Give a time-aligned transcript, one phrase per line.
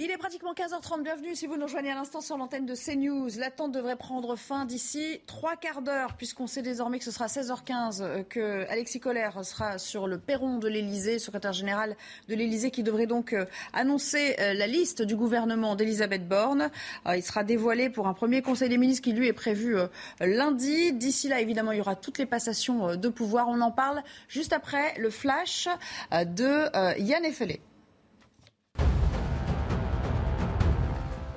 [0.00, 1.02] Il est pratiquement 15h30.
[1.02, 3.30] Bienvenue si vous nous rejoignez à l'instant sur l'antenne de CNews.
[3.36, 8.02] L'attente devrait prendre fin d'ici trois quarts d'heure, puisqu'on sait désormais que ce sera 16h15
[8.02, 11.96] euh, que Alexis Collère sera sur le perron de l'Elysée, secrétaire général
[12.28, 16.70] de l'Elysée, qui devrait donc euh, annoncer euh, la liste du gouvernement d'Elisabeth Borne.
[17.12, 19.76] Il sera dévoilé pour un premier Conseil des ministres qui lui est prévu
[20.20, 20.92] lundi.
[20.92, 23.48] D'ici là, évidemment, il y aura toutes les passations de pouvoir.
[23.48, 25.68] On en parle juste après le flash
[26.12, 27.60] de Yann Effelé.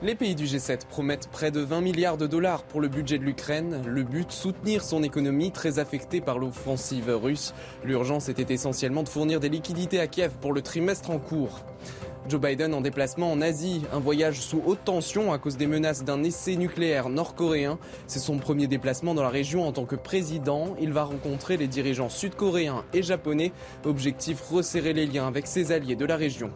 [0.03, 3.23] Les pays du G7 promettent près de 20 milliards de dollars pour le budget de
[3.23, 3.83] l'Ukraine.
[3.85, 7.53] Le but, soutenir son économie très affectée par l'offensive russe.
[7.83, 11.59] L'urgence était essentiellement de fournir des liquidités à Kiev pour le trimestre en cours.
[12.27, 16.03] Joe Biden en déplacement en Asie, un voyage sous haute tension à cause des menaces
[16.03, 17.77] d'un essai nucléaire nord-coréen.
[18.07, 20.75] C'est son premier déplacement dans la région en tant que président.
[20.81, 23.51] Il va rencontrer les dirigeants sud-coréens et japonais.
[23.85, 26.51] Objectif resserrer les liens avec ses alliés de la région.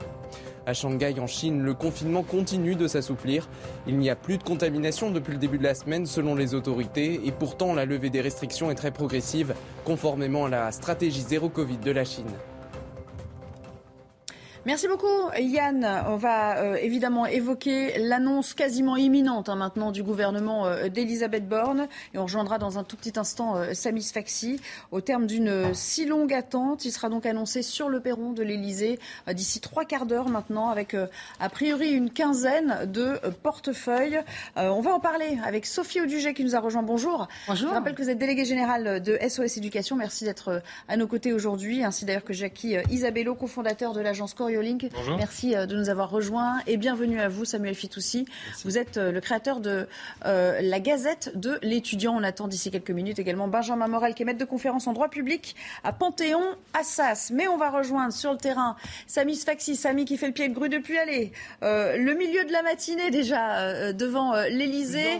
[0.67, 3.47] À Shanghai, en Chine, le confinement continue de s'assouplir.
[3.85, 7.21] Il n'y a plus de contamination depuis le début de la semaine selon les autorités
[7.23, 11.77] et pourtant la levée des restrictions est très progressive, conformément à la stratégie zéro Covid
[11.77, 12.25] de la Chine.
[14.65, 15.87] Merci beaucoup Yann.
[16.07, 21.87] On va euh, évidemment évoquer l'annonce quasiment imminente hein, maintenant du gouvernement euh, d'Elisabeth Borne
[22.15, 24.59] et on rejoindra dans un tout petit instant euh, Samis Faxi.
[24.91, 28.97] Au terme d'une si longue attente, il sera donc annoncé sur le perron de l'Elysée
[29.31, 30.95] d'ici trois quarts d'heure maintenant avec
[31.39, 34.21] a priori une quinzaine de portefeuilles.
[34.55, 36.81] on va en parler avec Sophie Auduget qui nous a rejoint.
[36.81, 37.27] Bonjour.
[37.47, 37.69] Bonjour.
[37.69, 39.95] Je rappelle que vous êtes déléguée générale de SOS Éducation.
[39.95, 44.54] Merci d'être à nos côtés aujourd'hui, ainsi d'ailleurs que Jackie Isabello, cofondateur de l'agence Corio
[45.17, 48.25] Merci euh, de nous avoir rejoints et bienvenue à vous, Samuel Fitoussi.
[48.63, 49.87] Vous êtes euh, le créateur de
[50.25, 52.15] euh, la Gazette de l'étudiant.
[52.17, 55.09] On attend d'ici quelques minutes également Benjamin Morel, qui est maître de conférence en droit
[55.09, 56.43] public à Panthéon,
[56.73, 57.31] Assas.
[57.33, 58.75] Mais on va rejoindre sur le terrain
[59.07, 61.31] Samy Sfaxi, Samy qui fait le pied de grue depuis aller.
[61.61, 65.19] le milieu de la matinée déjà devant l'Elysée.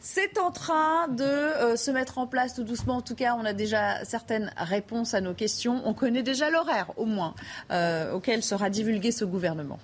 [0.00, 2.96] C'est en train de euh, se mettre en place tout doucement.
[2.96, 5.82] En tout cas, on a déjà certaines réponses à nos questions.
[5.84, 7.34] On connaît déjà l'horaire, au moins,
[7.70, 9.78] euh, auquel sera divulgué ce gouvernement.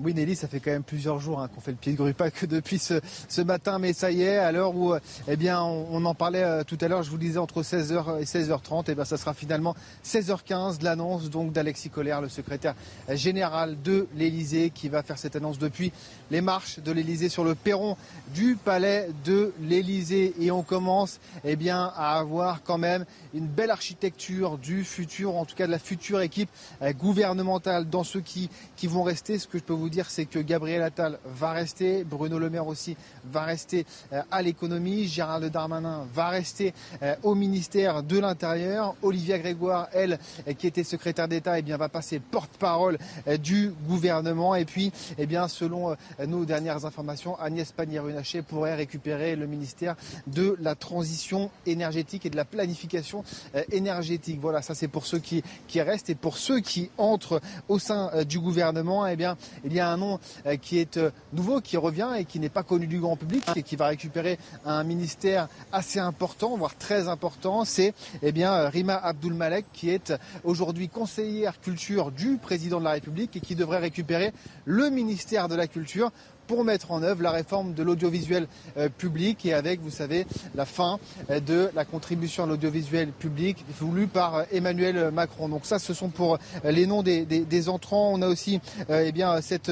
[0.00, 2.14] Oui, Nelly, ça fait quand même plusieurs jours hein, qu'on fait le pied de grue,
[2.14, 4.94] pas que depuis ce, matin, mais ça y est, à l'heure où,
[5.28, 8.24] eh bien, on, en parlait euh, tout à l'heure, je vous disais entre 16h et
[8.24, 12.74] 16h30, et bien, ça sera finalement 16h15, l'annonce donc d'Alexis Collère, le secrétaire
[13.10, 15.92] général de l'Elysée, qui va faire cette annonce depuis
[16.30, 17.98] les marches de l'Elysée sur le perron
[18.34, 20.32] du palais de l'Elysée.
[20.40, 23.04] Et on commence, eh bien, à avoir quand même
[23.34, 26.48] une belle architecture du futur, en tout cas de la future équipe
[26.80, 27.90] euh, gouvernementale.
[27.90, 30.80] Dans ceux qui, qui vont rester, ce que je peux vous dire, c'est que Gabriel
[30.80, 36.28] Attal va rester, Bruno Le Maire aussi va rester euh, à l'économie, Gérald Darmanin va
[36.28, 36.72] rester
[37.02, 41.76] euh, au ministère de l'Intérieur, Olivia Grégoire, elle, euh, qui était secrétaire d'État, eh bien,
[41.76, 42.96] va passer porte-parole
[43.42, 44.54] du gouvernement.
[44.54, 49.96] Et puis, eh bien, selon nos dernières informations, Agnès Pannier-Runacher pourrait récupérer le ministère
[50.28, 53.24] de la transition énergétique et de la planification
[53.70, 54.38] énergétique.
[54.40, 55.42] Voilà, ça c'est pour ceux qui,
[55.74, 59.36] restent et pour ceux qui entrent au sein du gouvernement, eh bien,
[59.72, 62.50] il y a un nom euh, qui est euh, nouveau, qui revient et qui n'est
[62.50, 67.08] pas connu du grand public et qui va récupérer un ministère assez important, voire très
[67.08, 67.64] important.
[67.64, 70.12] C'est eh bien euh, Rima Abdulmalek qui est
[70.44, 74.32] aujourd'hui conseillère culture du président de la République et qui devrait récupérer
[74.66, 76.12] le ministère de la Culture
[76.46, 80.66] pour mettre en œuvre la réforme de l'audiovisuel euh, public et avec, vous savez, la
[80.66, 80.98] fin
[81.30, 85.48] euh, de la contribution à l'audiovisuel public voulue par euh, Emmanuel Macron.
[85.48, 88.12] Donc ça, ce sont pour les noms des, entrants.
[88.12, 89.70] On a aussi eh bien, cette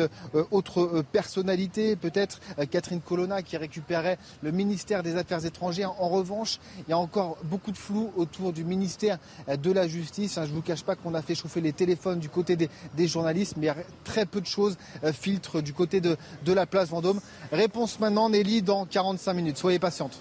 [0.50, 2.41] autre personnalité, peut-être
[2.71, 5.93] Catherine Colonna, qui récupérait le ministère des Affaires étrangères.
[6.00, 9.19] En revanche, il y a encore beaucoup de flou autour du ministère
[9.49, 10.37] de la Justice.
[10.37, 13.55] Je ne vous cache pas qu'on a fait chauffer les téléphones du côté des, journalistes,
[13.56, 13.71] mais
[14.05, 14.77] très peu de choses
[15.12, 17.21] filtrent du côté de, de la la place Vendôme.
[17.53, 19.57] Réponse maintenant, Nelly, dans 45 minutes.
[19.57, 20.21] Soyez patiente.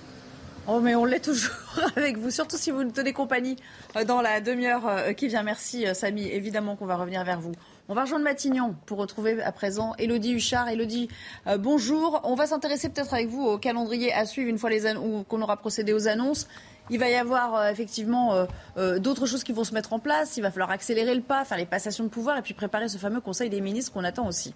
[0.72, 1.56] Oh, mais on l'est toujours
[1.96, 3.56] avec vous, surtout si vous nous tenez compagnie
[3.96, 5.42] euh, dans la demi-heure euh, qui vient.
[5.42, 6.28] Merci, euh, Samy.
[6.28, 7.54] Évidemment qu'on va revenir vers vous.
[7.88, 10.70] On va rejoindre Matignon pour retrouver à présent Elodie Huchard.
[10.70, 11.10] Elodie,
[11.58, 12.22] bonjour.
[12.24, 14.70] On va s'intéresser peut-être avec vous au calendrier à suivre une fois
[15.28, 16.48] qu'on aura procédé aux annonces.
[16.92, 18.46] Il va y avoir effectivement
[18.78, 20.38] d'autres choses qui vont se mettre en place.
[20.38, 23.00] Il va falloir accélérer le pas, faire les passations de pouvoir et puis préparer ce
[23.00, 24.54] fameux Conseil des ministres qu'on attend aussi.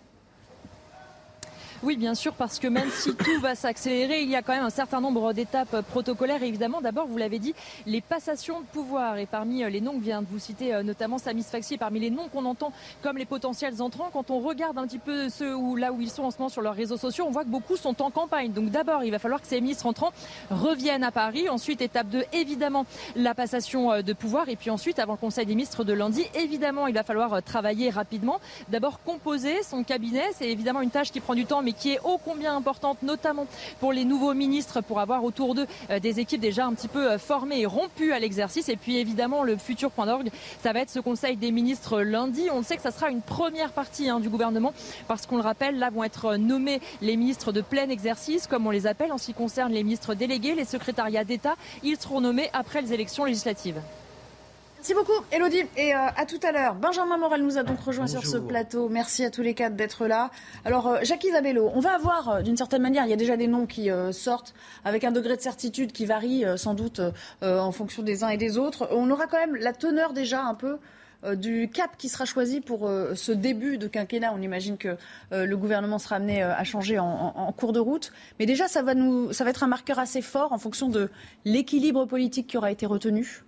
[1.83, 4.63] Oui, bien sûr, parce que même si tout va s'accélérer, il y a quand même
[4.63, 6.41] un certain nombre d'étapes protocolaires.
[6.41, 7.53] évidemment, d'abord, vous l'avez dit,
[7.85, 9.17] les passations de pouvoir.
[9.17, 11.99] Et parmi euh, les noms que vient de vous citer, euh, notamment Samis Faxi, parmi
[11.99, 12.71] les noms qu'on entend
[13.01, 16.09] comme les potentiels entrants, quand on regarde un petit peu ceux où, là où ils
[16.09, 18.53] sont en ce moment sur leurs réseaux sociaux, on voit que beaucoup sont en campagne.
[18.53, 20.13] Donc d'abord, il va falloir que ces ministres entrants
[20.51, 21.49] reviennent à Paris.
[21.49, 22.85] Ensuite, étape 2, évidemment,
[23.17, 24.47] la passation euh, de pouvoir.
[24.47, 27.89] Et puis ensuite, avant le Conseil des ministres de lundi, évidemment, il va falloir travailler
[27.89, 28.39] rapidement.
[28.69, 30.29] D'abord, composer son cabinet.
[30.33, 33.47] C'est évidemment une tâche qui prend du temps, mais qui est ô combien importante, notamment
[33.79, 37.11] pour les nouveaux ministres, pour avoir autour d'eux euh, des équipes déjà un petit peu
[37.11, 38.69] euh, formées et rompues à l'exercice.
[38.69, 40.29] Et puis évidemment, le futur point d'orgue,
[40.61, 42.47] ça va être ce Conseil des ministres lundi.
[42.51, 44.73] On sait que ça sera une première partie hein, du gouvernement,
[45.07, 48.71] parce qu'on le rappelle, là vont être nommés les ministres de plein exercice, comme on
[48.71, 51.55] les appelle en ce qui concerne les ministres délégués, les secrétariats d'État.
[51.83, 53.81] Ils seront nommés après les élections législatives.
[54.83, 55.63] Merci beaucoup, Elodie.
[55.77, 56.75] Et euh, à tout à l'heure.
[56.75, 58.89] Benjamin Morel nous a donc rejoint sur ce plateau.
[58.89, 60.29] Merci à tous les quatre d'être là.
[60.65, 63.37] Alors, euh, Jacques Isabello, on va avoir, euh, d'une certaine manière, il y a déjà
[63.37, 64.53] des noms qui sortent
[64.83, 66.99] avec un degré de certitude qui varie sans doute
[67.41, 68.89] en fonction des uns et des autres.
[68.91, 70.79] On aura quand même la teneur déjà un peu
[71.35, 74.33] du cap qui sera choisi pour ce début de quinquennat.
[74.35, 74.97] On imagine que
[75.31, 78.11] le gouvernement sera amené à changer en, en, cours de route.
[78.37, 81.09] Mais déjà, ça va, nous, ça va être un marqueur assez fort en fonction de
[81.45, 83.43] l'équilibre politique qui aura été retenu.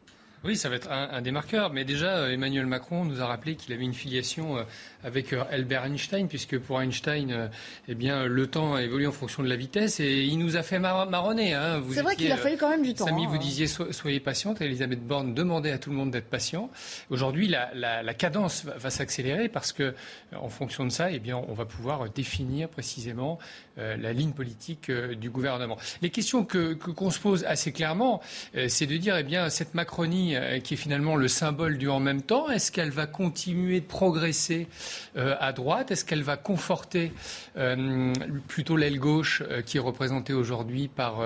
[0.45, 1.73] Oui, ça va être un, marqueurs.
[1.73, 4.63] Mais déjà, euh, Emmanuel Macron nous a rappelé qu'il avait une filiation euh,
[5.05, 7.49] avec euh, Albert Einstein, puisque pour Einstein,
[7.87, 9.99] eh bien, le temps évolue en fonction de la vitesse.
[9.99, 11.53] Et il nous a fait marronner.
[11.53, 11.81] Hein.
[11.91, 13.05] C'est vrai qu'il a fallu quand même du temps.
[13.05, 13.39] Samy, vous hein.
[13.39, 14.61] disiez soyez patiente.
[14.61, 16.69] Elisabeth Borne demandait à tout le monde d'être patient.
[17.09, 19.93] Aujourd'hui, la, cadence va, s'accélérer parce que,
[20.35, 23.39] en fonction de ça, eh bien, on va pouvoir définir précisément
[23.77, 25.77] la ligne politique du gouvernement.
[26.01, 28.21] Les questions que qu'on se pose assez clairement,
[28.67, 31.99] c'est de dire, eh bien, cette Macronie euh, qui est finalement le symbole du en
[31.99, 34.55] même temps, est-ce qu'elle va continuer de progresser?
[34.65, 34.67] euh,
[35.15, 35.91] à droite.
[35.91, 37.11] Est-ce qu'elle va conforter
[37.57, 38.13] euh,
[38.47, 41.23] plutôt l'aile gauche qui est représentée aujourd'hui par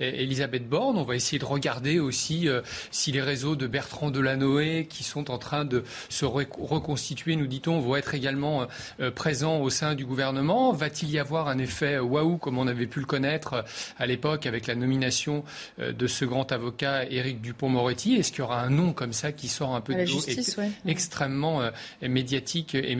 [0.00, 0.98] Elisabeth Borne?
[0.98, 2.48] On va essayer de regarder aussi
[2.90, 7.80] si les réseaux de Bertrand Delanoë qui sont en train de se reconstituer, nous dit-on,
[7.80, 8.66] vont être également
[9.14, 10.72] présents au sein du gouvernement.
[10.72, 13.64] Va-t-il y avoir un effet waouh comme on avait pu le connaître
[13.98, 15.44] à l'époque avec la nomination
[15.78, 19.74] de ce grand avocat Éric Dupont-Moretti Est-ce qu'il y un nom comme ça qui sort
[19.74, 20.20] un peu de l'eau,
[20.86, 21.70] extrêmement euh,
[22.02, 22.94] médiatique et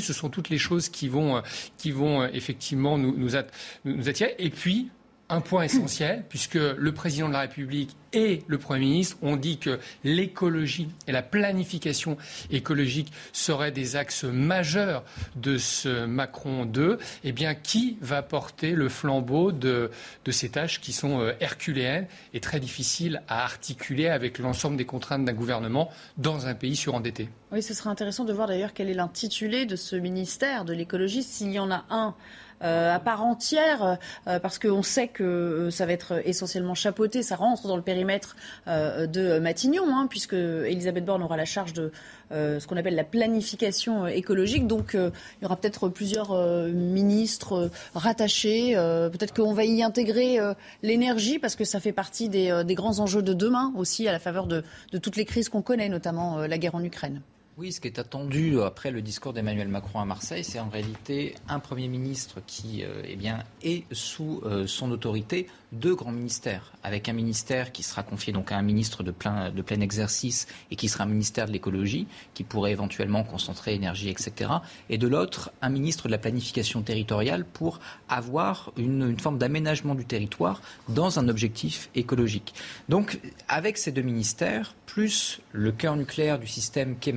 [0.00, 1.40] Ce sont toutes les choses qui vont, euh,
[1.86, 4.34] euh, effectivement nous attirer.
[4.38, 4.90] Et puis,
[5.28, 9.58] un point essentiel, puisque le président de la République et le Premier ministre ont dit
[9.58, 12.16] que l'écologie et la planification
[12.50, 15.04] écologique seraient des axes majeurs
[15.34, 16.98] de ce Macron 2.
[17.24, 19.90] Eh bien, qui va porter le flambeau de,
[20.30, 25.24] ces tâches qui sont euh, herculéennes et très difficiles à articuler avec l'ensemble des contraintes
[25.24, 27.28] d'un gouvernement dans un pays surendetté?
[27.50, 31.22] Oui, ce sera intéressant de voir d'ailleurs quel est l'intitulé de ce ministère de l'écologie,
[31.22, 32.14] s'il y en a un
[32.60, 37.36] à part entière, euh, parce qu'on sait que euh, ça va être essentiellement chapeauté, ça
[37.36, 38.36] rentre dans le périmètre
[38.66, 41.92] de Matignon, hein, puisque Elisabeth Borne aura la charge de
[42.30, 44.66] ce qu'on appelle la planification écologique.
[44.66, 46.36] Donc il y aura peut-être plusieurs
[46.68, 48.74] ministres rattachés.
[48.74, 50.38] peut-être qu'on va y intégrer
[50.82, 54.46] l'énergie, parce que ça fait partie des, grands enjeux de demain aussi, à la faveur
[54.46, 54.62] de
[54.98, 57.20] toutes les crises qu'on connaît, notamment la guerre en Ukraine.
[57.56, 61.36] Oui, ce qui est attendu après le discours d'Emmanuel Macron à Marseille, c'est en réalité
[61.46, 66.72] un Premier ministre qui euh, eh bien, est sous euh, son autorité deux grands ministères,
[66.82, 70.46] avec un ministère qui sera confié donc à un ministre de plein, de plein exercice
[70.70, 74.50] et qui sera un ministère de l'écologie, qui pourrait éventuellement concentrer énergie, etc.
[74.88, 80.04] Et de l'autre, un ministre de la planification territoriale pour avoir une, forme d'aménagement du
[80.04, 82.54] territoire dans un objectif écologique.
[82.88, 87.12] Donc, avec ces deux ministères, plus le cœur nucléaire du système qu'est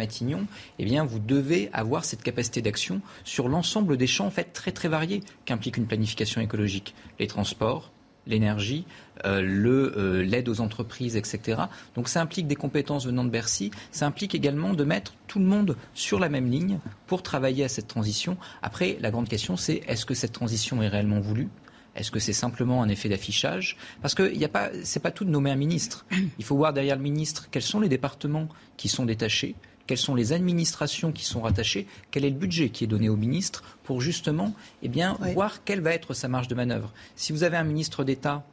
[0.79, 4.71] eh bien, vous devez avoir cette capacité d'action sur l'ensemble des champs en fait très
[4.71, 6.93] très variés qu'implique une planification écologique.
[7.19, 7.91] Les transports,
[8.27, 8.85] l'énergie,
[9.25, 11.61] euh, euh, l'aide aux entreprises, etc.
[11.95, 13.71] Donc ça implique des compétences venant de Bercy.
[13.91, 17.69] Ça implique également de mettre tout le monde sur la même ligne pour travailler à
[17.69, 18.37] cette transition.
[18.61, 21.49] Après, la grande question, c'est est-ce que cette transition est réellement voulue?
[21.95, 23.75] Est-ce que c'est simplement un effet d'affichage?
[24.01, 24.69] Parce que ce n'est pas,
[25.01, 26.05] pas tout de nommer un ministre.
[26.37, 29.55] Il faut voir derrière le ministre quels sont les départements qui sont détachés,
[29.87, 33.15] quelles sont les administrations qui sont rattachées, quel est le budget qui est donné au
[33.15, 34.53] ministre pour justement
[34.83, 36.93] eh bien, voir quelle va être sa marge de manœuvre.
[37.15, 38.43] Si vous avez un ministre d'État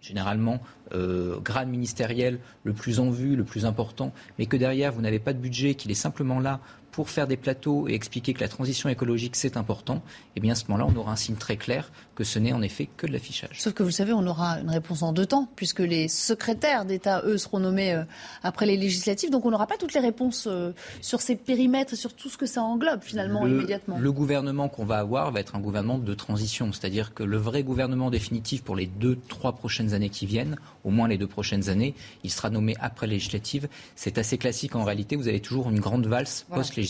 [0.00, 0.60] généralement
[0.94, 5.18] euh, grade ministériel le plus en vue, le plus important, mais que derrière vous n'avez
[5.18, 6.60] pas de budget, qu'il est simplement là
[6.98, 10.02] pour faire des plateaux et expliquer que la transition écologique c'est important,
[10.34, 12.60] eh bien à ce moment-là, on aura un signe très clair que ce n'est en
[12.60, 13.60] effet que de l'affichage.
[13.60, 17.22] Sauf que vous savez, on aura une réponse en deux temps, puisque les secrétaires d'État,
[17.24, 18.02] eux, seront nommés euh,
[18.42, 19.30] après les législatives.
[19.30, 22.36] Donc on n'aura pas toutes les réponses euh, sur ces périmètres et sur tout ce
[22.36, 23.96] que ça englobe finalement immédiatement.
[24.00, 27.62] Le gouvernement qu'on va avoir va être un gouvernement de transition, c'est-à-dire que le vrai
[27.62, 31.68] gouvernement définitif pour les deux, trois prochaines années qui viennent, au moins les deux prochaines
[31.68, 33.68] années, il sera nommé après législative.
[33.94, 35.14] C'est assez classique en réalité.
[35.14, 36.87] Vous avez toujours une grande valse post-législative.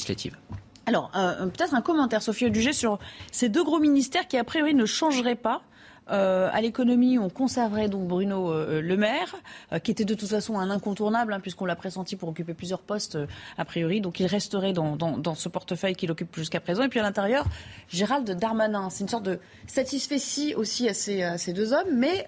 [0.86, 2.98] Alors, euh, peut-être un commentaire, Sophie Audugé, sur
[3.30, 5.62] ces deux gros ministères qui, a priori, ne changeraient pas.
[6.10, 9.36] Euh, à l'économie, on conserverait donc Bruno euh, Le Maire,
[9.82, 13.18] qui était de toute façon un incontournable, hein, puisqu'on l'a pressenti pour occuper plusieurs postes
[13.56, 14.00] a priori.
[14.00, 16.82] Donc il resterait dans, ce portefeuille qu'il occupe jusqu'à présent.
[16.82, 17.46] Et puis à l'intérieur,
[17.88, 18.90] Gérald Darmanin.
[18.90, 20.18] C'est une sorte de satisfait
[20.54, 22.26] aussi à ces, deux hommes, mais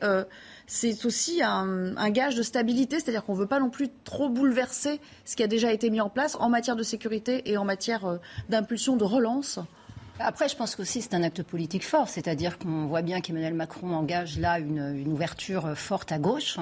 [0.72, 5.00] c'est aussi un, gage de stabilité, c'est-à-dire qu'on ne veut pas non plus trop bouleverser
[5.24, 8.06] ce qui a déjà été mis en place en matière de sécurité et en matière
[8.06, 8.18] euh,
[8.48, 9.58] d'impulsion, de relance.
[10.22, 13.94] Après, je pense qu'aussi c'est un acte politique fort, c'est-à-dire qu'on voit bien qu'Emmanuel Macron
[13.94, 16.58] engage là une, ouverture forte à gauche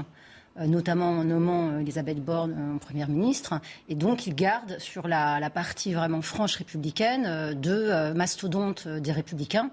[0.61, 3.61] euh, notamment en nommant euh, Elisabeth Borne en Première ministre.
[3.89, 9.71] Et donc, il garde sur la, la partie vraiment franche républicaine deux mastodontes des républicains,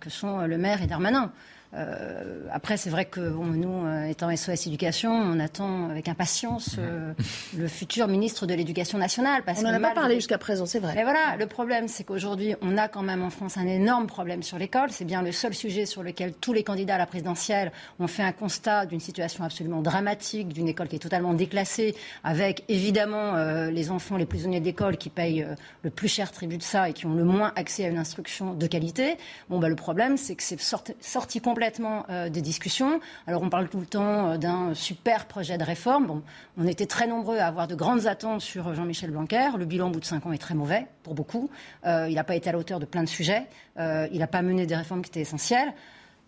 [0.00, 1.32] que sont Le Maire et Darmanin.
[1.76, 7.12] Euh, après, c'est vrai que nous, euh, étant SOS Éducation, on attend avec impatience euh,
[7.56, 9.42] le futur ministre de l'Éducation nationale.
[9.46, 10.94] on n'en a pas parlé jusqu'à présent, c'est vrai.
[10.94, 14.42] Mais voilà, le problème, c'est qu'aujourd'hui, on a quand même en France un énorme problème
[14.42, 14.90] sur l'école.
[14.90, 18.22] C'est bien le seul sujet sur lequel tous les candidats à la présidentielle ont fait
[18.22, 23.36] un constat d'une situation absolument dramatique, d'une école qui est totalement déclassée, avec évidemment
[23.70, 25.46] les enfants les prisonniers d'école qui payent
[25.82, 28.54] le plus cher tribut de ça et qui ont le moins accès à une instruction
[28.54, 29.16] de qualité.
[29.48, 31.65] Bon, bah, le problème, c'est que c'est sorti, sorti complètement
[32.10, 33.00] euh, des discussions.
[33.26, 36.06] Alors on parle tout le temps euh, d'un super projet de réforme.
[36.06, 36.22] Bon,
[36.58, 39.50] on était très nombreux à avoir de grandes attentes sur Jean-Michel Blanquer.
[39.58, 41.50] Le bilan au bout de cinq ans est très mauvais pour beaucoup.
[41.84, 43.46] Euh, il n'a pas été à la hauteur de plein de sujets.
[43.78, 45.72] il n'a pas mené des réformes qui étaient essentielles.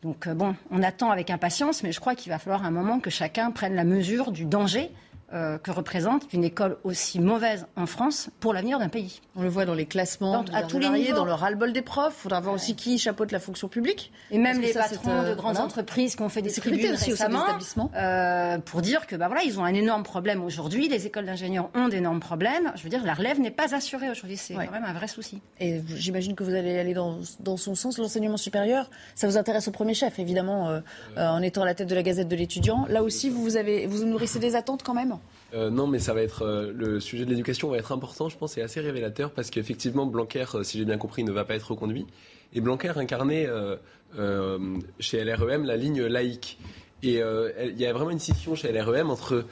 [0.03, 3.11] Donc bon, on attend avec impatience, mais je crois qu'il va falloir un moment que
[3.11, 4.91] chacun prenne la mesure du danger
[5.35, 9.21] euh, que représente une école aussi mauvaise en France pour l'avenir d'un pays.
[9.37, 12.15] On le voit dans les classements, à tous les niveaux, dans le ras-le-bol des profs.
[12.19, 14.11] Il faudra voir aussi qui chapeaute la fonction publique.
[14.31, 17.45] Et même les patrons de grandes entreprises qui ont fait des tribunes récemment
[17.95, 20.89] euh, pour dire que bah voilà, ils ont un énorme problème aujourd'hui.
[20.89, 22.73] Les écoles d'ingénieurs ont d'énormes problèmes.
[22.77, 24.39] Je veux dire, la relève n'est pas assurée aujourd'hui.
[24.39, 25.43] C'est quand même un vrai souci.
[25.61, 27.99] Et j'imagine que vous allez aller dans, dans son sens.
[27.99, 30.81] L'enseignement supérieur, ça vous intéresse au premier chef, évidemment, euh,
[31.17, 32.87] en étant à la tête de la Gazette de l'étudiant.
[32.89, 35.18] Là aussi, vous, vous, avez, vous nourrissez des attentes quand même
[35.55, 38.37] euh, non, mais ça va être euh, le sujet de l'éducation va être important, je
[38.37, 41.55] pense, et assez révélateur parce qu'effectivement Blanquer, euh, si j'ai bien compris, ne va pas
[41.55, 42.07] être reconduit.
[42.53, 43.47] Et Blanquer incarnait
[45.01, 46.59] chez LREM la ligne laïque.
[47.03, 49.45] Et il y a vraiment une scission chez LREM entre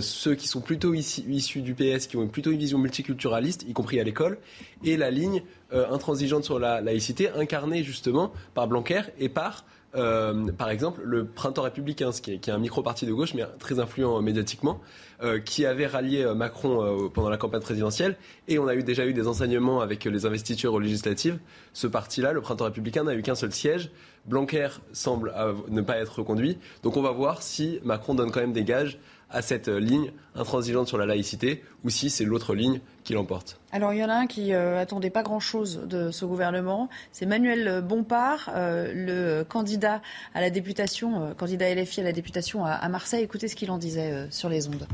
[0.00, 4.00] ceux qui sont plutôt issus du PS, qui ont plutôt une vision multiculturaliste, y compris
[4.00, 4.38] à l'école,
[4.84, 10.70] et la ligne intransigeante sur la laïcité, incarnée justement par Blanquer et par euh, par
[10.70, 14.20] exemple, le Printemps républicain, qui est, qui est un micro-parti de gauche, mais très influent
[14.22, 14.80] médiatiquement,
[15.22, 18.16] euh, qui avait rallié euh, Macron pendant la campagne présidentielle.
[18.48, 21.38] Et on a eu, déjà eu des enseignements avec les investitures législatives.
[21.72, 23.90] Ce parti-là, le Printemps républicain, n'a eu qu'un seul siège.
[24.26, 25.34] Blanquer semble
[25.68, 26.58] ne pas être reconduit.
[26.82, 28.98] Donc on va voir si Macron donne quand même des gages
[29.34, 33.60] à cette ligne intransigeante sur la laïcité ou si c'est l'autre ligne qui l'emporte.
[33.72, 37.26] Alors il y en a un qui n'attendait euh, pas grand-chose de ce gouvernement, c'est
[37.26, 40.00] Manuel Bompard, euh, le candidat
[40.34, 43.24] à la députation, euh, candidat LFI à la députation à, Marseille.
[43.24, 44.86] Écoutez ce qu'il en disait sur les ondes.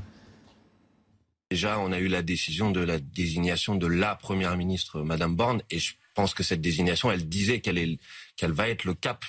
[1.50, 5.62] Déjà, on a eu la décision de la désignation de la première ministre, Madame Borne,
[5.70, 7.98] et je pense que cette désignation, elle disait qu'elle
[8.42, 9.24] va être le cap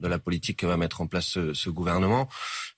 [0.00, 2.28] de la politique que va mettre en place ce, gouvernement,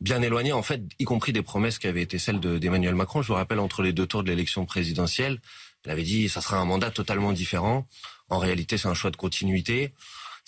[0.00, 3.22] bien éloigné en fait, y compris des promesses qui avaient été celles d'Emmanuel Macron.
[3.22, 5.40] Je vous rappelle, entre les deux tours de l'élection présidentielle,
[5.84, 7.86] elle avait dit ça sera un mandat totalement différent.
[8.28, 9.92] En réalité, c'est un choix de continuité.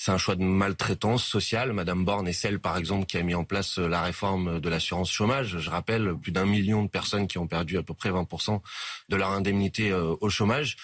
[0.01, 1.73] C'est un choix de maltraitance sociale.
[1.73, 5.11] Madame Borne est celle, par exemple, qui a mis en place la réforme de l'assurance
[5.11, 5.59] chômage.
[5.59, 8.61] Je rappelle, plus d'un million de personnes qui ont perdu à peu près 20%
[9.09, 10.77] de leur indemnité euh, au chômage.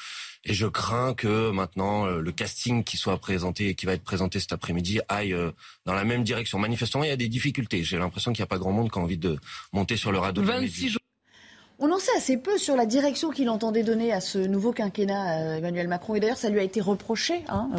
[0.47, 4.05] Et je crains que maintenant euh, le casting qui soit présenté et qui va être
[4.05, 5.53] présenté cet après-midi aille euh,
[5.87, 6.59] dans la même direction.
[6.59, 7.83] Manifestement, il y a des difficultés.
[7.83, 9.39] J'ai l'impression qu'il n'y a pas grand monde qui a envie de
[9.73, 10.43] monter sur le radeau.
[10.43, 11.01] 26 jours.
[11.81, 15.41] On en sait assez peu sur la direction qu'il entendait donner à ce nouveau quinquennat,
[15.41, 16.15] euh, Emmanuel Macron.
[16.15, 17.71] Et d'ailleurs, ça lui a été reproché hein,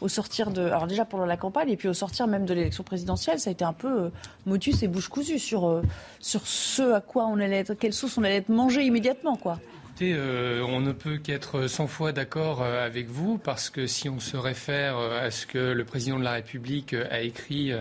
[0.00, 0.62] au sortir de.
[0.62, 3.52] Alors, déjà pendant la campagne, et puis au sortir même de l'élection présidentielle, ça a
[3.52, 4.10] été un peu
[4.44, 5.82] motus et bouche cousue sur,
[6.18, 9.60] sur ce à quoi on allait être, quelle sauce on allait être mangé immédiatement, quoi.
[10.02, 14.20] Euh, on ne peut qu'être cent fois d'accord euh, avec vous parce que si on
[14.20, 17.72] se réfère euh, à ce que le président de la République a écrit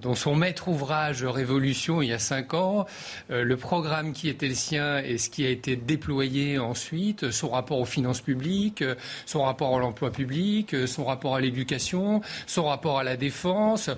[0.00, 2.86] dans son maître ouvrage Révolution il y a cinq ans,
[3.28, 7.78] le programme qui était le sien et ce qui a été déployé ensuite, son rapport
[7.78, 8.84] aux finances publiques,
[9.26, 13.90] son rapport à l'emploi public, son rapport à l'éducation, son rapport à la défense,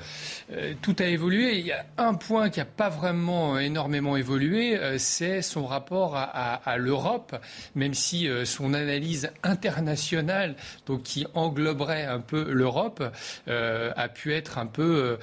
[0.83, 1.59] tout a évolué.
[1.59, 6.77] Il y a un point qui n'a pas vraiment énormément évolué, c'est son rapport à,
[6.79, 7.37] l'Europe,
[7.75, 10.55] même si son analyse internationale,
[10.87, 13.03] donc qui engloberait un peu l'Europe,
[13.47, 15.19] a pu être un peu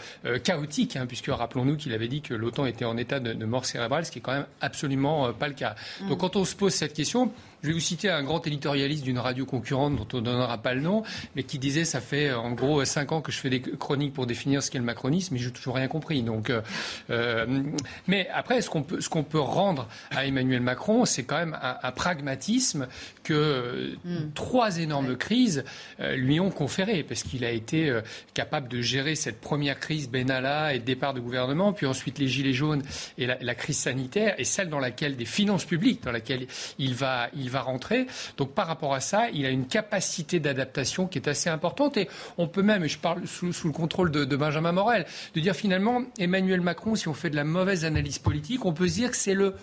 [0.53, 4.05] chaotique, hein, puisque rappelons-nous qu'il avait dit que l'OTAN était en état de, mort cérébrale,
[4.05, 5.75] ce qui est quand même absolument euh, pas le cas.
[6.01, 6.09] Mm.
[6.09, 7.31] Donc quand on se pose cette question,
[7.63, 10.73] je vais vous citer un grand éditorialiste d'une radio concurrente dont on ne donnera pas
[10.73, 11.03] le nom,
[11.35, 14.25] mais qui disait ça fait en gros cinq ans que je fais des chroniques pour
[14.25, 16.23] définir ce qu'est le macronisme, mais je n'ai toujours rien compris.
[16.23, 16.61] Donc, euh,
[17.09, 17.63] euh,
[18.07, 21.57] mais après, ce qu'on peut, ce qu'on peut rendre à Emmanuel Macron, c'est quand même
[21.61, 22.87] un, pragmatisme
[23.23, 24.31] que hmm.
[24.33, 25.63] trois énormes crises
[26.01, 27.97] euh, lui ont conféré, parce qu'il a été
[28.33, 32.27] capable de gérer cette première crise Benalla et le départ de gouvernement, puis ensuite les
[32.27, 32.83] gilets jaunes
[33.17, 36.93] et la, la crise sanitaire, et celle dans laquelle des finances publiques, dans laquelle il
[36.93, 38.07] va, il va rentrer.
[38.37, 41.97] Donc par rapport à ça, il a une capacité d'adaptation qui est assez importante.
[41.97, 45.05] Et on peut même, et je parle sous, le contrôle de, de, Benjamin Morel,
[45.35, 48.87] de dire finalement, Emmanuel Macron, si on fait de la mauvaise analyse politique, on peut
[48.87, 49.55] dire que c'est le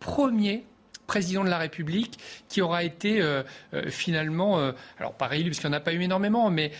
[0.00, 0.64] premier
[1.06, 2.18] président de la République
[2.48, 3.42] qui aura été euh,
[3.74, 6.72] euh, finalement, euh, alors pas réélu parce qu'il n'y en a pas eu énormément, mais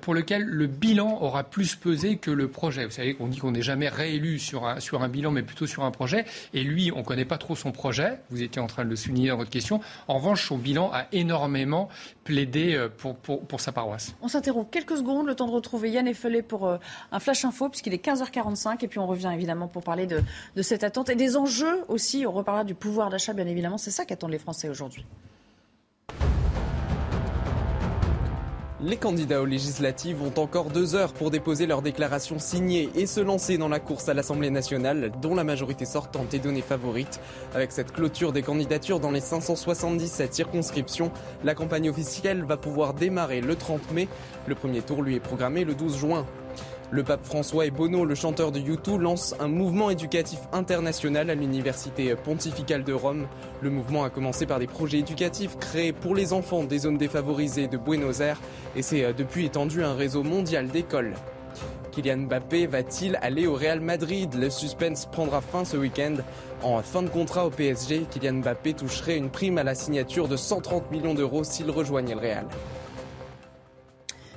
[0.00, 2.84] pour lequel le bilan aura plus pesé que le projet.
[2.84, 5.66] Vous savez qu'on dit qu'on n'est jamais réélu sur un, sur un bilan, mais plutôt
[5.66, 6.24] sur un projet.
[6.54, 8.18] Et lui, on ne connaît pas trop son projet.
[8.30, 9.80] Vous étiez en train de le souligner dans votre question.
[10.08, 11.88] En revanche, son bilan a énormément
[12.24, 14.14] plaidé pour, pour, pour sa paroisse.
[14.22, 16.68] On s'interrompt quelques secondes, le temps de retrouver Yann Effelé pour
[17.12, 18.84] un flash info, puisqu'il est 15h45.
[18.84, 20.22] Et puis on revient évidemment pour parler de,
[20.56, 22.26] de cette attente et des enjeux aussi.
[22.26, 25.04] On reparlera du pouvoir d'achat, bien évidemment c'est ça qu'attendent les Français aujourd'hui.
[28.82, 33.20] Les candidats aux législatives ont encore deux heures pour déposer leur déclaration signée et se
[33.20, 37.20] lancer dans la course à l'Assemblée nationale, dont la majorité sortante est donnée favorite.
[37.54, 41.12] Avec cette clôture des candidatures dans les 577 circonscriptions,
[41.44, 44.08] la campagne officielle va pouvoir démarrer le 30 mai.
[44.46, 46.24] Le premier tour lui est programmé le 12 juin.
[46.92, 51.36] Le pape François et Bono, le chanteur de U2, lancent un mouvement éducatif international à
[51.36, 53.28] l'Université pontificale de Rome.
[53.60, 57.68] Le mouvement a commencé par des projets éducatifs créés pour les enfants des zones défavorisées
[57.68, 58.40] de Buenos Aires
[58.74, 61.14] et s'est euh, depuis étendu un réseau mondial d'écoles.
[61.92, 64.34] Kylian Mbappé va-t-il aller au Real Madrid?
[64.34, 66.16] Le suspense prendra fin ce week-end.
[66.62, 70.36] En fin de contrat au PSG, Kylian Mbappé toucherait une prime à la signature de
[70.36, 72.46] 130 millions d'euros s'il rejoignait le Real.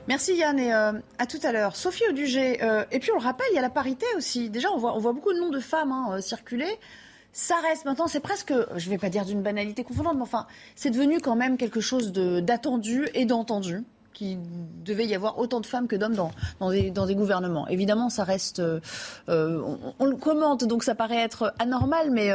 [0.09, 1.77] Merci Yann et euh, à tout à l'heure.
[1.77, 4.49] Sophie Audugé, euh, et puis on le rappelle, il y a la parité aussi.
[4.49, 6.67] Déjà, on voit, beaucoup de noms de femmes hein, euh, circuler.
[7.31, 10.45] Ça reste maintenant, c'est presque, je ne vais pas dire d'une banalité confondante, mais enfin,
[10.75, 14.37] c'est devenu quand même quelque chose d'attendu et d'entendu qu'il
[14.83, 16.15] devait y avoir autant de femmes que d'hommes
[16.59, 17.67] dans, des, gouvernements.
[17.69, 18.61] Évidemment, ça reste.
[19.27, 22.29] on, le commente, donc ça paraît être anormal, mais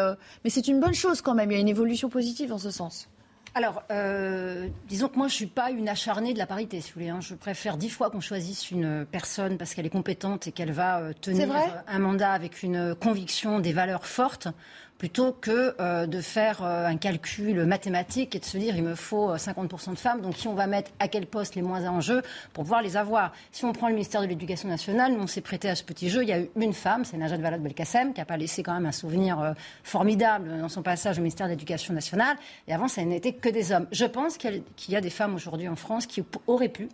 [0.49, 1.53] c'est une bonne chose quand même.
[1.53, 3.09] Il y a une évolution positive en ce sens.
[3.55, 6.91] Alors, euh, disons que moi, je ne suis pas une acharnée de la parité, si
[6.91, 7.09] vous voulez.
[7.09, 7.21] Hein.
[7.21, 11.01] Je préfère dix fois qu'on choisisse une personne parce qu'elle est compétente et qu'elle va
[11.01, 11.49] euh, tenir
[11.87, 14.49] un mandat avec une conviction, des valeurs fortes,
[14.99, 18.97] plutôt que euh, de faire euh, un calcul mathématique et de se dire il me
[18.97, 21.87] faut 50% euh, de femmes, donc qui on va mettre à quel poste les moins
[21.87, 23.33] en jeu pour pouvoir les avoir.
[23.53, 26.23] Si on prend le ministère de l'Éducation nationale, on s'est prêté à ce petit jeu.
[26.23, 28.87] Il y a eu une femme, c'est Najat Vallaud-Belkacem, qui n'a pas laissé quand même
[28.87, 32.37] un souvenir formidable dans son passage au ministère de l'Éducation nationale.
[32.67, 33.87] Et avant, ça n'était que des hommes.
[33.93, 36.89] Je pense qu'il y a des femmes aujourd'hui en France qui auraient pu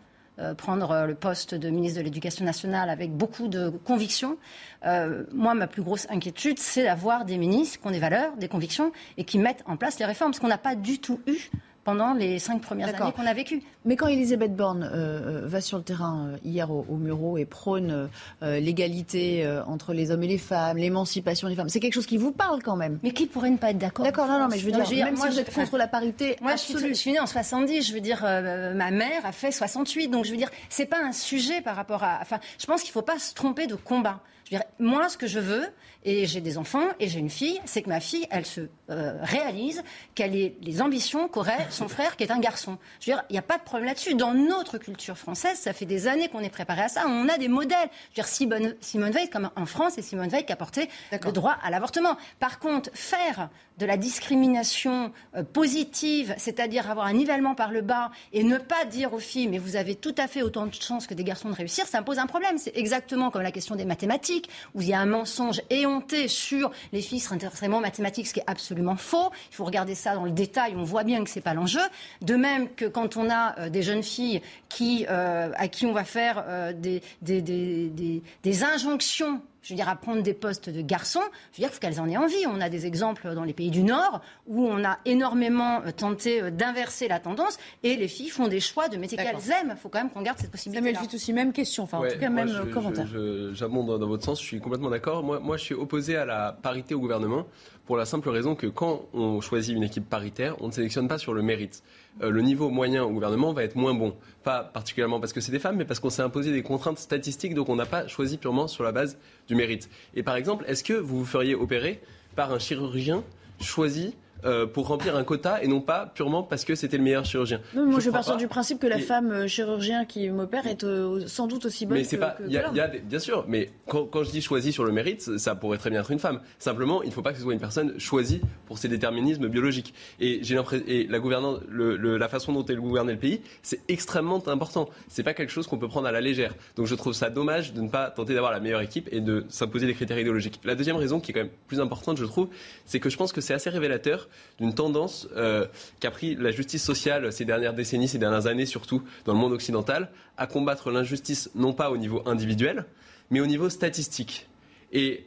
[0.56, 4.36] prendre euh, le poste de ministre de l'Éducation nationale avec beaucoup de convictions.
[4.84, 8.48] Euh, moi, ma plus grosse inquiétude, c'est d'avoir des ministres qui ont des valeurs, des
[8.48, 11.50] convictions et qui mettent en place les réformes, ce qu'on n'a pas du tout eu
[11.84, 13.62] pendant les cinq premières années qu'on a vécues.
[13.84, 17.36] Mais quand Elisabeth Borne euh, euh, va sur le terrain euh, hier au, au, Muro
[17.36, 18.08] et prône
[18.40, 22.32] l'égalité entre les hommes et les femmes, l'émancipation des femmes, c'est quelque chose qui vous
[22.32, 22.98] parle quand même.
[23.02, 25.16] Mais qui pourrait ne pas être d'accord D'accord, non, non, mais je veux dire, même
[25.16, 27.86] moi, si vous êtes contre la parité moi, Je suis, je suis née en 70,
[27.86, 31.12] je veux dire, ma mère a fait 68, donc je veux dire, c'est pas un
[31.12, 32.18] sujet par rapport à...
[32.22, 34.20] Enfin, je pense qu'il ne faut pas se tromper de combat.
[34.44, 35.66] Je veux dire, moi, ce que je veux,
[36.04, 39.18] et j'ai des enfants et j'ai une fille, c'est que ma fille, elle se euh,
[39.22, 39.82] réalise
[40.14, 42.78] qu'elle ait les ambitions qu'aurait son frère qui est un garçon.
[43.00, 44.14] Je veux dire, il n'y a pas de problème là-dessus.
[44.14, 47.04] Dans notre culture française, ça fait des années qu'on est préparé à ça.
[47.08, 47.88] On a des modèles.
[47.90, 50.90] Je veux dire, Simone, Simone Veil, comme en France, c'est Simone Veil qui a porté
[51.10, 52.16] le droit à l'avortement.
[52.38, 53.48] Par contre, faire
[53.78, 58.84] de la discrimination euh, positive, c'est-à-dire avoir un nivellement par le bas et ne pas
[58.84, 61.50] dire aux filles mais vous avez tout à fait autant de chances que des garçons
[61.50, 62.58] de réussir, ça pose un problème.
[62.58, 66.70] C'est exactement comme la question des mathématiques où il y a un mensonge éhonté sur
[66.92, 69.30] les filles seraient extrêmement mathématiques, ce qui est absolument faux.
[69.50, 71.80] Il faut regarder ça dans le détail, on voit bien que c'est pas l'enjeu.
[72.22, 75.92] De même que quand on a euh, des jeunes filles qui, euh, à qui on
[75.92, 81.22] va faire des injonctions je veux dire, à prendre des postes de garçons,
[81.52, 82.46] je veux dire, il faut qu'elles en aient envie.
[82.46, 86.42] On a des exemples dans les pays du Nord où on a énormément euh, tenté
[86.42, 89.70] euh, d'inverser la tendance et les filles font des choix de métiers qu'elles aiment.
[89.70, 90.92] Il faut quand même qu'on garde cette possibilité.
[90.92, 93.06] Samuel aussi, même question, enfin, en tout cas, même euh, commentaire.
[93.52, 95.22] J'abonde dans votre sens, je suis complètement d'accord.
[95.22, 97.46] Moi, moi, je suis opposé à la parité au gouvernement
[97.86, 101.18] pour la simple raison que quand on choisit une équipe paritaire, on ne sélectionne pas
[101.18, 101.82] sur le mérite.
[102.22, 104.14] Euh, le niveau moyen au gouvernement va être moins bon.
[104.42, 107.54] Pas particulièrement parce que c'est des femmes, mais parce qu'on s'est imposé des contraintes statistiques,
[107.54, 109.90] donc on n'a pas choisi purement sur la base du mérite.
[110.14, 112.00] Et par exemple, est-ce que vous vous feriez opérer
[112.36, 113.24] par un chirurgien
[113.60, 117.24] choisi euh, pour remplir un quota et non pas purement parce que c'était le meilleur
[117.24, 117.60] chirurgien.
[117.74, 121.46] moi, je, pars du principe que la femme euh, chirurgien qui m'opère est euh, sans
[121.46, 124.72] doute aussi bonne mais c'est pas, y a, Bien sûr, mais quand, je dis choisie
[124.72, 126.40] sur le mérite, ça pourrait très bien être une femme.
[126.58, 129.94] Simplement, il ne faut pas que ce soit une personne choisie pour ses déterminismes biologiques.
[130.20, 130.42] Et
[130.86, 134.88] et la gouvernance, la façon dont elle gouverne le pays, c'est extrêmement important.
[135.08, 136.54] C'est pas quelque chose qu'on peut prendre à la légère.
[136.76, 139.44] Donc je trouve ça dommage de ne pas tenter d'avoir la meilleure équipe et de
[139.48, 140.60] s'imposer des critères idéologiques.
[140.64, 142.48] La deuxième raison, qui est quand même plus importante, je trouve,
[142.84, 144.28] c'est que je pense que c'est assez révélateur
[144.58, 145.66] d'une tendance euh,
[146.00, 149.52] qu'a pris la justice sociale ces dernières décennies, ces dernières années surtout dans le monde
[149.52, 152.86] occidental, à combattre l'injustice non pas au niveau individuel,
[153.30, 154.48] mais au niveau statistique.
[154.92, 155.26] Et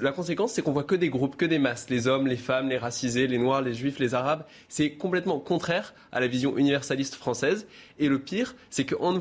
[0.00, 2.68] la conséquence, c'est qu'on voit que des groupes, que des masses, les hommes, les femmes,
[2.68, 4.44] les racisés, les noirs, les juifs, les arabes.
[4.68, 7.66] C'est complètement contraire à la vision universaliste française.
[7.98, 9.18] Et le pire, c'est qu'en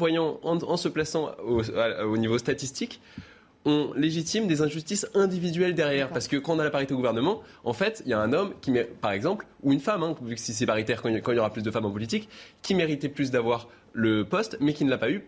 [0.77, 2.99] se plaçant au niveau statistique,
[3.65, 6.09] on légitime des injustices individuelles derrière.
[6.09, 8.33] Parce que quand on a la parité au gouvernement, en fait, il y a un
[8.33, 11.35] homme qui, par exemple, ou une femme, hein, vu que si c'est paritaire quand il
[11.35, 12.29] y aura plus de femmes en politique,
[12.61, 15.23] qui méritait plus d'avoir le poste, mais qui ne l'a pas eu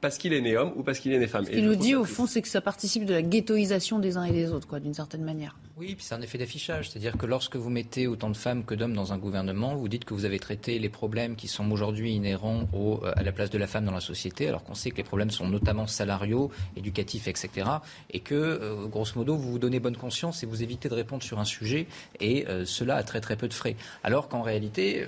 [0.00, 1.44] parce qu'il est né homme ou parce qu'il est né femme.
[1.44, 4.24] Ce qu'il nous dit, au fond, c'est que ça participe de la ghettoisation des uns
[4.24, 5.56] et des autres, quoi, d'une certaine manière.
[5.78, 6.88] Oui, puis c'est un effet d'affichage.
[6.88, 10.06] C'est-à-dire que lorsque vous mettez autant de femmes que d'hommes dans un gouvernement, vous dites
[10.06, 13.58] que vous avez traité les problèmes qui sont aujourd'hui inhérents euh, à la place de
[13.58, 17.28] la femme dans la société, alors qu'on sait que les problèmes sont notamment salariaux, éducatifs,
[17.28, 17.68] etc.
[18.10, 21.22] Et que, euh, grosso modo, vous vous donnez bonne conscience et vous évitez de répondre
[21.22, 21.88] sur un sujet,
[22.20, 23.76] et euh, cela a très très peu de frais.
[24.02, 25.06] Alors qu'en réalité,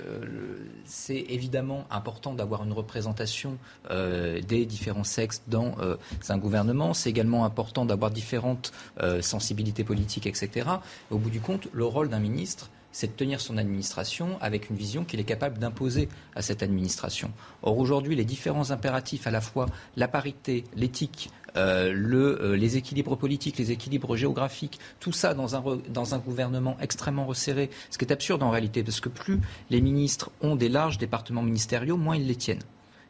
[0.85, 3.57] c'est évidemment important d'avoir une représentation
[3.89, 5.75] des différents sexes dans
[6.27, 6.93] un gouvernement.
[6.93, 8.71] C'est également important d'avoir différentes
[9.21, 10.58] sensibilités politiques, etc.
[11.11, 14.75] Au bout du compte, le rôle d'un ministre, c'est de tenir son administration avec une
[14.75, 17.31] vision qu'il est capable d'imposer à cette administration.
[17.61, 23.15] Or, aujourd'hui, les différents impératifs, à la fois la parité, l'éthique, euh, euh, les équilibres
[23.15, 28.05] politiques, les équilibres géographiques, tout ça dans un, dans un gouvernement extrêmement resserré, ce qui
[28.05, 32.15] est absurde en réalité, parce que plus les ministres ont des larges départements ministériaux, moins
[32.15, 32.63] ils les tiennent.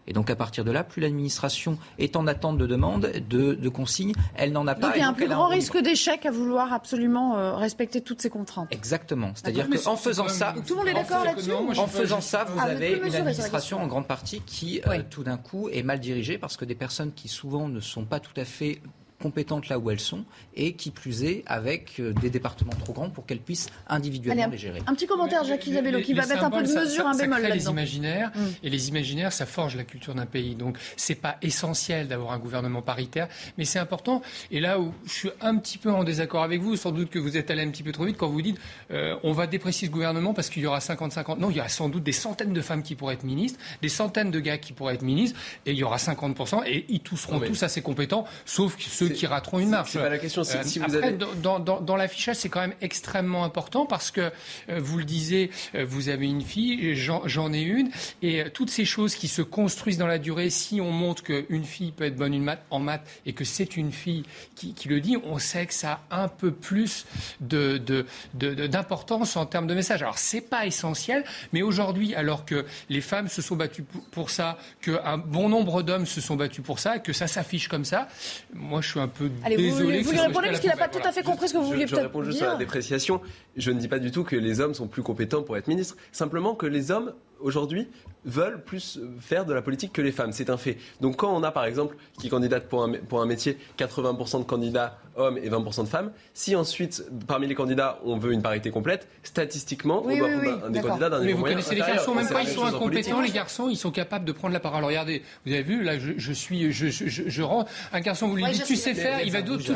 [0.09, 4.13] Et donc à partir de là, plus l'administration est en attente de demandes, de, consignes,
[4.35, 4.87] elle n'en a pas.
[4.87, 8.21] Donc il y a un plus grand risque d'échec à vouloir absolument euh, respecter toutes
[8.21, 8.67] ces contraintes.
[8.71, 9.31] Exactement.
[9.35, 11.51] C'est-à-dire qu'en faisant ça, tout le monde est d'accord là-dessus.
[11.53, 15.69] En faisant ça, vous avez une administration en grande partie qui, euh, tout d'un coup,
[15.69, 18.81] est mal dirigée parce que des personnes qui souvent ne sont pas tout à fait
[19.21, 20.23] compétentes là où elles sont
[20.55, 24.57] et qui plus est avec euh, des départements trop grands pour qu'elles puissent individuellement les
[24.57, 24.81] gérer.
[24.87, 27.49] Un petit commentaire, Jacques Isabello, qui va mettre un peu de mesure, un bémol là
[27.49, 28.39] les imaginaires mm.
[28.63, 30.55] et les imaginaires, ça forge la culture d'un pays.
[30.55, 33.27] Donc c'est pas essentiel d'avoir un gouvernement paritaire,
[33.57, 34.21] mais c'est important.
[34.51, 37.19] Et là où je suis un petit peu en désaccord avec vous, sans doute que
[37.19, 38.59] vous êtes allé un petit peu trop vite quand vous dites
[38.91, 41.39] euh, on va déprécier ce gouvernement parce qu'il y aura 50-50.
[41.39, 43.89] Non, il y aura sans doute des centaines de femmes qui pourraient être ministres, des
[43.89, 47.17] centaines de gars qui pourraient être ministres, et il y aura 50% et ils tous
[47.17, 49.91] seront tous assez compétents, sauf ceux qui rateront une marche.
[49.91, 50.43] C'est pas la question.
[50.43, 51.11] Si, euh, vous avez...
[51.13, 55.51] dans, dans, dans l'affichage, c'est quand même extrêmement important parce que euh, vous le disiez,
[55.75, 57.89] euh, vous avez une fille, j'en ai une,
[58.21, 61.91] et toutes ces choses qui se construisent dans la durée, si on montre qu'une fille
[61.91, 64.23] peut être bonne une maths, en maths et que c'est une fille
[64.55, 67.05] qui, qui, le dit, on sait que ça a un peu plus
[67.41, 70.01] d'importance de, de, en termes de message.
[70.01, 74.57] Alors c'est pas essentiel, mais aujourd'hui, alors que les femmes se sont battues pour ça,
[74.81, 78.07] qu'un bon nombre d'hommes se sont battus pour ça, que ça s'affiche comme ça,
[78.53, 80.01] moi je suis un peu Allez, désolé.
[80.01, 81.85] Vous, lui répondez parce qu'il n'a pas tout à fait compris ce que vous vouliez
[81.85, 81.99] peut-être dire.
[81.99, 83.21] Je réponds juste à la dépréciation.
[83.57, 85.97] Je ne dis pas du tout que les hommes sont plus compétents pour être ministres.
[86.11, 87.87] Simplement que les hommes aujourd'hui
[88.25, 90.31] veulent plus faire de la politique que les femmes.
[90.33, 90.77] C'est un fait.
[91.01, 94.43] Donc quand on a par exemple qui candidate pour un, pour un métier 80% de
[94.43, 98.71] candidats hommes et 20% de femmes, si ensuite parmi les candidats on veut une parité
[98.71, 102.15] complète, statistiquement on doit prendre un, des candidats d'un niveau Mais vous connaissez les garçons,
[102.15, 104.83] même quand ils sont incompétents, les garçons ils sont capables de prendre la parole.
[104.83, 108.45] Regardez, vous avez vu, là je, suis, je, je, je, rends un garçon, vous lui
[108.51, 109.73] dites tu sais faire, il va d'autres tout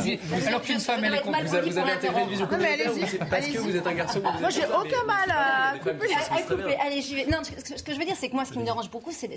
[0.47, 1.63] Alors qu'une femme elle est compétente.
[1.63, 2.47] Vous avez intégré une vision
[3.29, 4.21] parce que vous êtes un garçon.
[4.39, 6.77] Moi j'ai aucun mal à couper.
[6.85, 7.25] Allez, j'y vais.
[7.25, 9.29] Non, ce que je veux dire c'est que moi ce qui me dérange beaucoup c'est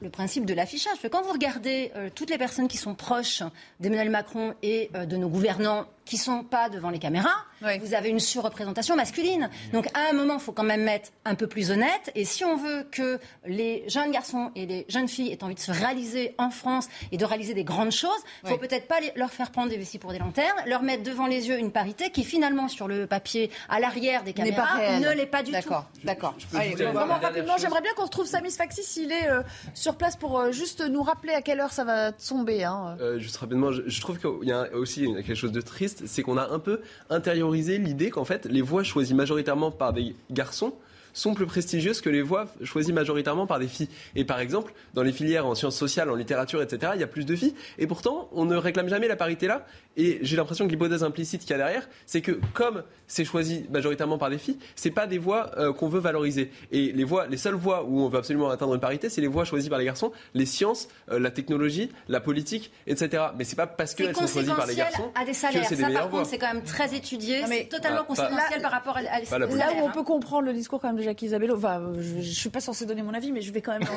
[0.00, 0.96] le principe de l'affichage.
[1.10, 3.42] Quand vous regardez euh, toutes les personnes qui sont proches
[3.80, 7.46] d'Emmanuel Macron et euh, de nos gouvernants qui sont pas devant les caméras,
[7.80, 9.48] vous avez une surreprésentation masculine.
[9.72, 12.10] Donc à un moment, il faut quand même être un peu plus honnête.
[12.16, 15.60] Et si on veut que les jeunes garçons et les jeunes filles aient envie de
[15.60, 18.10] se réaliser en France et de réaliser des grandes choses,
[18.42, 21.28] il faut peut-être pas leur faire prendre des vessies pour des lanternes, leur mettre devant
[21.28, 25.26] les yeux une parité qui finalement sur le papier à l'arrière des caméras ne l'est
[25.26, 25.56] pas du tout.
[25.56, 26.34] D'accord, d'accord.
[26.52, 29.42] Vraiment rapidement, j'aimerais bien qu'on retrouve Samis Faxi s'il est euh,
[29.74, 32.64] sur place pour euh, juste nous rappeler à quelle heure ça va tomber.
[32.64, 32.96] Hein.
[33.00, 36.22] Euh, juste rapidement, je, je trouve qu'il y a aussi quelque chose de triste c'est
[36.22, 40.74] qu'on a un peu intériorisé l'idée qu'en fait, les voix choisies majoritairement par des garçons
[41.12, 43.88] sont plus prestigieuses que les voix choisies majoritairement par des filles.
[44.14, 47.06] Et par exemple, dans les filières en sciences sociales, en littérature, etc., il y a
[47.06, 47.54] plus de filles.
[47.78, 49.66] Et pourtant, on ne réclame jamais la parité là.
[49.96, 53.66] Et j'ai l'impression que l'hypothèse implicite qu'il y a derrière, c'est que comme c'est choisi
[53.70, 56.50] majoritairement par des filles, c'est pas des voix euh, qu'on veut valoriser.
[56.70, 59.26] Et les voix, les seules voix où on veut absolument atteindre une parité, c'est les
[59.26, 63.24] voix choisies par les garçons, les sciences, euh, la technologie, la politique, etc.
[63.36, 65.62] Mais c'est pas parce qu'elles sont choisies par les garçons à des salaires.
[65.62, 67.44] que c'est Ça, par contre, c'est quand même très étudié.
[67.46, 70.92] C'est totalement conséquentiel par rapport à, à Là où on peut comprendre le discours quand
[70.92, 73.52] même de Jacques Isabello, enfin, je, ne suis pas censée donner mon avis, mais je
[73.52, 73.88] vais quand même.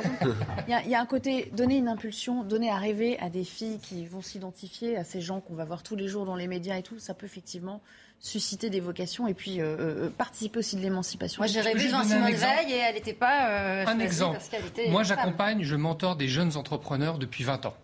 [0.68, 4.06] il, y a un côté donner une impulsion, donner à rêver à des filles qui
[4.06, 6.84] vont s'identifier à ces gens qu'on va voir tous les jours dans les médias et
[6.84, 7.00] tout.
[7.00, 7.82] Ça peut effectivement
[8.20, 11.42] susciter des vocations et puis euh, euh, participer aussi de l'émancipation.
[11.42, 13.50] Moi, j'ai rêvé Simone Veil et elle n'était pas.
[13.50, 14.40] Euh, un exemple.
[14.90, 17.76] Moi, j'accompagne, je mentor des jeunes entrepreneurs depuis 20 ans.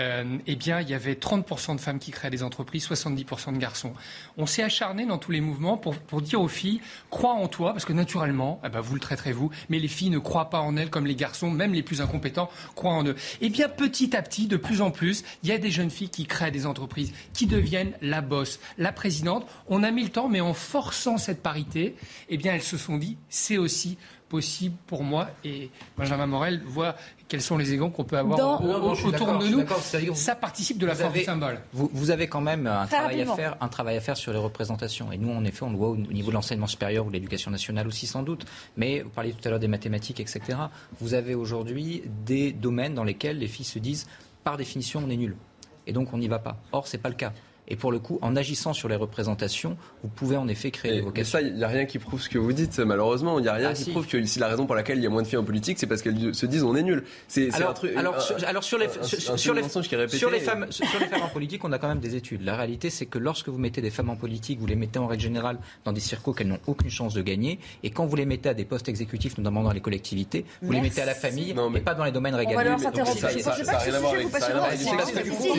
[0.00, 3.58] Euh, eh bien, il y avait 30% de femmes qui créaient des entreprises, 70% de
[3.58, 3.92] garçons.
[4.36, 7.84] On s'est acharné dans tous les mouvements pour, dire aux filles, crois en toi, parce
[7.84, 10.76] que naturellement, eh ben, vous le traiterez vous, mais les filles ne croient pas en
[10.76, 13.16] elles comme les garçons, même les plus incompétents, croient en eux.
[13.40, 16.10] Eh bien, petit à petit, de plus en plus, il y a des jeunes filles
[16.10, 19.46] qui créent des entreprises, qui deviennent la bosse, la présidente.
[19.68, 21.96] On a mis le temps, mais en forçant cette parité,
[22.28, 23.98] eh bien, elles se sont dit, c'est aussi
[24.32, 25.28] possible pour moi.
[25.44, 25.68] Et
[25.98, 26.96] Benjamin Morel voit
[27.28, 30.14] quels sont les égons qu'on peut avoir autour de nous.
[30.14, 31.60] Ça participe de la force du symbole.
[31.74, 35.12] Vous, avez quand même un travail, à faire, un travail à faire sur les représentations.
[35.12, 37.50] Et nous, en effet, on le voit au niveau de l'enseignement supérieur ou de l'éducation
[37.50, 38.46] nationale aussi sans doute.
[38.78, 40.40] Mais vous parliez tout à l'heure des mathématiques, etc.
[40.98, 44.06] Vous avez aujourd'hui des domaines dans lesquels les filles se disent,
[44.44, 45.36] par définition, on est nul.
[45.86, 46.56] Et donc on n'y va pas.
[46.72, 47.34] Or, ce n'est pas le cas.
[47.68, 51.00] Et pour le coup, en agissant sur les représentations, vous pouvez en effet créer des
[51.00, 51.38] vocations.
[51.38, 53.38] ça, il n'y a rien qui prouve ce que vous dites, malheureusement.
[53.38, 55.06] Il n'y a rien ah, qui prouve que si la raison pour laquelle il y
[55.06, 57.04] a moins de filles en politique, c'est parce qu'elles se disent on est nul.
[57.28, 57.96] C'est alors, un truc.
[57.96, 59.62] Alors, sur, alors sur les, sur, les,
[60.08, 62.42] sur les femmes, sur les femmes en politique, on a quand même des études.
[62.42, 65.06] La réalité, c'est que lorsque vous mettez des femmes en politique, vous les mettez en
[65.06, 67.60] règle générale dans des circos qu'elles n'ont aucune chance de gagner.
[67.84, 70.80] Et quand vous les mettez à des postes exécutifs, notamment dans les collectivités, vous les
[70.80, 72.76] mettez à la famille, mais pas dans les domaines régaliens.
[72.78, 74.28] Ça n'a rien à voir avec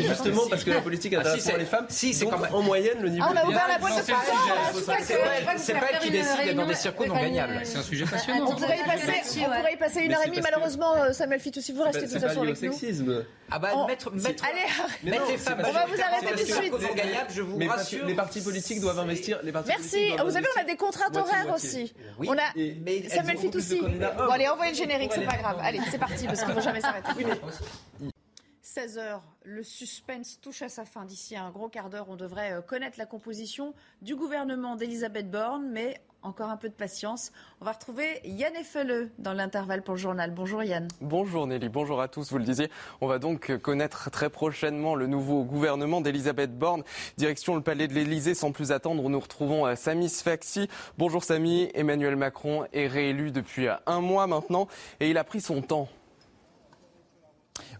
[0.03, 1.87] Justement, parce que la politique intéresse les femmes.
[1.93, 3.25] Si, c'est quand même moyenne, le niveau.
[3.27, 4.03] Ah, on a ouvert la boîte de
[5.57, 7.61] C'est pas elle qui décide d'être dans des circuits non gagnables.
[7.63, 8.47] C'est un sujet passionnant.
[8.49, 10.41] On pourrait y passer une heure et demie.
[10.41, 12.73] Malheureusement, euh, Samuel Fitoussi, vous restez de toute façon avec nous.
[13.51, 15.61] Ah bah, mettre, mettre, Allez, les femmes.
[15.65, 16.73] On va vous arrêter tout de suite.
[17.29, 18.05] je vous rassure.
[18.05, 19.39] Les partis politiques doivent investir.
[19.67, 20.11] Merci.
[20.23, 21.93] Vous savez, on a des contraintes horaires aussi.
[22.19, 23.81] On a Samuel Fitoussi.
[23.81, 25.57] Bon, allez, envoyez le générique, c'est pas grave.
[25.61, 27.09] Allez, c'est parti parce qu'il ne faut jamais s'arrêter.
[28.73, 31.05] 16h, le suspense touche à sa fin.
[31.05, 35.69] D'ici un gros quart d'heure, on devrait euh, connaître la composition du gouvernement d'Elisabeth Borne,
[35.71, 37.31] mais encore un peu de patience.
[37.61, 40.31] On va retrouver Yann Effeleux dans l'intervalle pour le journal.
[40.31, 40.87] Bonjour Yann.
[41.01, 42.31] Bonjour Nelly, bonjour à tous.
[42.31, 46.81] Vous le disiez, on va donc connaître très prochainement le nouveau gouvernement d'Elisabeth Borne.
[47.17, 50.67] Direction le palais de l'Elysée, sans plus attendre, nous retrouvons euh, Samy Sfaxi.
[50.97, 54.67] Bonjour Samy, Emmanuel Macron est réélu depuis euh, un mois maintenant
[54.99, 55.89] et il a pris son temps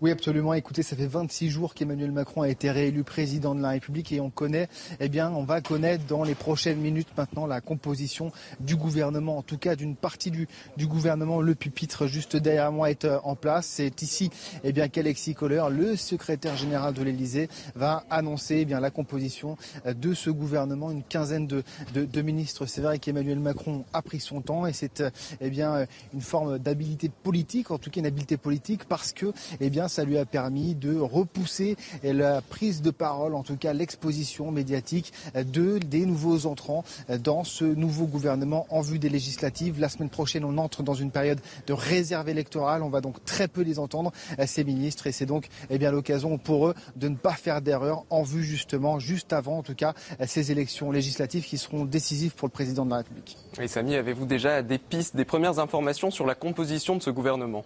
[0.03, 0.53] oui, absolument.
[0.53, 4.19] Écoutez, ça fait 26 jours qu'Emmanuel Macron a été réélu président de la République et
[4.19, 4.67] on connaît,
[4.99, 9.43] eh bien, on va connaître dans les prochaines minutes maintenant la composition du gouvernement, en
[9.43, 11.39] tout cas d'une partie du, du gouvernement.
[11.39, 13.65] Le pupitre juste derrière moi est euh, en place.
[13.65, 14.29] C'est ici,
[14.65, 19.55] eh bien, qu'Alexis Kohler, le secrétaire général de l'Élysée, va annoncer, eh bien, la composition
[19.85, 20.91] euh, de ce gouvernement.
[20.91, 21.63] Une quinzaine de,
[21.93, 22.65] de, ministres.
[22.65, 26.59] C'est vrai qu'Emmanuel Macron a pris son temps et c'est, euh, eh bien, une forme
[26.59, 30.25] d'habilité politique, en tout cas une habilité politique parce que, eh bien, ça lui a
[30.25, 36.45] permis de repousser la prise de parole, en tout cas l'exposition médiatique de des nouveaux
[36.47, 36.83] entrants
[37.23, 39.79] dans ce nouveau gouvernement en vue des législatives.
[39.79, 42.81] La semaine prochaine, on entre dans une période de réserve électorale.
[42.83, 44.11] On va donc très peu les entendre,
[44.45, 48.03] ces ministres, et c'est donc eh bien l'occasion pour eux de ne pas faire d'erreur
[48.09, 49.93] en vue justement, juste avant en tout cas,
[50.25, 53.37] ces élections législatives qui seront décisives pour le président de la République.
[53.61, 57.63] Et Samy, avez-vous déjà des pistes, des premières informations sur la composition de ce gouvernement?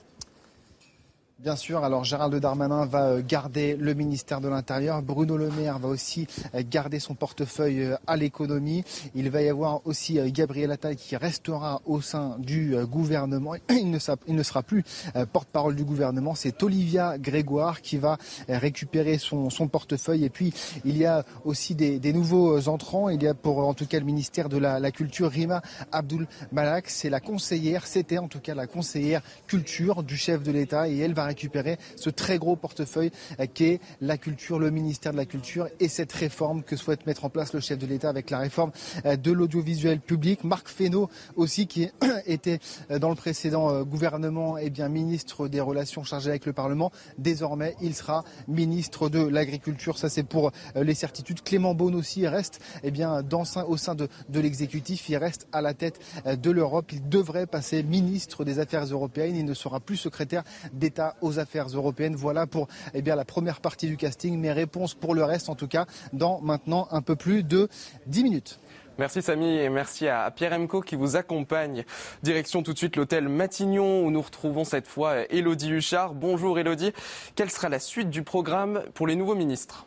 [1.39, 5.03] Bien sûr, alors Gérald Darmanin va euh, garder le ministère de l'Intérieur.
[5.03, 8.83] Bruno Le Maire va aussi euh, garder son portefeuille euh, à l'économie.
[9.13, 13.53] Il va y avoir aussi Gabriel Attal qui restera au sein du gouvernement.
[13.69, 14.83] Il ne sera, plus
[15.31, 16.33] porte-parole du gouvernement.
[16.33, 18.17] C'est Olivia Grégoire qui va
[18.49, 20.25] récupérer son, portefeuille.
[20.25, 20.53] Et puis,
[20.85, 23.09] il y a aussi des, des, nouveaux entrants.
[23.09, 26.25] Il y a pour, en tout cas, le ministère de la, la Culture, Rima Abdul
[26.51, 26.89] Malak.
[26.89, 30.89] C'est la conseillère, c'était en tout cas la conseillère culture du chef de l'État.
[30.89, 35.17] Et elle va récupérer ce très gros portefeuille euh, qu'est la culture, le ministère de
[35.17, 38.29] la Culture et cette réforme que souhaite mettre en place le chef de l'État avec
[38.29, 38.71] la réforme
[39.05, 40.43] euh, de l'audiovisuel public.
[40.43, 41.89] Marc Fesneau aussi qui
[42.25, 42.59] était
[42.91, 46.91] euh, dans le précédent gouvernement eh bien ministre des relations chargées avec le Parlement.
[47.17, 49.97] Désormais, il sera ministre de l'Agriculture.
[49.97, 51.41] Ça, c'est pour les certitudes.
[51.41, 55.09] Clément Beaune aussi reste eh bien, dans, au sein de, de l'exécutif.
[55.09, 56.91] Il reste à la tête de l'Europe.
[56.91, 59.35] Il devrait passer ministre des Affaires européennes.
[59.35, 62.15] Il ne sera plus secrétaire d'État aux affaires européennes.
[62.15, 64.37] Voilà pour eh la première partie du casting.
[64.37, 67.67] Mes réponses pour le reste, en tout cas, dans maintenant un peu plus de
[68.07, 68.59] 10 minutes.
[68.99, 71.85] Merci Samy et merci à Pierre Emco qui vous accompagne.
[72.23, 76.15] Direction tout de suite l'hôtel Matignon où nous retrouvons cette fois Elodie Huchard.
[76.15, 76.93] Bonjour Elodie.
[77.35, 79.85] Quelle sera la suite du programme pour les nouveaux ministres?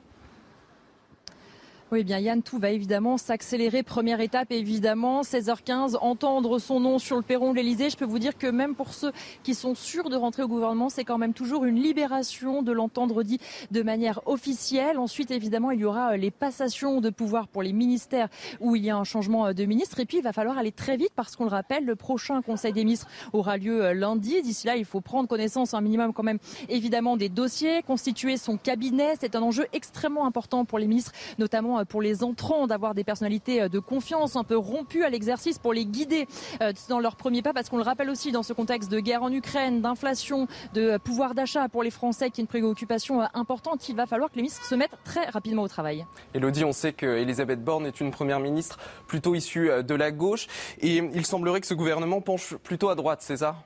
[1.93, 3.83] Oui, bien Yann, tout va évidemment s'accélérer.
[3.83, 7.91] Première étape, évidemment, 16h15, entendre son nom sur le perron de l'Elysée.
[7.91, 9.11] Je peux vous dire que même pour ceux
[9.43, 13.25] qui sont sûrs de rentrer au gouvernement, c'est quand même toujours une libération de l'entendre
[13.25, 13.41] dit
[13.73, 14.99] de manière officielle.
[14.99, 18.29] Ensuite, évidemment, il y aura euh, les passations de pouvoir pour les ministères
[18.61, 19.99] où il y a un changement euh, de ministre.
[19.99, 22.73] Et puis, il va falloir aller très vite parce qu'on le rappelle, le prochain Conseil
[22.73, 24.41] des ministres aura lieu euh, lundi.
[24.43, 28.59] D'ici là, il faut prendre connaissance un minimum quand même, évidemment, des dossiers, constituer son
[28.59, 29.15] cabinet.
[29.19, 33.63] C'est un enjeu extrêmement important pour les ministres, notamment pour les entrants d'avoir des personnalités
[33.63, 36.27] euh, de confiance un peu rompues à l'exercice pour les guider
[36.61, 37.53] euh, dans leur premier pas.
[37.53, 41.35] Parce qu'on le rappelle aussi dans ce contexte de guerre en Ukraine, d'inflation, de pouvoir
[41.35, 44.43] d'achat pour les Français qui est une préoccupation euh, importante, il va falloir que les
[44.43, 46.07] ministres se mettent très rapidement au travail.
[46.35, 50.47] Elodie, on sait qu'Elisabeth Borne est une première ministre plutôt issue de la gauche.
[50.81, 53.57] Et il semblerait que ce gouvernement penche plutôt à droite, c'est ça?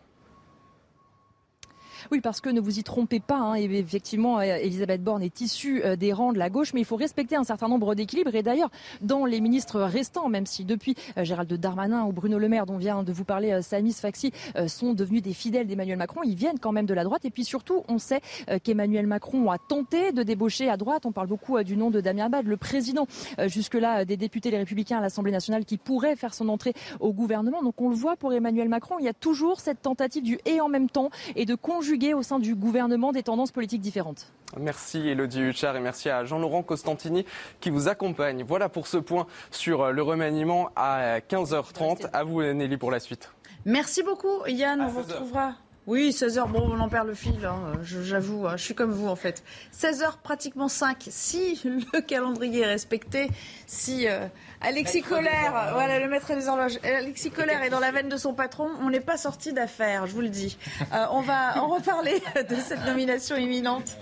[2.11, 5.83] Oui, parce que ne vous y trompez pas, hein, effectivement, euh, Elisabeth Borne est issue
[5.85, 8.35] euh, des rangs de la gauche, mais il faut respecter un certain nombre d'équilibres.
[8.35, 12.49] Et d'ailleurs, dans les ministres restants, même si depuis euh, Gérald Darmanin ou Bruno Le
[12.49, 14.33] Maire, dont vient de vous parler Samis Faxi,
[14.67, 17.25] sont devenus des fidèles d'Emmanuel Macron, ils viennent quand même de la droite.
[17.25, 18.21] Et puis surtout, on sait
[18.63, 21.07] qu'Emmanuel Macron a tenté de débaucher à droite.
[21.07, 23.07] On parle beaucoup du nom de Damien Abad, le président
[23.47, 27.63] jusque-là des députés les Républicains à l'Assemblée nationale qui pourrait faire son entrée au gouvernement.
[27.63, 30.61] Donc on le voit pour Emmanuel Macron, il y a toujours cette tentative du et
[30.61, 34.31] en même temps et de conjuguer au sein du gouvernement des tendances politiques différentes.
[34.59, 37.25] Merci Elodie Huchard et merci à Jean-Laurent Costantini
[37.61, 38.45] qui vous accompagne.
[38.47, 42.09] Voilà pour ce point sur le remaniement à 15h30.
[42.13, 43.31] À vous Nelly pour la suite.
[43.65, 45.55] Merci beaucoup Yann, on vous retrouvera.
[45.87, 49.07] Oui, 16h, bon, on en perd le fil, hein, j'avoue, hein, je suis comme vous
[49.07, 49.43] en fait.
[49.79, 51.09] 16h, pratiquement 5.
[51.11, 51.61] Si
[51.93, 53.29] le calendrier est respecté,
[53.67, 54.27] si euh,
[54.63, 58.33] Alexis Colère, voilà, le maître des horloges, Alexis Colère est dans la veine de son
[58.33, 60.57] patron, on n'est pas sorti d'affaire, je vous le dis.
[60.95, 63.99] Euh, on va en reparler de cette nomination imminente.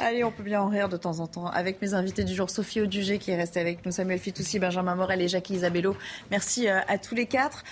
[0.00, 2.48] Allez, on peut bien en rire de temps en temps avec mes invités du jour,
[2.48, 5.98] Sophie Audugé qui est restée avec nous, Samuel Fitoussi, Benjamin Morel et Jackie Isabello.
[6.30, 7.62] Merci euh, à tous les quatre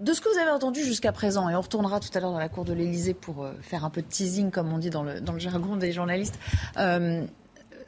[0.00, 2.38] de ce que vous avez entendu jusqu'à présent, et on retournera tout à l'heure dans
[2.38, 5.02] la cour de l'Elysée pour euh, faire un peu de teasing, comme on dit dans
[5.02, 6.38] le, dans le jargon des journalistes,
[6.76, 7.24] euh,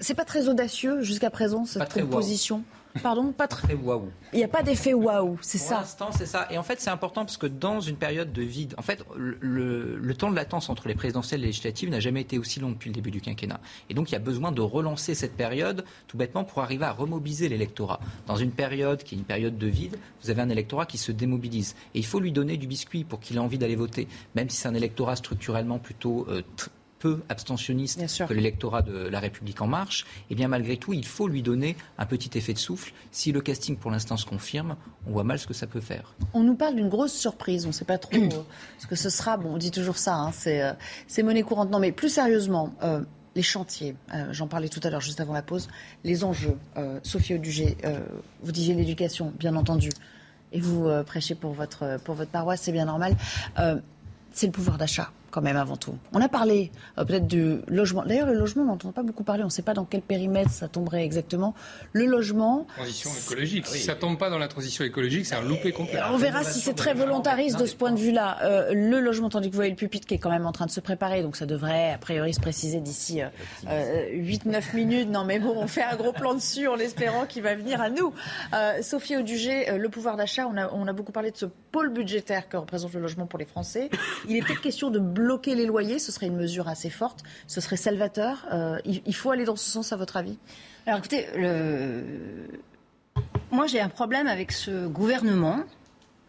[0.00, 2.62] c'est pas très audacieux jusqu'à présent, cette proposition?
[3.02, 4.08] Pardon, pas très waouh.
[4.32, 5.74] Il n'y a pas d'effet waouh, c'est ça.
[5.74, 6.46] Pour l'instant, c'est ça.
[6.50, 9.96] Et en fait, c'est important parce que dans une période de vide, en fait, le,
[9.96, 12.70] le temps de latence entre les présidentielles et les législatives n'a jamais été aussi long
[12.70, 13.60] depuis le début du quinquennat.
[13.88, 16.92] Et donc, il y a besoin de relancer cette période, tout bêtement, pour arriver à
[16.92, 18.00] remobiliser l'électorat.
[18.26, 21.12] Dans une période qui est une période de vide, vous avez un électorat qui se
[21.12, 21.76] démobilise.
[21.94, 24.56] Et il faut lui donner du biscuit pour qu'il ait envie d'aller voter, même si
[24.56, 26.42] c'est un électorat structurellement plutôt euh,
[27.00, 31.06] peu abstentionniste que l'électorat de La République en marche, et eh bien malgré tout, il
[31.06, 32.92] faut lui donner un petit effet de souffle.
[33.10, 36.14] Si le casting pour l'instant se confirme, on voit mal ce que ça peut faire.
[36.34, 38.28] On nous parle d'une grosse surprise, on ne sait pas trop euh,
[38.78, 39.38] ce que ce sera.
[39.38, 40.74] Bon, on dit toujours ça, hein, euh,
[41.08, 41.70] c'est monnaie courante.
[41.70, 43.00] Non, mais plus sérieusement, euh,
[43.34, 43.94] les chantiers,
[44.32, 45.68] j'en parlais tout à l'heure juste avant la pause,
[46.02, 46.58] les enjeux.
[47.04, 47.76] Sophie Audugé,
[48.42, 49.90] vous disiez l'éducation, bien entendu,
[50.52, 53.16] et vous prêchez pour votre, pour votre paroisse, c'est bien normal.
[54.32, 55.96] c'est le pouvoir d'achat quand même avant tout.
[56.12, 58.04] On a parlé euh, peut-être du logement.
[58.04, 59.42] D'ailleurs, le logement, on n'entend pas beaucoup parler.
[59.42, 61.54] On ne sait pas dans quel périmètre ça tomberait exactement.
[61.92, 62.66] Le logement.
[62.76, 63.66] Transition écologique.
[63.66, 66.00] Si ça tombe pas dans la transition écologique, c'est un loupé complet.
[66.10, 68.38] On verra si c'est très volontariste de ce point de vue-là.
[68.42, 70.66] Euh, le logement, tandis que vous voyez le pupitre qui est quand même en train
[70.66, 73.20] de se préparer, donc ça devrait a priori se préciser d'ici
[73.64, 75.08] 8-9 euh, minutes.
[75.08, 77.90] Non, mais bon, on fait un gros plan dessus en espérant qu'il va venir à
[77.90, 78.12] nous.
[78.82, 82.48] Sophie Audugé, le pouvoir d'achat, on a, on a beaucoup parlé de ce pôle budgétaire
[82.48, 83.90] que représente le logement pour les Français.
[84.28, 87.60] Il est peut-être question de bloquer les loyers, ce serait une mesure assez forte, ce
[87.60, 88.46] serait salvateur.
[88.52, 90.38] Euh, il, faut aller dans ce sens, à votre avis?
[90.86, 91.26] Alors écoutez,
[93.50, 95.64] moi j'ai un problème avec ce gouvernement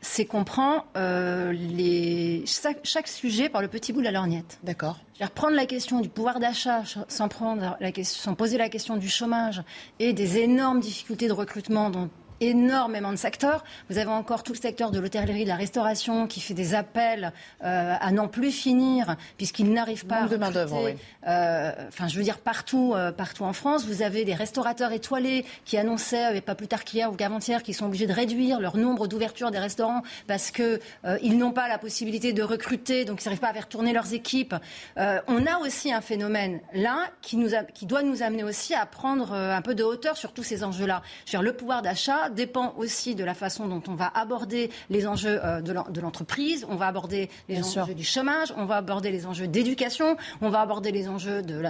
[0.01, 4.59] c'est qu'on prend euh, les, chaque, sujet par le petit bout de la lorgnette.
[4.63, 4.99] D'accord.
[5.21, 9.61] Reprendre la question du pouvoir d'achat sans, prendre la sans poser la question du chômage
[9.99, 12.09] et des énormes difficultés de recrutement dont
[12.41, 13.63] énormément de secteurs.
[13.89, 17.31] Vous avez encore tout le secteur de l'hôtellerie, de la restauration qui fait des appels
[17.63, 20.83] euh, à n'en plus finir puisqu'ils n'arrivent pas à de main d'œuvre.
[20.83, 20.95] Oui.
[21.27, 25.45] Euh, enfin, je veux dire partout, euh, partout en France, vous avez des restaurateurs étoilés
[25.65, 29.07] qui annonçaient, pas plus tard qu'hier ou qu'avant-hier, qu'ils sont obligés de réduire leur nombre
[29.07, 30.79] d'ouvertures des restaurants parce que
[31.21, 34.13] ils n'ont pas la possibilité de recruter, donc ils n'arrivent pas à faire tourner leurs
[34.13, 34.55] équipes.
[34.97, 39.33] on a aussi un phénomène là qui, nous qui doit nous amener aussi à prendre
[39.33, 41.03] un peu de hauteur sur tous ces enjeux-là.
[41.25, 44.69] Je veux dire, le pouvoir d'achat dépend aussi de la façon dont on va aborder
[44.89, 49.11] les enjeux euh, de l'entreprise, on va aborder les enjeux du chômage, on va aborder
[49.11, 51.61] les enjeux d'éducation, on va aborder les enjeux de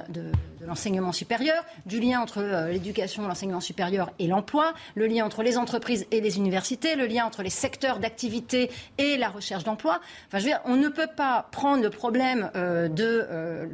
[0.65, 5.57] l'enseignement supérieur, du lien entre euh, l'éducation, l'enseignement supérieur et l'emploi, le lien entre les
[5.57, 9.99] entreprises et les universités, le lien entre les secteurs d'activité et la recherche d'emploi.
[10.27, 13.67] Enfin, je veux dire, on ne peut pas prendre le problème euh, de,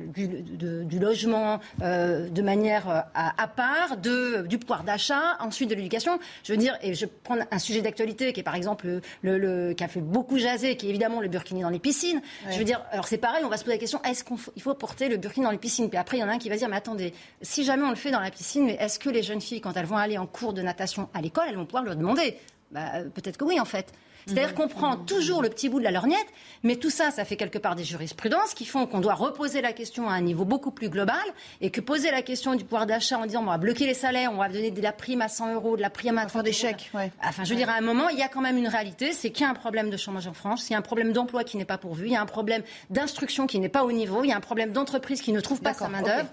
[0.83, 6.19] du, logement de manière à, part, de, du pouvoir d'achat, ensuite de l'éducation.
[6.43, 9.83] Je veux dire, et je prends un sujet d'actualité qui est par exemple le, qui
[9.83, 12.21] a fait beaucoup jaser, qui est évidemment le burkini dans les piscines.
[12.49, 14.73] Je veux dire, alors c'est pareil, on va se poser la question est-ce qu'il faut
[14.73, 15.89] porter le burkini dans les piscines?
[15.89, 17.89] Puis après, il y en a un qui va dire mais attendez, si jamais on
[17.89, 20.17] le fait dans la piscine, mais est-ce que les jeunes filles, quand elles vont aller
[20.17, 22.37] en cours de natation à l'école, elles vont pouvoir le demander?
[22.71, 23.93] Bah, Peut-être que oui, en fait.
[24.27, 26.27] C'est-à-dire qu'on prend toujours le petit bout de la lorgnette,
[26.63, 29.73] mais tout ça, ça fait quelque part des jurisprudences qui font qu'on doit reposer la
[29.73, 31.15] question à un niveau beaucoup plus global
[31.61, 34.31] et que poser la question du pouvoir d'achat en disant on va bloquer les salaires,
[34.33, 36.27] on va donner de la prime à 100 euros, de la prime à...
[36.27, 36.91] Faire des chèques,
[37.23, 39.31] Enfin, je veux dire, à un moment, il y a quand même une réalité, c'est
[39.31, 41.43] qu'il y a un problème de chômage en France, il y a un problème d'emploi
[41.43, 44.23] qui n'est pas pourvu, il y a un problème d'instruction qui n'est pas au niveau,
[44.23, 46.27] il y a un problème d'entreprise qui ne trouve pas sa main-d'œuvre.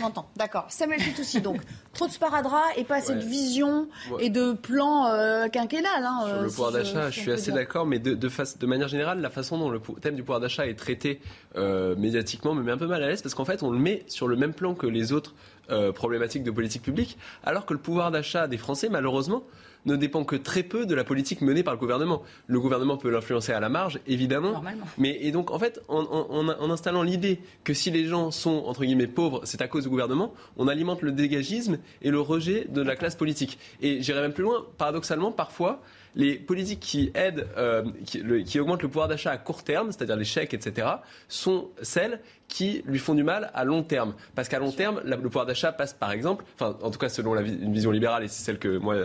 [0.00, 0.66] On, entend, d'accord.
[0.68, 1.60] Samuel aussi donc,
[1.92, 3.88] trop de sparadrap et pas assez de vision
[4.20, 6.04] et de plan euh, quinquennal.
[6.04, 9.20] Hein, Sur le euh, pouvoir d'achat, je, suis assez d'accord, mais de, de, manière générale,
[9.20, 11.20] la façon dont le thème du pouvoir d'achat est traité
[11.56, 14.04] euh, médiatiquement me met un peu mal à l'aise parce qu'en fait, on le met
[14.06, 15.34] sur le même plan que les autres
[15.70, 19.44] euh, problématiques de politique publique, alors que le pouvoir d'achat des Français, malheureusement,
[19.86, 22.22] ne dépend que très peu de la politique menée par le gouvernement.
[22.46, 24.62] Le gouvernement peut l'influencer à la marge, évidemment.
[24.98, 28.84] Mais et donc, en fait, en, en installant l'idée que si les gens sont entre
[28.84, 32.82] guillemets pauvres, c'est à cause du gouvernement, on alimente le dégagisme et le rejet de
[32.82, 33.58] la classe politique.
[33.80, 34.64] Et j'irai même plus loin.
[34.78, 35.80] Paradoxalement, parfois,
[36.14, 40.24] les politiques qui aident, euh, qui, augmentent le pouvoir d'achat à court terme, c'est-à-dire les
[40.24, 40.88] chèques, etc.,
[41.28, 44.14] sont celles qui lui font du mal à long terme.
[44.34, 47.34] Parce qu'à long terme, le pouvoir d'achat passe par exemple, enfin en tout cas selon
[47.38, 48.58] une vision libérale, et c'est celle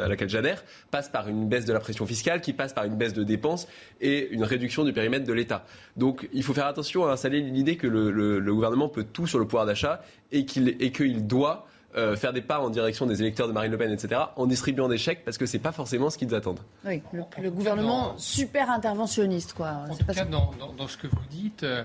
[0.03, 2.97] à laquelle j'adhère, passe par une baisse de la pression fiscale, qui passe par une
[2.97, 3.67] baisse de dépenses
[4.01, 5.65] et une réduction du périmètre de l'État.
[5.95, 9.45] Donc il faut faire attention à installer l'idée que le, gouvernement peut tout sur le
[9.45, 10.01] pouvoir d'achat
[10.31, 13.91] et qu'il doit euh, faire des pas en direction des électeurs de Marine Le Pen,
[13.91, 16.59] etc., en distribuant des chèques parce que c'est pas forcément ce qu'ils attendent.
[16.85, 19.85] Oui, le, gouvernement super interventionniste, quoi.
[19.89, 21.83] En tout cas, dans, ce que vous dites, euh,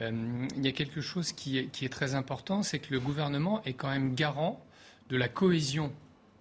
[0.00, 0.10] euh,
[0.56, 3.62] il y a quelque chose qui est, qui est très important, c'est que le gouvernement
[3.64, 4.60] est quand même garant
[5.08, 5.92] de la cohésion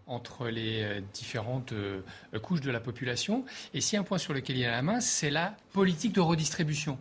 [0.07, 1.73] entre les différentes
[2.41, 3.45] couches de la population.
[3.73, 6.13] Et s'il y a un point sur lequel il a la main, c'est la politique
[6.13, 6.97] de redistribution.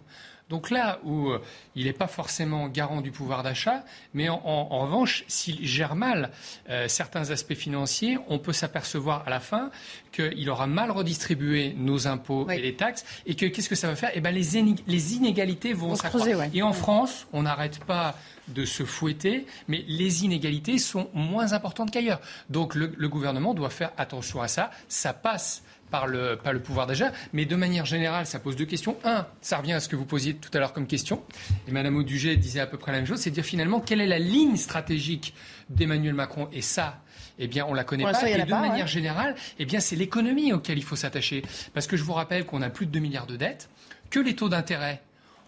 [0.53, 1.40] Donc là où euh,
[1.74, 6.30] il n'est pas forcément garant du pouvoir d'achat, mais en, revanche, s'il gère mal
[6.68, 9.70] euh, certains aspects financiers, on peut s'apercevoir à la fin
[10.12, 13.96] qu'il aura mal redistribué nos impôts et les taxes, et que qu'est-ce que ça va
[13.96, 14.11] faire?
[14.12, 16.28] Eh bien, les, inégalités vont s'accroître.
[16.53, 18.14] Et en France, on n'arrête pas
[18.48, 22.20] de se fouetter, mais les inégalités sont moins importantes qu'ailleurs.
[22.50, 24.70] Donc le, le gouvernement doit faire attention à ça.
[24.88, 25.62] Ça passe
[25.93, 28.97] par le, pas le pouvoir d'achat, mais de manière générale, ça pose deux questions.
[29.05, 31.22] Un, ça revient à ce que vous posiez tout à l'heure comme question,
[31.68, 34.01] et Madame Audugé disait à peu près la même chose, c'est de dire finalement quelle
[34.01, 35.34] est la ligne stratégique
[35.68, 36.49] d'Emmanuel Macron?
[36.53, 37.03] Et ça,
[37.38, 38.28] eh bien, on la connaît pas.
[38.28, 41.43] Et de manière générale, eh bien, c'est l'économie auquel il faut s'attacher.
[41.74, 43.68] Parce que je vous rappelle qu'on a plus de 2 milliards de dettes,
[44.11, 45.03] que les taux d'intérêt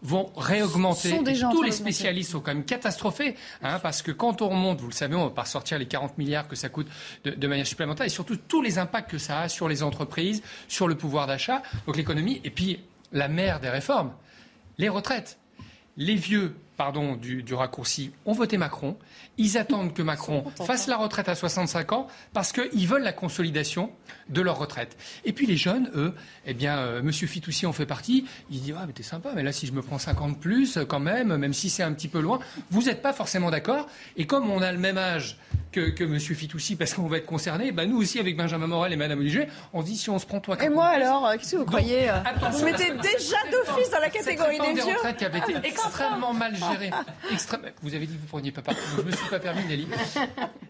[0.05, 1.19] vont réaugmenter.
[1.51, 4.93] tous les spécialistes sont quand même catastrophés, hein, parce que quand on remonte, vous le
[4.93, 6.87] savez, on va pas sortir les 40 milliards que ça coûte
[7.25, 10.87] de, manière supplémentaire, et surtout tous les impacts que ça a sur les entreprises, sur
[10.87, 12.81] le pouvoir d'achat, donc l'économie, et puis
[13.13, 14.13] la mère des réformes,
[14.79, 15.39] les retraites.
[15.97, 18.97] les vieux pardon, du, raccourci ont voté Macron.
[19.39, 23.91] Ils attendent que Macron fasse la retraite à 65 ans parce qu'ils veulent la consolidation
[24.29, 24.97] de leur retraite.
[25.25, 26.15] Et puis les jeunes, eux,
[26.47, 28.27] eh bien, euh, Monsieur Fitoussi en fait partie.
[28.51, 31.01] Il dit ah mais t'es sympa, mais là si je me prends 50 plus, quand
[31.01, 32.39] même, même si c'est un petit peu loin,
[32.71, 33.89] vous n'êtes pas forcément d'accord.
[34.17, 35.39] Et comme on a le même âge
[35.73, 36.19] que, que M.
[36.19, 39.49] Fitoussi, parce qu'on va être concerné, bah, nous aussi avec Benjamin Morel et Mme Olivier,
[39.73, 40.63] on dit si on se prend toi.
[40.63, 42.15] Et moi alors, qu'est-ce que vous croyez euh,
[42.53, 44.95] Vous mettez déjà d'office dans la catégorie des vieux.
[44.95, 46.91] retraites qui avait été extrêmement mal gérée.
[47.83, 48.75] Vous avez dit que vous ne preniez pas part.
[48.97, 49.89] Je ne me suis pas permis, Nelly.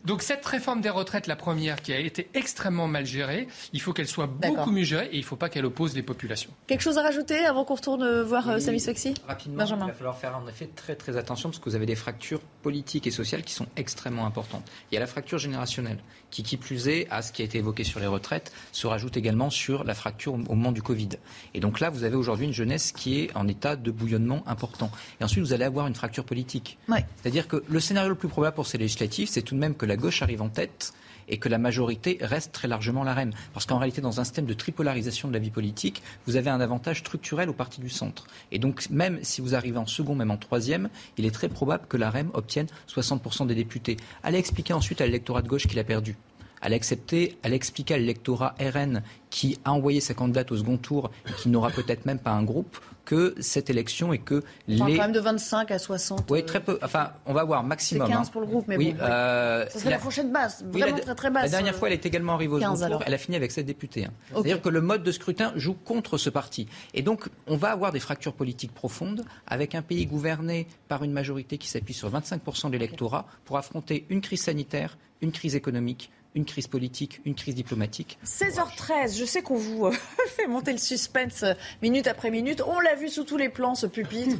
[0.04, 3.92] Donc cette réforme des retraites, la première, qui a été extrêmement mal gérée, il faut
[3.92, 6.50] qu'elle soit beaucoup mieux gérée et il ne faut pas qu'elle oppose les populations.
[6.66, 9.86] Quelque chose à rajouter avant qu'on retourne voir euh, Samy Sfaxi Rapidement, Benjamin.
[9.86, 12.40] il va falloir faire en effet très très attention parce que vous avez des fractures
[12.62, 14.64] politiques et sociales qui sont extrêmement importantes.
[14.90, 15.98] Il y a la fracture générationnelle
[16.30, 19.16] qui, qui plus est, à ce qui a été évoqué sur les retraites, se rajoute
[19.16, 21.10] également sur la fracture au moment du Covid.
[21.54, 24.90] Et donc là, vous avez aujourd'hui une jeunesse qui est en état de bouillonnement important.
[25.20, 26.78] Et ensuite, vous allez avoir une fracture politique.
[27.22, 29.86] C'est-à-dire que le scénario le plus probable pour ces législatives, c'est tout de même que
[29.86, 30.92] la gauche arrive en tête
[31.28, 33.34] et que la majorité reste très largement la reine.
[33.52, 36.60] Parce qu'en réalité, dans un système de tripolarisation de la vie politique, vous avez un
[36.60, 38.26] avantage structurel au parti du centre.
[38.52, 41.86] Et donc, même si vous arrivez en second, même en troisième, il est très probable
[41.88, 43.96] que la REM obtienne 60% des députés.
[44.22, 46.16] Allez expliquer ensuite à l'électorat de gauche qu'il a perdu.
[46.64, 50.56] Elle a accepté, elle a expliqué à l'électorat RN qui a envoyé sa candidate au
[50.56, 54.78] second tour, qui n'aura peut-être même pas un groupe, que cette élection et que les.
[54.78, 56.30] quand même de 25 à 60.
[56.30, 56.78] Oui, très peu.
[56.82, 58.06] Enfin, on va voir maximum.
[58.06, 58.30] C'est 15 hein.
[58.32, 59.02] pour le groupe, mais oui, bon.
[59.02, 59.98] Euh, ça serait la...
[59.98, 61.44] prochaine basse, vraiment très très basse.
[61.44, 63.02] La dernière fois, elle est également arrivée au second tour.
[63.06, 64.06] Elle a fini avec 7 députés.
[64.06, 64.12] Hein.
[64.32, 66.66] C'est-à-dire que le mode de scrutin joue contre ce parti.
[66.94, 71.12] Et donc, on va avoir des fractures politiques profondes avec un pays gouverné par une
[71.12, 76.10] majorité qui s'appuie sur 25% de l'électorat pour affronter une crise sanitaire, une crise économique,
[76.34, 78.18] une crise politique, une crise diplomatique.
[78.26, 79.92] 16h13, je sais qu'on vous euh,
[80.28, 82.62] fait monter le suspense euh, minute après minute.
[82.66, 84.36] On l'a vu sous tous les plans, ce pupitre.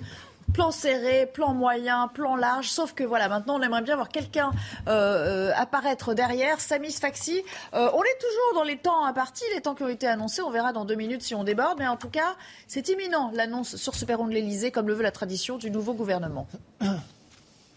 [0.53, 2.68] plan serré, plan moyen, plan large.
[2.68, 4.51] Sauf que voilà, maintenant on aimerait bien voir quelqu'un
[4.88, 6.61] euh, apparaître derrière.
[6.61, 7.42] Samis Faxi,
[7.72, 10.42] on est toujours dans les temps impartis, les temps qui ont été annoncés.
[10.42, 11.78] On verra dans deux minutes si on déborde.
[11.78, 12.36] Mais en tout cas,
[12.66, 15.95] c'est imminent l'annonce sur ce perron de l'Elysée, comme le veut la tradition du nouveau
[15.95, 16.47] gouvernement.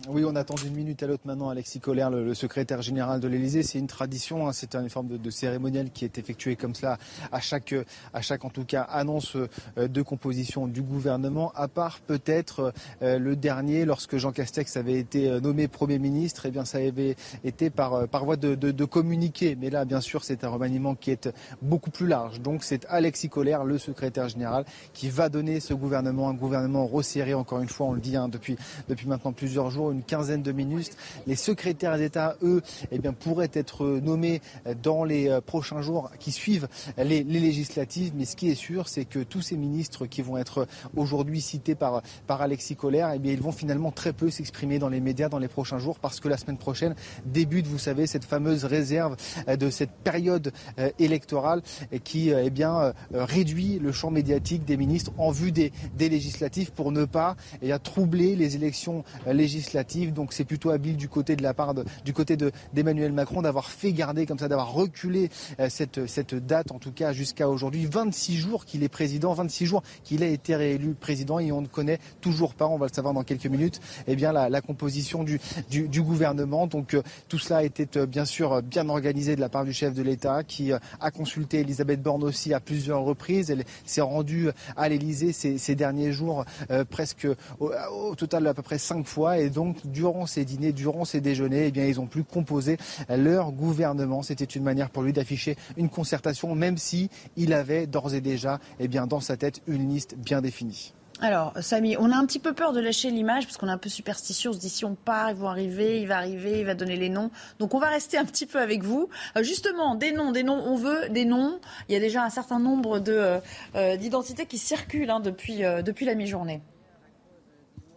[0.06, 3.64] Oui, on attend d'une minute à l'autre maintenant Alexis Collère, le, secrétaire général de l'Elysée.
[3.64, 7.00] C'est une tradition, hein, c'est une forme de, cérémonial qui est effectuée comme cela
[7.32, 7.74] à chaque,
[8.14, 13.18] à chaque en tout cas, annonce euh, de composition du gouvernement, à part peut-être euh,
[13.18, 17.16] le dernier, lorsque Jean Castex avait été euh, nommé Premier ministre, eh bien ça avait
[17.44, 19.58] été par, par voie de, de, communiqué.
[19.60, 21.28] Mais là, bien sûr, c'est un remaniement qui est
[21.64, 22.40] beaucoup plus large.
[22.40, 27.34] Donc c'est Alexis Collère, le secrétaire général, qui va donner ce gouvernement, un gouvernement resserré,
[27.34, 30.52] encore une fois, on le dit hein, depuis, depuis maintenant plusieurs jours une quinzaine de
[30.52, 30.92] minutes.
[31.26, 32.62] Les secrétaires d'État, eux,
[32.92, 34.42] eh bien, pourraient être nommés
[34.82, 36.68] dans les euh, prochains jours qui suivent
[36.98, 38.14] les, législatives.
[38.16, 41.76] Mais ce qui est sûr, c'est que tous ces ministres qui vont être aujourd'hui cités
[41.76, 45.30] par, par Alexis Collère, eh bien, ils vont finalement très peu s'exprimer dans les médias
[45.30, 49.16] dans les prochains jours parce que la semaine prochaine débute, vous savez, cette fameuse réserve
[49.48, 51.62] euh, de cette période euh, électorale
[52.04, 56.92] qui eh bien, réduit le champ médiatique des ministres en vue des, des législatives pour
[56.92, 59.77] ne pas eh troubler les élections législatives
[60.14, 61.74] donc c'est plutôt habile du côté de la part
[62.04, 62.38] du côté
[62.74, 66.92] d'Emmanuel Macron d'avoir fait garder comme ça, d'avoir reculé euh, cette, cette date en tout
[66.92, 67.86] cas jusqu'à aujourd'hui.
[67.86, 71.68] 26 jours qu'il est président, 26 jours qu'il a été réélu président et on ne
[71.68, 75.40] connaît toujours pas, on va le savoir dans quelques minutes, eh bien la, composition du,
[75.70, 76.68] du, gouvernement.
[76.68, 79.94] Donc euh, tout cela été euh, bien sûr bien organisé de la part du chef
[79.94, 83.52] de l'État qui a consulté Elisabeth Borne aussi à plusieurs reprises.
[83.52, 86.46] Elle s'est rendue à l'Elysée ces, derniers jours
[86.90, 87.28] presque
[87.60, 91.22] au, au, total à peu près cinq fois et donc durant ces dîners, durant ces
[91.22, 92.78] déjeuners, eh bien, ils ont pu composer
[93.10, 94.22] leur gouvernement.
[94.22, 98.60] C'était une manière pour lui d'afficher une concertation, même si il avait d'ores et déjà,
[98.80, 100.94] eh bien, dans sa tête, une liste bien définie.
[101.20, 103.80] Alors, Samy, on a un petit peu peur de lâcher l'image parce qu'on est un
[103.80, 104.52] peu superstitieux.
[104.52, 106.96] On se dit si on part, ils vont arriver, il va arriver, il va donner
[106.96, 107.32] les noms.
[107.58, 109.10] Donc, on va rester un petit peu avec vous.
[109.36, 111.60] Euh, justement, des noms, des noms, on veut des noms.
[111.90, 113.40] Il y a déjà un certain nombre euh,
[113.76, 116.62] euh, d'identités qui circulent hein, depuis, depuis la mi-journée.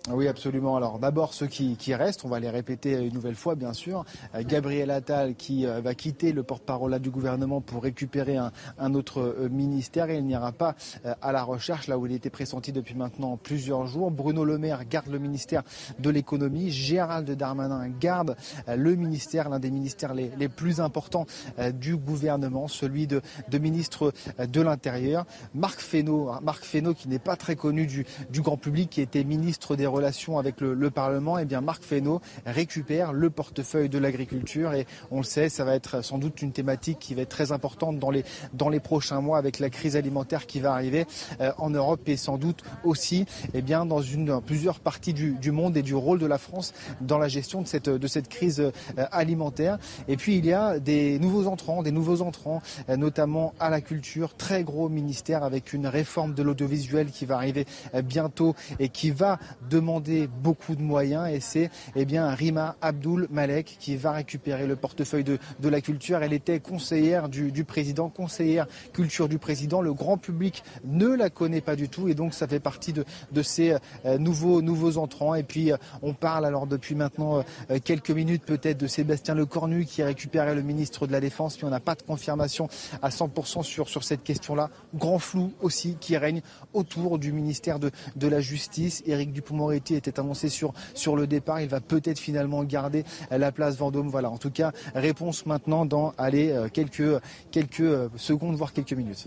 [0.09, 0.76] Oui, absolument.
[0.76, 4.07] Alors d'abord ceux qui, restent, on va les répéter une nouvelle fois, bien sûr.
[4.34, 9.20] Euh, Gabriel Attal qui euh, va quitter le porte-parole du gouvernement pour récupérer un, autre
[9.20, 10.74] euh, ministère et il n'ira pas
[11.20, 14.11] à la recherche, là où il était pressenti depuis maintenant plusieurs jours.
[14.11, 15.62] Bruno Le Maire garde le ministère
[15.98, 16.70] de l'économie.
[16.70, 18.36] Gérald Darmanin garde
[18.66, 21.26] le ministère, l'un des ministères les, plus importants
[21.74, 23.20] du gouvernement, celui de,
[23.53, 25.26] ministre de l'Intérieur.
[25.55, 29.24] Marc Fesneau, Marc Fesneau qui n'est pas très connu du, du grand public, qui était
[29.24, 34.72] ministre des relations avec le, Parlement, eh bien Marc Fesneau récupère le portefeuille de l'agriculture
[34.74, 37.53] et on le sait, ça va être sans doute une thématique qui va être très
[37.53, 38.24] importante dans les,
[38.55, 41.07] dans les prochains mois avec la crise alimentaire qui va arriver
[41.41, 44.01] euh, en Europe et sans doute aussi eh bien, dans
[44.41, 47.66] plusieurs parties du, du, monde et du rôle de la France dans la gestion de
[47.66, 48.70] cette, de cette crise euh,
[49.12, 49.78] alimentaire.
[50.09, 53.80] Et puis il y a des nouveaux entrants, des nouveaux entrants, euh, notamment à la
[53.80, 57.66] culture, très gros ministère avec une réforme de l'audiovisuel qui va arriver
[58.05, 59.38] bientôt et qui va
[59.81, 61.28] demander beaucoup de moyens.
[61.33, 65.81] Et c'est eh bien Rima Abdul Malek qui va récupérer le portefeuille de, de la
[65.81, 66.22] culture.
[66.22, 69.81] Elle était conseillère du, du président, conseillère culture du président.
[69.81, 73.05] Le grand public ne la connaît pas du tout et donc ça fait partie de,
[73.33, 75.35] de ces euh, nouveaux, nouveaux entrants.
[75.35, 79.87] Et puis euh, on parle alors depuis maintenant euh, quelques minutes peut-être de Sébastien Lecornu
[79.87, 82.68] qui a récupéré le ministre de la Défense, mais on n'a pas de confirmation
[83.01, 84.68] à 100% sur, sur cette question-là.
[84.95, 86.43] Grand flou aussi qui règne
[86.74, 89.03] autour du ministère de, de la Justice.
[89.07, 89.33] Éric
[89.71, 91.61] Dupond-Moretti était annoncé sur, sur le départ.
[91.61, 94.09] Il va peut-être finalement garder la place Vendôme.
[94.09, 99.27] Voilà, en tout cas, réponse maintenant dans allez, quelques, quelques secondes, voire quelques minutes.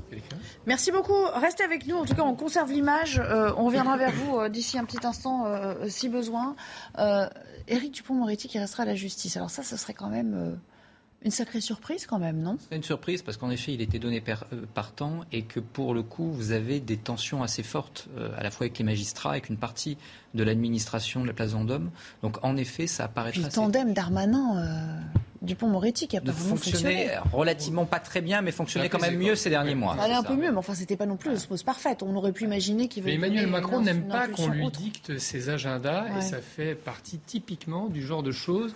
[0.65, 1.25] Merci beaucoup.
[1.35, 1.95] Restez avec nous.
[1.95, 3.19] En tout cas, on conserve l'image.
[3.19, 6.55] Euh, on reviendra vers vous euh, d'ici un petit instant, euh, si besoin.
[7.67, 9.37] Éric Dupont-Moretti qui restera à la justice.
[9.37, 10.59] Alors ça, ce serait quand même
[11.23, 12.57] une sacrée surprise quand même, non?
[12.69, 16.03] C'est une surprise parce qu'en effet, il était donné par, temps et que pour le
[16.03, 18.07] coup, vous avez des tensions assez fortes,
[18.37, 19.97] à la fois avec les magistrats, avec une partie
[20.33, 21.91] de l'administration de la place Vendôme.
[22.21, 25.01] Donc en effet, ça apparaît Puis le tandem d'Armanin.
[25.43, 29.49] Dupont-Moretti qui a pas fonctionné relativement pas très bien, mais fonctionnait quand même mieux ces
[29.49, 29.95] derniers mois.
[29.97, 32.01] Ça allait un peu mieux, mais enfin c'était pas non plus l'osmose parfaite.
[32.01, 33.03] On aurait pu imaginer qu'il.
[33.03, 37.87] Mais Emmanuel Macron n'aime pas qu'on lui dicte ses agendas et ça fait partie typiquement
[37.87, 38.73] du genre de choses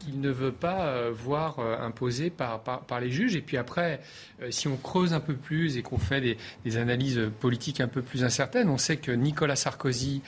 [0.00, 3.36] qu'il ne veut pas euh, voir euh, imposées par, par, les juges.
[3.36, 4.00] Et puis après,
[4.42, 6.20] euh, si on creuse un peu plus et qu'on fait
[6.64, 10.22] des, analyses politiques un peu plus incertaines, on sait que Nicolas Sarkozy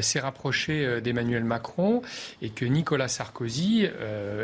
[0.00, 2.02] s'est rapproché d'Emmanuel Macron
[2.42, 3.86] et que Nicolas Sarkozy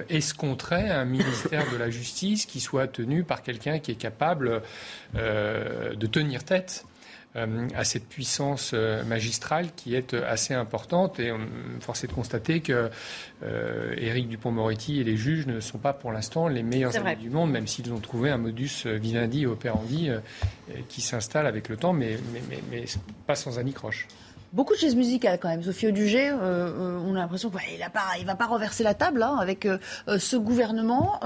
[0.08, 4.62] escompterait un ministère de la Justice qui soit tenu par quelqu'un qui est capable
[5.14, 6.91] de tenir tête euh,
[7.34, 11.18] à cette puissance euh, magistrale qui est euh, assez importante.
[11.18, 11.32] Et
[11.80, 12.90] force est de constater que
[13.96, 17.50] Éric Dupont-Moretti et les juges ne sont pas pour l'instant les meilleurs amis du monde,
[17.50, 20.10] même s'ils ont trouvé un modus vivendi operandi
[20.88, 22.84] qui s'installe avec le temps, mais, mais, mais,
[23.26, 24.06] pas sans anicroche.
[24.52, 25.64] Beaucoup de chaises musicales quand même.
[25.64, 29.66] Sophie Audugé, on a l'impression qu'il ne va pas renverser la table hein, avec
[30.06, 31.18] ce gouvernement.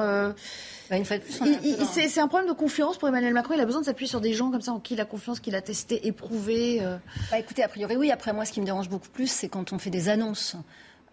[0.90, 3.54] Bah, c'est un problème de confiance pour Emmanuel Macron.
[3.54, 5.40] Il a besoin de s'appuyer sur des gens comme ça en qui il a confiance,
[5.40, 6.78] qu'il a testé, éprouvé.
[6.80, 6.96] Euh.
[7.30, 8.10] Bah, écoutez, a priori, oui.
[8.10, 10.56] Après, moi, ce qui me dérange beaucoup plus, c'est quand on fait des annonces.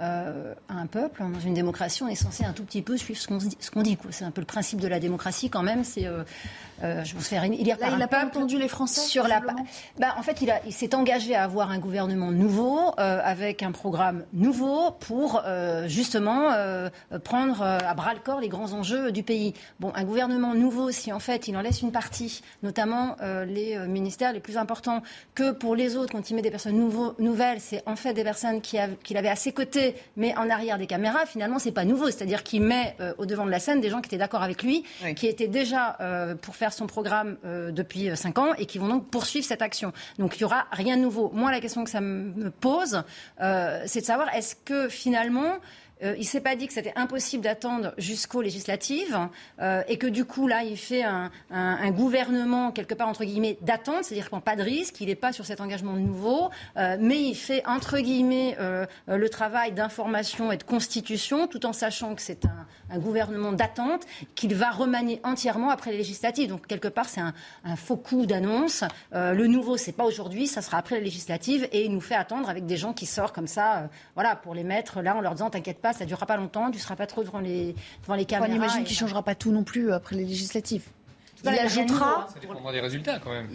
[0.02, 3.20] Euh, à un peuple, dans une démocratie, on est censé un tout petit peu suivre
[3.20, 3.56] ce qu'on dit.
[3.84, 5.84] dit c'est un peu le principe de la démocratie quand même.
[5.84, 6.24] C'est euh,
[6.84, 9.42] euh, je vous faire élire Là, il n'a pas entendu les Français sur la.
[10.00, 13.72] Bah, en fait, il, il s'est engagé à avoir un gouvernement nouveau euh, avec un
[13.72, 16.52] programme nouveau pour euh, justement
[17.24, 19.54] prendre à bras le corps les grands enjeux du pays.
[19.80, 23.16] Bon, un gouvernement nouveau, si en fait il en laisse une partie, notamment
[23.48, 25.02] les ministères les plus importants,
[25.36, 28.24] que pour les autres, quand il met des personnes nouveaux, nouvelles, c'est en fait des
[28.24, 31.26] personnes qu'il avait à ses côtés, mais en arrière des caméras.
[31.26, 34.08] Finalement, c'est pas nouveau, c'est-à-dire qu'il met au devant de la scène des gens qui
[34.08, 34.84] étaient d'accord avec lui,
[35.16, 35.98] qui étaient déjà
[36.42, 39.62] pour faire son programme euh, depuis 5 euh, ans et qui vont donc poursuivre cette
[39.62, 39.92] action.
[40.20, 41.32] Donc il n'y aura rien de nouveau.
[41.34, 43.04] Moi, la question que ça me pose,
[43.42, 45.58] euh, c'est de savoir est-ce que finalement
[46.02, 49.18] euh, il ne s'est pas dit que c'était impossible d'attendre jusqu'aux législatives
[49.62, 51.30] euh, et que du coup, là, il fait un,
[51.92, 55.16] gouvernement, quelque part, entre guillemets, d'attente, c'est-à-dire qu'il ne prend pas de risque, il n'est
[55.16, 58.58] pas sur cet engagement nouveau, euh, mais il fait, entre guillemets,
[59.08, 64.04] le travail d'information et de constitution, tout en sachant que c'est un, gouvernement d'attente
[64.36, 66.50] qu'il va remanier entièrement après les législatives.
[66.50, 67.34] Donc, quelque part, c'est un,
[67.76, 68.84] faux coup d'annonce.
[69.12, 72.50] le nouveau, c'est pas aujourd'hui, ça sera après les législatives et il nous fait attendre
[72.50, 75.50] avec des gens qui sortent comme ça, voilà, pour les mettre là en leur disant,
[75.50, 78.16] t'inquiète pas, ça ne durera pas longtemps, tu ne seras pas trop devant les, devant
[78.16, 78.52] les caméras.
[78.52, 80.88] On imagine qu'il ne changera pas tout non plus après les législatives
[81.44, 82.28] il ajoutera.
[82.34, 83.48] Ça dépendra des résultats quand même.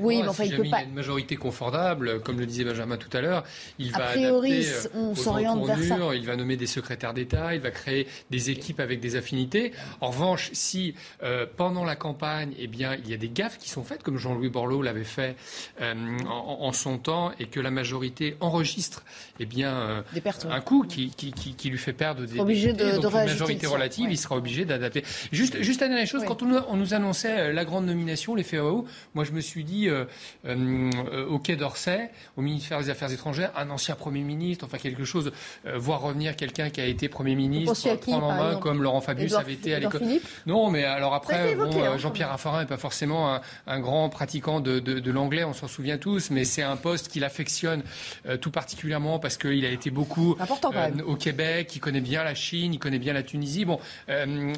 [0.00, 0.78] oui, mais enfin, il peut pas.
[0.78, 3.44] Il y a une majorité confortable, comme le disait Benjamin tout à l'heure,
[3.78, 6.14] il va a priori, adapter on euh, s'oriente vers ça.
[6.14, 9.72] Il va nommer des secrétaires d'État, il va créer des équipes avec des affinités.
[10.00, 13.68] En revanche, si euh, pendant la campagne, eh bien, il y a des gaffes qui
[13.68, 15.36] sont faites, comme Jean-Louis Borloo l'avait fait
[15.80, 15.94] euh,
[16.28, 19.04] en, son temps, et que la majorité enregistre,
[19.40, 20.04] eh bien,
[20.50, 24.10] un coup qui, qui, qui, lui fait perdre des obligé de, donc, une majorité relative,
[24.10, 25.04] il sera obligé d'adapter.
[25.32, 28.58] Juste, juste la dernière chose, quand on, on nous annonçait annonçait la grande nomination, l'effet
[28.58, 28.86] waouh.
[29.14, 33.94] Moi, je me suis dit, au Quai d'Orsay, au ministère des Affaires étrangères, un ancien
[33.94, 35.32] Premier ministre, enfin quelque chose,
[35.74, 39.54] voir revenir quelqu'un qui a été Premier ministre, prendre en main, comme Laurent Fabius avait
[39.54, 40.02] été à l'école.
[40.46, 45.44] Non, mais alors après, hein, Jean-Pierre Raffarin n'est pas forcément un, grand pratiquant de, l'anglais,
[45.44, 47.82] on s'en souvient tous, mais c'est un poste qu'il affectionne
[48.40, 50.36] tout particulièrement parce qu'il a été beaucoup
[51.06, 53.64] au Québec, il connaît bien la Chine, il connaît bien la Tunisie.
[53.64, 53.78] Bon,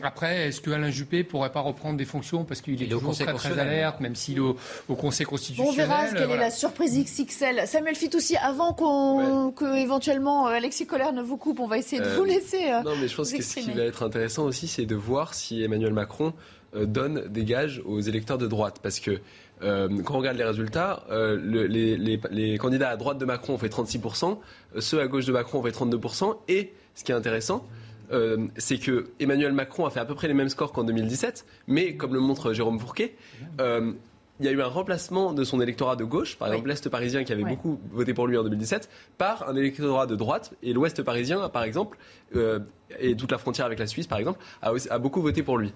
[0.02, 3.32] après, est-ce que Alain Juppé pourrait pas reprendre des fonctions parce qu'il est, toujours très,
[3.34, 4.57] très alerte, même s'il est au,
[4.96, 5.72] Conseil constitutionnel.
[5.72, 7.66] on verra quelle est la surprise XXL.
[7.66, 12.00] Samuel Fitoussi, avant qu'on, que éventuellement euh, Alexis Collère ne vous coupe, on va essayer
[12.00, 12.70] de vous euh, laisser.
[12.70, 15.34] Euh, non, mais je pense que ce qui va être intéressant aussi, c'est de voir
[15.34, 16.32] si Emmanuel Macron
[16.74, 19.20] donne des gages aux électeurs de droite, parce que
[19.61, 24.36] quand on regarde les résultats, les, les, candidats à droite de Macron ont fait 36%,
[24.80, 27.64] ceux à gauche de Macron ont fait 32%, et ce qui est intéressant,
[28.12, 31.46] euh, c'est que Emmanuel Macron a fait à peu près les mêmes scores qu'en 2017,
[31.66, 33.16] mais comme le montre Jérôme Fourquet,
[33.61, 33.92] euh,
[34.38, 37.24] il y a eu un remplacement de son électorat de gauche, par exemple l'Est parisien
[37.24, 41.02] qui avait beaucoup voté pour lui en 2017, par un électorat de droite, et l'Ouest
[41.02, 41.96] parisien, par exemple,
[42.34, 42.61] euh,
[43.00, 45.72] et toute la frontière avec la Suisse, par exemple, a beaucoup voté pour lui.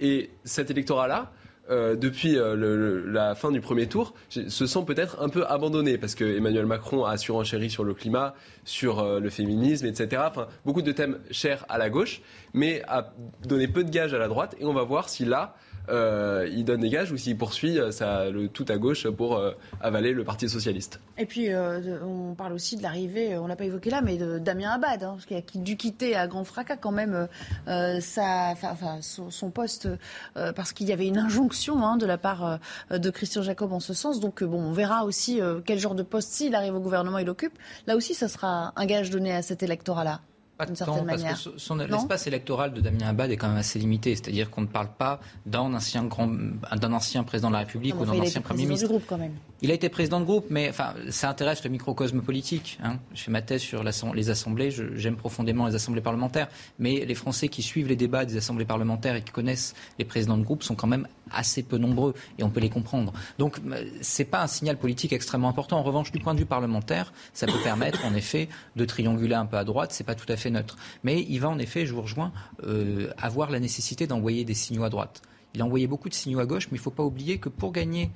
[0.00, 1.32] et cet électorat-là,
[1.70, 6.14] euh, depuis euh, la fin du premier tour, se sent peut-être un peu abandonné parce
[6.14, 10.22] que Emmanuel Macron a surenchéri sur le climat, sur euh, le féminisme, etc.
[10.26, 12.20] Enfin, beaucoup de thèmes chers à la gauche,
[12.54, 13.12] mais a
[13.46, 14.54] donné peu de gages à la droite.
[14.60, 15.56] Et on va voir si là,
[15.88, 19.36] euh, il donne des gages ou s'il poursuit euh, ça, le tout à gauche pour
[19.36, 21.00] euh, avaler le Parti socialiste.
[21.18, 24.70] Et puis, on parle aussi de l'arrivée, on l'a pas évoqué là, mais de Damien
[24.70, 27.28] Abad, hein, qui a dû quitter à grand fracas quand même
[27.66, 29.88] son, poste
[30.34, 32.58] parce qu'il y avait une injonction hein, de la part
[32.90, 34.20] de Christian Jacob en ce sens.
[34.20, 37.58] Donc, bon, on verra aussi quel genre de poste, s'il arrive au gouvernement, il occupe.
[37.86, 40.20] Là aussi, ça sera un gage donné à cet électorat-là.
[40.56, 44.14] Pas de temps, parce que l'espace électoral de Damien Abad est quand même assez limité.
[44.16, 48.06] C'est-à-dire qu'on ne parle pas d'un ancien, grand, d'un ancien président de la République ou
[48.06, 48.86] d'un ancien Premier ministre.
[48.86, 49.34] Du groupe, quand même.
[49.62, 52.78] Il a été président de groupe, mais enfin, ça intéresse le microcosme politique.
[52.82, 52.98] Hein.
[53.14, 56.48] Je fais ma thèse sur les assemblées, j'aime profondément les assemblées parlementaires,
[56.78, 60.36] mais les Français qui suivent les débats des assemblées parlementaires et qui connaissent les présidents
[60.36, 63.12] de groupe sont quand même assez peu nombreux et on peut les comprendre.
[63.38, 65.78] Donc euh, c'est pas un signal politique extrêmement important.
[65.78, 69.46] En revanche, du point de vue parlementaire, ça peut permettre en effet de trianguler un
[69.46, 69.92] peu à droite.
[69.92, 72.32] C'est pas tout à fait neutre, mais il va en effet, je vous rejoins,
[72.64, 75.22] euh, avoir la nécessité d'envoyer des signaux à droite.
[75.54, 77.48] Il a envoyé beaucoup de signaux à gauche, mais il ne faut pas oublier que
[77.48, 78.10] pour gagner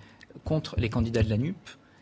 [0.44, 1.56] contre les candidats de la NUP,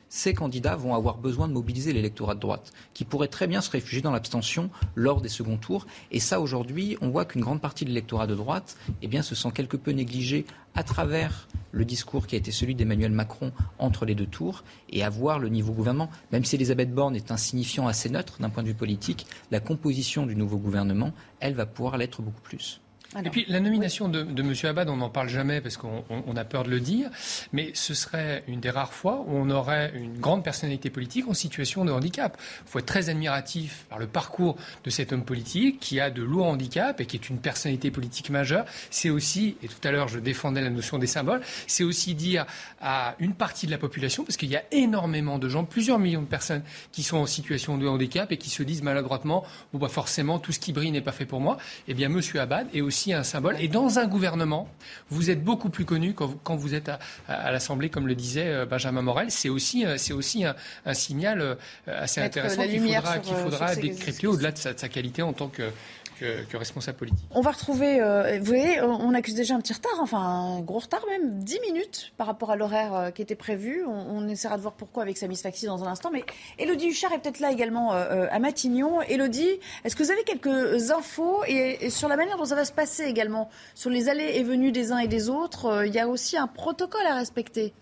[0.09, 3.71] ces candidats vont avoir besoin de mobiliser l'électorat de droite, qui pourrait très bien se
[3.71, 5.87] réfugier dans l'abstention lors des seconds tours.
[6.11, 9.51] Et ça, aujourd'hui, on voit qu'une grande partie de l'électorat de droite eh se sent
[9.53, 14.15] quelque peu négligé à travers le discours qui a été celui d'Emmanuel Macron entre les
[14.15, 16.11] deux tours et à voir le niveau gouvernement.
[16.33, 19.61] Même si Elisabeth Borne est un signifiant assez neutre d'un point de vue politique, la
[19.61, 22.81] composition du nouveau gouvernement, elle va pouvoir l'être beaucoup plus.
[23.25, 24.53] Et puis la nomination de, de M.
[24.65, 27.09] Abad, on n'en parle jamais parce qu'on a peur de le dire,
[27.55, 31.33] mais ce serait une des rares fois où on aurait une grande personnalité politique en
[31.33, 32.39] situation de handicap.
[32.67, 36.23] Il faut être très admiratif par le parcours de cet homme politique qui a de
[36.23, 38.67] lourds handicaps et qui est une personnalité politique majeure.
[38.91, 42.45] C'est aussi, et tout à l'heure je défendais la notion des symboles, c'est aussi dire
[42.79, 46.23] à une partie de la population, parce qu'il y a énormément de gens, plusieurs millions
[46.23, 49.89] de personnes qui sont en situation de handicap et qui se disent maladroitement, bon bah
[49.89, 51.57] forcément tout ce qui brille n'est pas fait pour moi.
[51.87, 52.21] Eh bien M.
[52.39, 53.57] Abad est aussi un symbole.
[53.61, 54.69] Et dans un gouvernement,
[55.11, 56.91] vous êtes beaucoup plus connu quand vous, êtes
[57.29, 59.31] à, l'Assemblée, comme le disait euh, Benjamin Morel.
[59.31, 60.55] C'est aussi, euh, c'est aussi un,
[60.95, 61.55] signal euh,
[61.87, 65.71] assez intéressant qu'il faudra, qu'il faudra décrypter au-delà de sa qualité en tant que
[66.19, 67.27] que, responsable politique.
[67.31, 70.79] On va retrouver, euh, vous voyez, on accuse déjà un petit retard, enfin un gros
[70.79, 73.85] retard même, 10 minutes par rapport à l'horaire euh, qui était prévu.
[73.87, 76.11] On, essaiera de voir pourquoi avec Samis Faxi dans un instant.
[76.13, 76.25] Mais
[76.59, 79.01] Elodie Huchard est peut-être là également euh, à Matignon.
[79.03, 82.73] Elodie, est-ce que vous avez quelques infos et, sur la manière dont ça va se
[82.73, 86.09] passer également, sur les allées et venues des uns et des autres Il y a
[86.09, 87.73] aussi un protocole à respecter.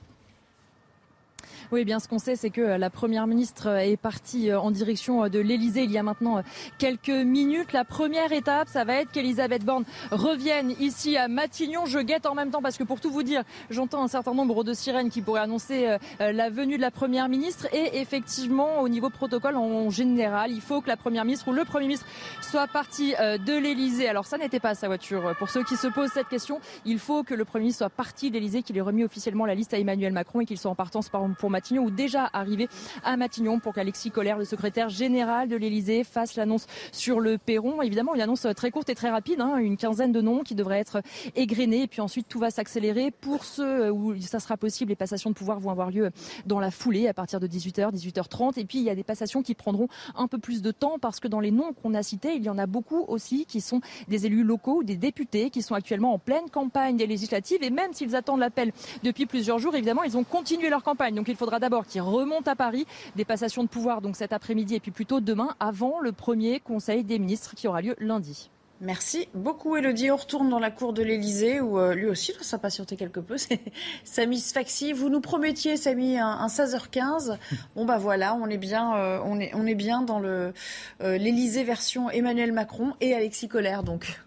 [1.72, 4.60] Oui, bien ce qu'on sait, c'est que euh, la Première ministre euh, est partie euh,
[4.60, 6.40] en direction de l'Elysée il y a maintenant
[6.78, 7.72] quelques minutes.
[7.72, 11.84] La première étape, ça va être qu'Elisabeth Borne revienne ici à Matignon.
[11.86, 14.62] Je guette en même temps parce que pour tout vous dire, j'entends un certain nombre
[14.62, 17.66] de sirènes qui pourraient annoncer la venue de la Première ministre.
[17.72, 21.64] Et effectivement, au niveau protocole en général, il faut que la Première ministre ou le
[21.64, 22.06] Premier ministre
[22.42, 24.08] soit parti de l'Elysée.
[24.08, 25.34] Alors ça n'était pas sa voiture.
[25.38, 28.30] Pour ceux qui se posent cette question, il faut que le Premier ministre soit parti
[28.30, 30.76] de l'Elysée, qu'il ait remis officiellement la liste à Emmanuel Macron et qu'il soit en
[30.76, 32.68] partance pour Matignon ou déjà arrivés
[33.02, 37.80] à Matignon pour qu'Alexis Collère, le secrétaire général de l'Elysée, fasse l'annonce sur le perron.
[37.80, 40.80] Évidemment, une annonce très courte et très rapide, hein, une quinzaine de noms qui devraient
[40.80, 41.00] être
[41.34, 44.90] égrenés et puis ensuite tout va s'accélérer pour ceux où ça sera possible.
[44.90, 46.10] Les passations de pouvoir vont avoir lieu
[46.44, 49.42] dans la foulée à partir de 18h, 18h30 et puis il y a des passations
[49.42, 52.34] qui prendront un peu plus de temps parce que dans les noms qu'on a cités,
[52.36, 55.62] il y en a beaucoup aussi qui sont des élus locaux ou des députés qui
[55.62, 59.74] sont actuellement en pleine campagne des législatives et même s'ils attendent l'appel depuis plusieurs jours,
[59.74, 61.14] évidemment, ils ont continué leur campagne.
[61.14, 62.86] Donc il faudra d'abord qu'ils remontent à Paris,
[63.16, 67.04] des passations de pouvoir donc cet après-midi et puis plutôt demain avant le premier Conseil
[67.04, 68.50] des ministres qui aura lieu lundi.
[68.82, 70.10] Merci beaucoup Elodie.
[70.10, 73.36] On retourne dans la cour de l'Elysée où euh, lui aussi doit s'impatienter quelque peu.
[73.38, 73.60] C'est
[74.04, 74.92] Samy Sfaxi.
[74.92, 77.38] Vous nous promettiez, Samy, un, 16h15.
[77.74, 80.52] Bon bah voilà, on est bien, euh, on est, bien dans le
[81.00, 84.20] euh, l'Elysée version Emmanuel Macron et Alexis Collère donc.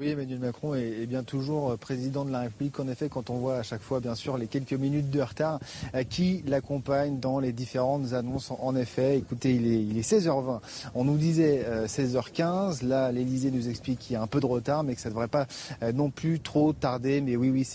[0.00, 2.80] Oui, Emmanuel Macron est, bien toujours euh, président de la République.
[2.80, 5.60] En effet, quand on voit à chaque fois, bien sûr, les quelques minutes de retard
[5.94, 8.50] euh, qui l'accompagnent dans les différentes annonces.
[8.50, 10.60] En effet, écoutez, il est, il est 16h20.
[10.94, 12.82] On nous disait 16h15.
[12.82, 15.10] Euh, Là, l'Elysée nous explique qu'il y a un peu de retard, mais que ça
[15.10, 15.46] ne devrait pas
[15.92, 17.20] non plus trop tarder.
[17.20, 17.68] Mais oui, oui,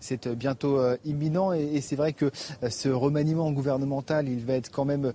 [0.00, 1.52] c'est bientôt imminent.
[1.52, 2.30] Et, c'est vrai que
[2.70, 5.12] ce remaniement gouvernemental, il va être quand même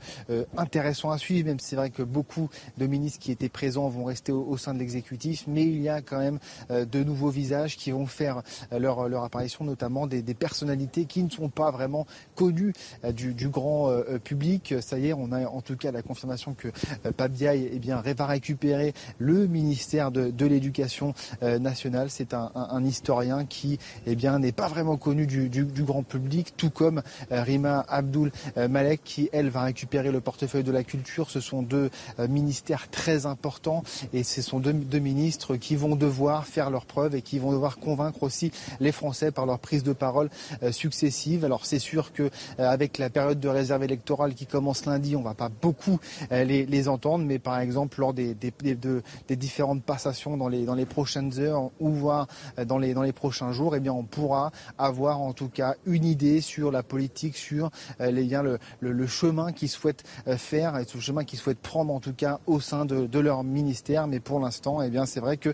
[0.55, 4.05] intéressant à suivre, même si c'est vrai que beaucoup de ministres qui étaient présents vont
[4.05, 5.45] rester au, sein de l'exécutif.
[5.47, 6.39] Mais il y a quand même
[6.69, 8.41] de nouveaux visages qui vont faire
[8.71, 12.73] euh, leur, leur apparition, notamment des, personnalités qui ne sont pas vraiment connues
[13.03, 13.91] euh, du, grand
[14.23, 14.75] public.
[14.81, 16.69] Ça y est, on a en tout cas la confirmation que
[17.15, 22.09] Pabiaï eh bien, va récupérer le ministère de, l'Éducation nationale.
[22.09, 27.01] C'est un, historien qui eh bien, n'est pas vraiment connu du, grand public, tout comme
[27.29, 31.29] Rima Abdul Malek qui, elle, va récupérer le portefeuille de la culture.
[31.29, 31.89] Ce sont deux
[32.27, 33.83] ministères très importants
[34.13, 37.51] et ce sont deux, deux ministres qui vont devoir faire leurs preuves et qui vont
[37.51, 40.29] devoir convaincre aussi les Français par leur prise de parole
[40.63, 41.45] euh, successive.
[41.45, 42.29] Alors c'est sûr que euh,
[42.69, 45.99] avec la période de réserve électorale qui commence lundi, on va pas beaucoup
[46.31, 50.85] euh, les, entendre, mais par exemple lors des, des, différentes passations dans les, dans les
[50.85, 52.27] prochaines heures ou voire
[52.65, 56.03] dans les, dans les prochains jours, eh bien on pourra avoir en tout cas une
[56.03, 57.69] idée sur la politique, sur
[57.99, 60.03] le, chemin qu'ils souhaitent
[60.37, 63.43] faire et le chemin qu'ils souhaitent prendre en tout cas au sein de, de leur
[63.43, 64.07] ministère.
[64.07, 65.53] Mais pour l'instant, eh bien c'est vrai que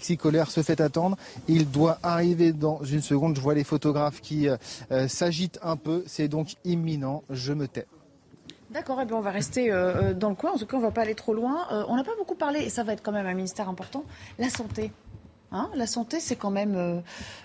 [0.00, 1.18] Alexis Colère se fait attendre.
[1.46, 3.36] Il doit arriver dans une seconde.
[3.36, 4.56] Je vois les photographes qui euh,
[4.92, 6.04] euh, s'agitent un peu.
[6.06, 7.22] C'est donc imminent.
[7.28, 7.84] Je me tais.
[8.70, 10.52] D'accord, eh on va rester euh, dans le coin.
[10.52, 11.66] En tout cas, on ne va pas aller trop loin.
[11.86, 14.04] on n'a pas beaucoup parlé, et ça va être quand même un ministère important,
[14.38, 14.90] la santé.
[15.52, 17.02] Hein la santé, c'est quand même,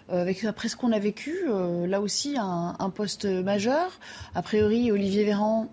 [0.07, 1.45] avec après ce qu'on a vécu,
[1.87, 3.99] là aussi un, poste majeur.
[4.33, 5.67] A priori, Olivier Véran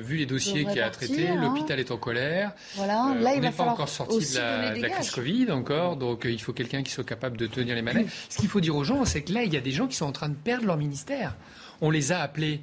[0.00, 1.40] vu les dossiers qu'il a traités, hein.
[1.40, 2.52] l'hôpital est en colère.
[2.74, 3.10] Voilà.
[3.10, 6.40] Euh, Là, on n'est pas encore sorti de la, crise Covid encore, donc euh, il
[6.40, 8.08] faut quelqu'un qui soit capable de tenir les manettes.
[8.28, 9.96] Ce qu'il faut dire aux gens, c'est que là, il y a des gens qui
[9.96, 11.36] sont en train de perdre leur ministère.
[11.80, 12.60] On les a appelés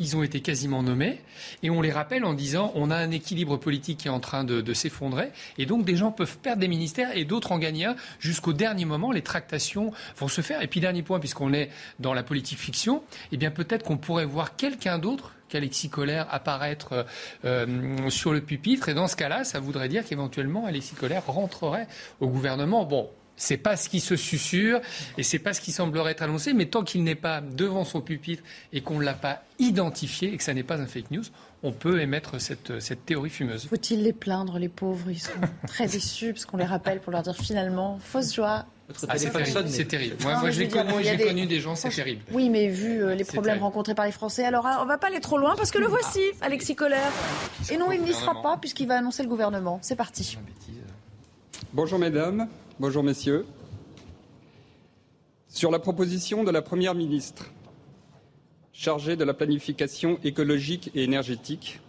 [0.00, 1.18] ils ont été quasiment nommés,
[1.62, 4.44] et on les rappelle en disant on a un équilibre politique qui est en train
[4.44, 7.96] de, s'effondrer, et donc des gens peuvent perdre des ministères et d'autres en gagner un.
[8.20, 10.62] Jusqu'au dernier moment, les tractations vont se faire.
[10.62, 13.02] Et puis dernier point, puisqu'on est dans la politique fiction,
[13.32, 17.06] eh bien peut-être qu'on pourrait voir quelqu'un d'autre qu'Alexis Collère apparaître
[17.44, 18.88] euh, sur le pupitre.
[18.88, 21.88] Et dans ce cas-là, ça voudrait dire qu'éventuellement Alexis Collère rentrerait
[22.20, 22.84] au gouvernement.
[22.84, 24.80] Bon, c'est pas ce qui se susurre
[25.16, 28.00] et c'est pas ce qui semblerait être annoncé, mais tant qu'il n'est pas devant son
[28.00, 28.42] pupitre
[28.72, 31.24] et qu'on ne l'a pas identifié et que ça n'est pas un fake news,
[31.62, 33.66] on peut émettre cette, cette théorie fumeuse.
[33.66, 35.10] Faut-il les plaindre, les pauvres?
[35.10, 35.30] Ils sont
[35.66, 38.66] très déçus parce qu'on les rappelle pour leur dire finalement, fausse joie,
[39.08, 40.16] ah, c'est terrible.
[40.22, 41.60] Moi, j'ai connu, des...
[41.60, 42.22] gens, c'est terrible.
[42.32, 45.08] Oui, mais vu euh, les problèmes rencontrés par les Français, alors hein, on va pas
[45.08, 47.12] aller trop loin parce que le voici, Alexis Collère.
[47.70, 49.78] Et non, il n'y sera pas puisqu'il va annoncer le gouvernement.
[49.82, 50.38] C'est parti.
[51.74, 52.48] Bonjour mesdames,
[52.80, 53.44] bonjour messieurs.
[55.48, 57.50] Sur la proposition de la Première ministre
[58.72, 61.80] chargée de la planification écologique et énergétique,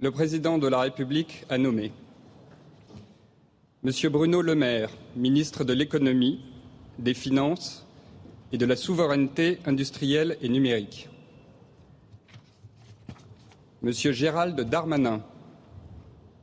[0.00, 1.90] le président de la République a nommé
[3.84, 6.40] Monsieur Bruno Le Maire, ministre de l'économie,
[6.98, 7.86] des finances
[8.50, 11.10] et de la souveraineté industrielle et numérique.
[13.82, 15.22] Monsieur Gérald Darmanin,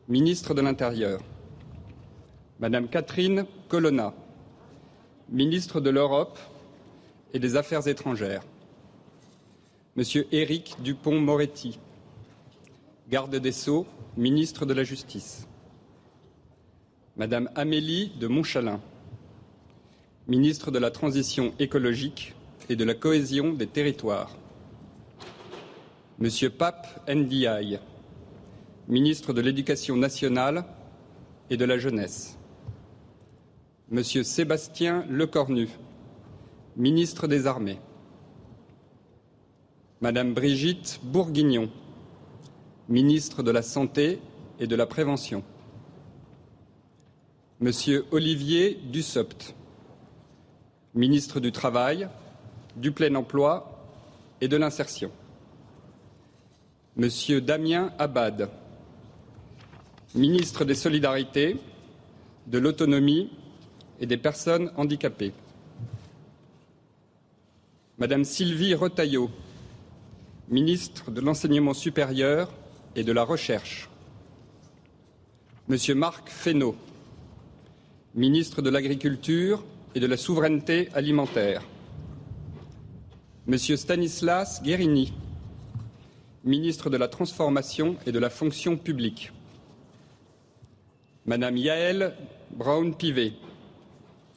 [0.08, 1.20] ministre de l'Intérieur.
[2.60, 4.14] Madame Catherine Colonna,
[5.28, 6.38] ministre de l'Europe
[7.34, 8.44] et des Affaires étrangères.
[9.96, 11.80] Monsieur Éric Dupont-Moretti,
[13.10, 15.48] garde des Sceaux, ministre de la Justice.
[17.22, 18.82] Madame Amélie de Montchalin,
[20.28, 22.34] ministre de la Transition écologique
[22.68, 24.36] et de la cohésion des territoires.
[26.18, 27.80] Monsieur Pape Ndiaye,
[28.88, 30.66] ministre de l'Éducation nationale
[31.52, 32.40] et de la jeunesse.
[33.92, 35.70] Monsieur Sébastien Lecornu,
[36.76, 37.78] ministre des Armées.
[40.02, 41.70] Madame Brigitte Bourguignon,
[42.90, 44.18] ministre de la Santé
[44.60, 45.44] et de la Prévention.
[47.62, 49.54] Monsieur Olivier Dussopt,
[50.96, 52.10] ministre du Travail,
[52.76, 53.86] du Plein Emploi
[54.42, 55.12] et de l'Insertion.
[56.96, 58.50] Monsieur Damien Abad,
[60.16, 61.58] ministre des Solidarités,
[62.48, 63.30] de l'Autonomie
[64.00, 65.34] et des Personnes handicapées.
[68.00, 69.30] Madame Sylvie Retailleau,
[70.50, 72.52] ministre de l'Enseignement supérieur
[72.96, 73.88] et de la Recherche.
[75.68, 76.76] Monsieur Marc Fesneau,
[78.14, 79.64] ministre de l'Agriculture
[79.96, 81.64] et de la Souveraineté alimentaire.
[83.48, 85.14] Monsieur Stanislas Guérini,
[86.44, 89.32] ministre de la Transformation et de la Fonction publique.
[91.26, 92.14] Madame Yaël
[92.52, 93.32] Braun-Pivet,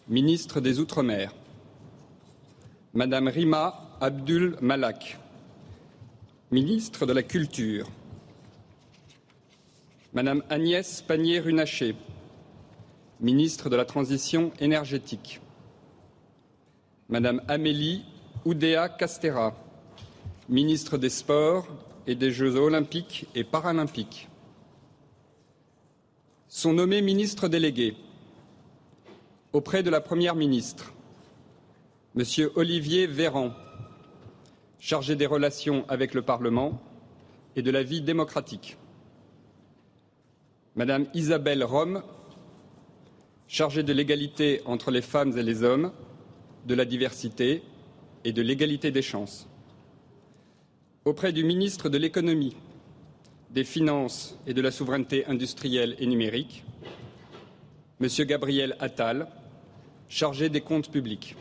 [0.08, 1.34] ministre des Outre-mer.
[2.92, 5.18] Madame Rima Abdul Malak,
[6.52, 7.88] ministre de la Culture.
[10.12, 11.96] Madame Agnès Pannier-Runacher,
[13.24, 15.40] ministre de la Transition énergétique.
[17.08, 18.04] Madame Amélie
[18.44, 19.56] Oudéa Castera,
[20.50, 21.66] ministre des Sports
[22.06, 24.28] et des Jeux olympiques et paralympiques.
[26.48, 27.96] Sont nommés ministres délégués
[29.54, 30.92] auprès de la Première ministre,
[32.14, 33.52] Monsieur Olivier Véran,
[34.78, 36.78] chargé des relations avec le Parlement
[37.56, 38.76] et de la vie démocratique.
[40.76, 42.02] Madame Isabelle Rome,
[43.48, 45.92] chargée de l'égalité entre les femmes et les hommes,
[46.66, 47.62] de la diversité
[48.24, 49.48] et de l'égalité des chances.
[51.04, 52.56] Auprès du ministre de l'économie,
[53.50, 56.64] des finances et de la souveraineté industrielle et numérique,
[58.00, 59.28] Monsieur Gabriel Attal,
[60.08, 61.36] chargé des comptes publics.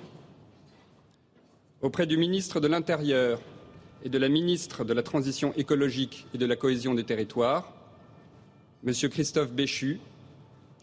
[1.81, 3.41] Auprès du ministre de l'Intérieur
[4.03, 7.73] et de la ministre de la Transition écologique et de la cohésion des territoires,
[8.83, 9.99] Monsieur Christophe Béchu,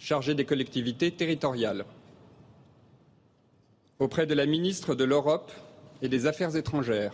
[0.00, 1.84] chargé des collectivités territoriales.
[3.98, 5.52] Auprès de la ministre de l'Europe
[6.00, 7.12] et des Affaires étrangères,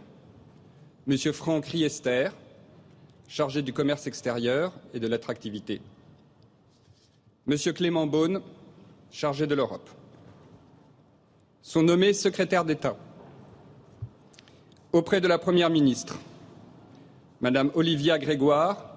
[1.08, 2.28] Monsieur Franck Riester,
[3.28, 5.80] chargé du commerce extérieur et de l'attractivité.
[7.46, 8.40] Monsieur Clément Beaune,
[9.10, 9.90] chargé de l'Europe.
[11.62, 12.96] Sont nommés secrétaires d'État
[14.92, 16.18] auprès de la Première ministre,
[17.40, 18.96] Madame Olivia Grégoire,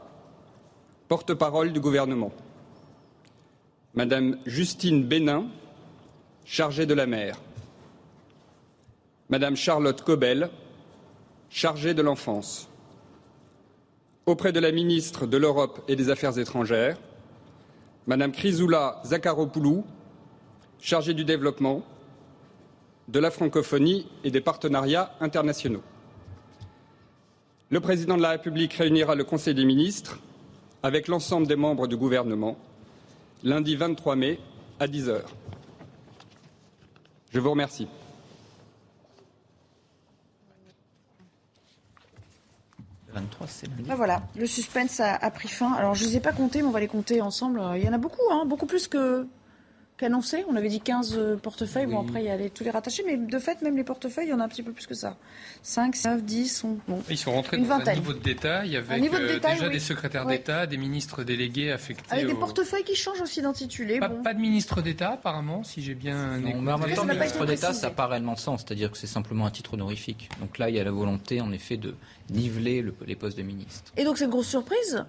[1.08, 2.32] porte-parole du gouvernement.
[3.96, 5.48] Madame Justine Bénin,
[6.46, 7.40] chargée de la mer.
[9.30, 10.52] Madame Charlotte Cobel,
[11.50, 12.70] chargée de l'enfance.
[14.28, 17.00] Auprès de la ministre de l'Europe et des Affaires étrangères,
[18.06, 19.84] Madame Chrysoula Zakharopoulou,
[20.80, 21.84] chargée du développement,
[23.08, 25.82] de la francophonie et des partenariats internationaux.
[27.72, 30.20] Le président de la République réunira le Conseil des ministres
[30.84, 32.56] avec l'ensemble des membres du gouvernement
[33.44, 34.40] lundi 23 mai
[34.80, 35.30] à 10 heures.
[37.32, 37.88] Je vous remercie.
[43.80, 45.74] Ben voilà, le suspense a, a, pris fin.
[45.74, 47.62] Alors je ne les ai pas comptés, mais on va les compter ensemble.
[47.76, 49.28] Il y en a beaucoup, hein, beaucoup plus que,
[50.00, 50.46] qu'annoncé.
[50.50, 51.86] On avait dit 15 euh, portefeuilles.
[51.86, 53.04] Bon, après, il y a tous les rattachés.
[53.06, 54.96] Mais de fait, même les portefeuilles, il y en a un petit peu plus que
[54.96, 55.18] ça.
[55.62, 56.58] 5, 9, 10.
[56.58, 59.70] sont bon, Ils sont rentrés dans un niveau de détail avec de euh, détail, déjà
[59.70, 62.12] des secrétaires d'État, des ministres délégués affectés.
[62.12, 64.00] Avec des portefeuilles qui changent aussi d'intitulé.
[64.00, 64.24] Pas, bon.
[64.24, 67.74] pas, de ministre d'État, apparemment, si j'ai bien non, Mais en même temps, ministre d'État,
[67.74, 68.64] ça n'a pas réellement de sens.
[68.66, 70.30] C'est-à-dire que c'est simplement un titre honorifique.
[70.40, 71.96] Donc là, il y a la volonté, en effet, de
[72.30, 73.92] niveler le, les postes de ministre.
[73.98, 75.04] Et donc, cette grosse surprise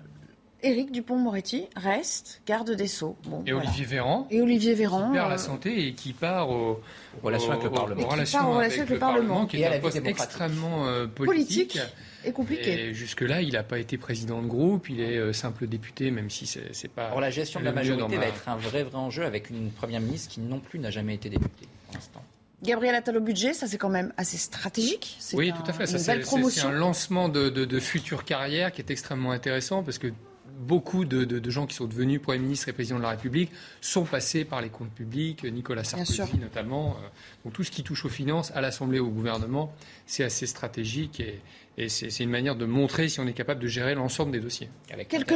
[0.63, 3.17] Éric Dupont-Moretti reste garde des Sceaux.
[3.25, 4.27] Bon, et Olivier Véran.
[4.31, 5.09] Et Olivier Véran.
[5.09, 6.81] Qui perd la santé et qui part aux
[7.23, 8.03] relations avec le Parlement.
[8.03, 11.73] Aux relations avec, avec, le Parlement, qui est un poste extrêmement euh, politique.
[11.75, 11.81] politique.
[12.25, 12.89] Et compliqué.
[12.89, 16.29] Et jusque-là, il n'a pas été président de groupe, il est euh, simple député, même
[16.29, 17.07] si c'est pas.
[17.07, 20.01] Alors la gestion de la majorité va être un vrai, vrai enjeu avec une première
[20.01, 22.23] ministre qui non plus n'a jamais été députée pour l'instant.
[22.63, 25.17] Gabriel Attal au budget, ça c'est quand même assez stratégique.
[25.33, 25.87] Oui, tout à fait.
[25.87, 30.09] C'est un lancement de, de, de future carrière qui est extrêmement intéressant parce que
[30.61, 33.51] beaucoup de, de, de, gens qui sont devenus Premier ministre et Président de la République
[33.81, 36.91] sont passés par les comptes publics, Nicolas Sarkozy notamment.
[36.91, 37.09] Euh,
[37.45, 39.73] donc tout ce qui touche aux finances, à l'Assemblée, au gouvernement,
[40.07, 41.41] c'est assez stratégique et,
[41.79, 44.69] et c'est une manière de montrer si on est capable de gérer l'ensemble des dossiers.
[44.93, 45.31] Avec quelques,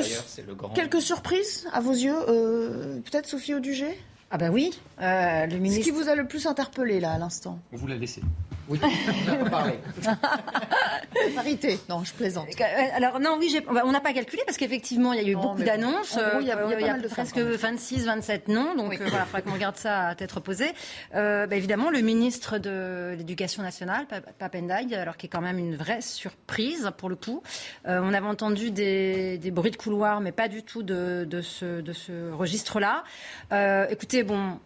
[0.46, 0.68] le grand...
[0.70, 3.98] quelques surprises à vos yeux euh, Peut-être Sophie Audugé?
[4.30, 5.84] Ah ben oui, euh, le ministre...
[5.84, 8.20] Ce qui vous a le plus interpellé là à l'instant On vous l'a laissé.
[8.68, 9.78] Oui, on parler.
[11.34, 12.46] Parité, non, je plaisante.
[12.94, 13.54] Alors non, oui,
[13.84, 16.18] on n'a pas calculé parce qu'effectivement, il y a eu beaucoup d'annonces.
[16.40, 19.52] Il y a, il y a, presque 26, 27 noms, donc voilà, il faudra qu'on
[19.52, 20.72] regarde ça à tête reposée.
[21.14, 24.06] Euh, bah, évidemment, le ministre de l'Éducation nationale,
[24.38, 27.42] Papendaï, alors qui est quand même une vraie surprise pour le coup.
[27.86, 31.40] Euh, on avait entendu des, des, bruits de couloir, mais pas du tout de, de
[31.40, 33.04] ce, de ce registre-là.
[33.52, 34.58] Euh, écoutez, bon,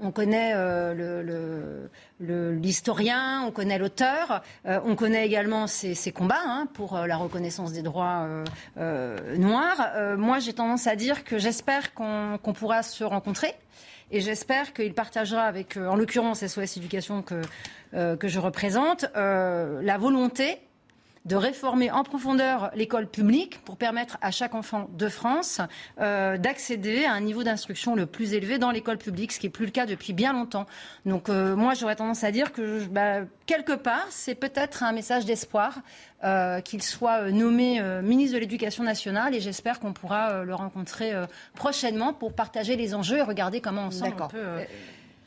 [0.00, 1.86] on connaît euh,
[2.20, 7.72] l'historien, on connaît l'auteur, euh, on connaît également ses, combats hein, pour euh, la reconnaissance
[7.72, 8.26] des droits
[8.76, 10.16] noirs.
[10.16, 13.54] moi, j'ai tendance à dire que j'espère qu'on pourra se rencontrer.
[14.12, 17.42] Et j'espère qu'il partagera avec, en l'occurrence SOS Éducation que,
[17.92, 20.58] que je représente, la volonté
[21.26, 25.60] de réformer en profondeur l'école publique pour permettre à chaque enfant de France
[26.00, 29.50] euh, d'accéder à un niveau d'instruction le plus élevé dans l'école publique, ce qui n'est
[29.50, 30.66] plus le cas depuis bien longtemps.
[31.04, 35.26] Donc euh, moi, j'aurais tendance à dire que bah, quelque part, c'est peut-être un message
[35.26, 35.80] d'espoir
[36.24, 41.12] euh, qu'il soit nommé ministre de l'Éducation nationale et j'espère qu'on pourra le rencontrer
[41.54, 44.64] prochainement pour partager les enjeux et regarder comment ensemble on peut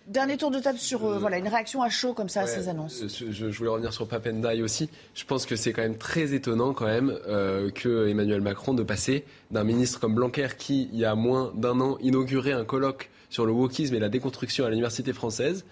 [0.08, 2.68] Dernier tour de table sur euh, voilà, une réaction à chaud comme ça à ces
[2.68, 3.04] annonces.
[3.08, 4.90] Je, voulais revenir sur Papendai aussi.
[5.16, 8.84] Je pense que c'est quand même très étonnant quand même euh, que Emmanuel Macron de
[8.84, 13.10] passer d'un ministre comme Blanquer qui, il y a moins d'un an, inaugurait un colloque
[13.30, 15.64] sur le wokisme et la déconstruction à l'université française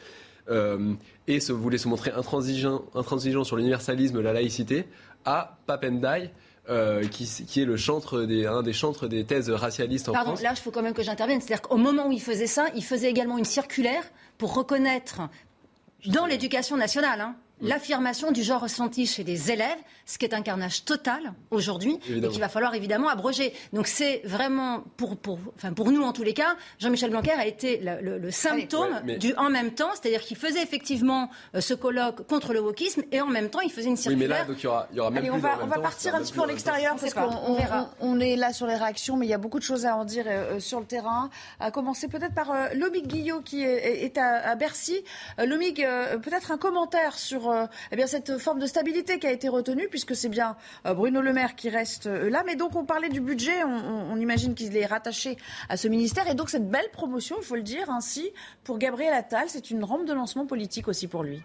[0.50, 0.94] euh,
[1.28, 4.86] et se, voulait se montrer intransigeant, intransigeant sur l'universalisme, la laïcité,
[5.26, 6.32] à Papendai
[6.70, 10.44] euh, qui, est le chantre des, un des chantres des thèses racialistes en Pardon, France.
[10.44, 11.42] là, il faut quand même que j'intervienne.
[11.42, 14.04] C'est-à-dire qu'au moment où il faisait ça, il faisait également une circulaire
[14.38, 15.22] pour reconnaître
[16.06, 20.42] dans l'éducation nationale, hein, l'affirmation du genre ressenti chez les élèves, ce qui est un
[20.42, 23.54] carnage total aujourd'hui et qu'il va falloir évidemment abroger.
[23.74, 27.46] Donc c'est vraiment, pour, pour, enfin pour nous en tous les cas, Jean-Michel Blanquer a
[27.46, 32.54] été le, symptôme du en même temps, c'est-à-dire qu'il faisait effectivement euh, ce colloque contre
[32.54, 34.22] le wokisme et en même temps il faisait une circulaire.
[34.22, 35.68] Oui, mais là, donc il y aura, il y aura même Allez, on va, on
[35.68, 37.58] va partir un petit peu en extérieur parce qu'on
[38.00, 40.06] on, est là sur les réactions, mais il y a beaucoup de choses à en
[40.06, 41.30] dire euh, sur le terrain.
[41.60, 45.04] À commencer peut-être par euh, Lomig Guillot qui est, à, Bercy.
[45.38, 45.86] Lomig,
[46.22, 47.51] peut-être un commentaire sur
[47.92, 51.22] eh bien, cette forme de stabilité qui a été retenue, puisque c'est bien euh, Bruno
[51.22, 52.44] Le Maire qui reste euh, là.
[52.46, 55.38] Mais donc, on parlait du budget, on, imagine qu'il est rattaché
[55.70, 56.30] à ce ministère.
[56.30, 58.32] Et donc, cette belle promotion, il faut le dire ainsi,
[58.64, 61.42] pour Gabriel Attal, c'est une rampe de lancement politique aussi pour lui.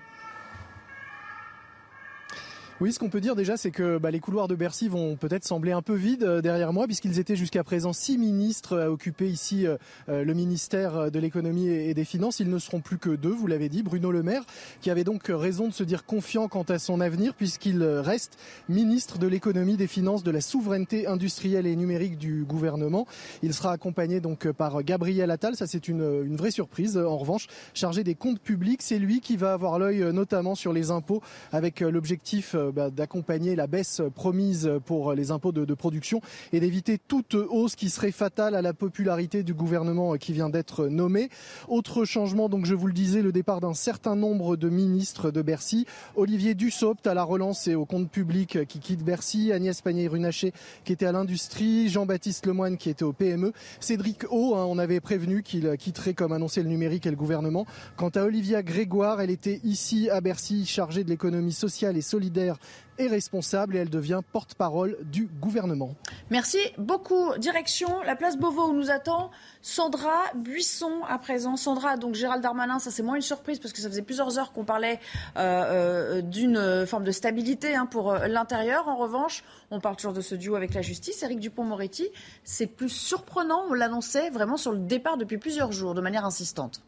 [2.79, 5.47] Oui, ce qu'on peut dire déjà, c'est que bah, les couloirs de Bercy vont peut-être
[5.47, 9.31] sembler un peu vides euh, derrière moi, puisqu'ils étaient jusqu'à présent six ministres à occuper
[9.31, 9.79] ici euh,
[10.11, 12.39] euh, le ministère de l'économie et des finances.
[12.39, 13.83] Ils ne seront plus que deux, vous l'avez dit.
[13.83, 14.45] Bruno Le Maire,
[14.83, 18.37] qui avait donc raison de se dire confiant quant à son avenir, puisqu'il reste
[18.69, 23.07] ministre de l'économie, des finances, de la souveraineté industrielle et numérique du gouvernement.
[23.43, 25.57] Il sera accompagné donc par Gabriel Attal.
[25.57, 26.99] Ça, c'est une, une vraie surprise.
[26.99, 30.91] En revanche, chargé des comptes publics, c'est lui qui va avoir l'œil notamment sur les
[30.91, 31.23] impôts,
[31.53, 36.21] avec l'objectif euh, bah, d'accompagner la baisse promise pour les impôts de, production
[36.53, 40.87] et d'éviter toute hausse qui serait fatale à la popularité du gouvernement qui vient d'être
[40.87, 41.29] nommé.
[41.69, 45.43] Autre changement, donc je vous le disais, le départ d'un certain nombre de ministres de
[45.43, 45.87] Bercy.
[46.15, 50.53] Olivier Dussopt à la relance et au compte public qui quitte Bercy, Agnès Pannier-Runacher
[50.85, 55.01] qui était à l'industrie, Jean-Baptiste Lemoine qui était au PME, Cédric O, hein, on avait
[55.01, 57.67] prévenu qu'il quitterait comme annoncé le numérique et le gouvernement.
[57.97, 62.56] Quant à Olivia Grégoire, elle était ici à Bercy chargée de l'économie sociale et solidaire
[62.99, 65.95] est responsable et elle devient porte-parole du gouvernement.
[66.31, 67.37] Merci beaucoup.
[67.39, 69.31] Direction la place Beauvau où nous attend
[69.63, 71.57] Sandra Buisson à présent.
[71.57, 74.53] Sandra, donc Gérald Darmanin, ça c'est moins une surprise parce que ça faisait plusieurs heures
[74.53, 74.99] qu'on parlait
[75.37, 78.89] euh, euh, d'une forme de stabilité hein, pour euh, l'intérieur.
[78.89, 81.23] En revanche, on parle toujours de ce duo avec la justice.
[81.23, 82.09] Éric Dupont-Moretti,
[82.45, 86.83] c'est plus surprenant, on l'annonçait vraiment sur le départ depuis plusieurs jours de manière insistante.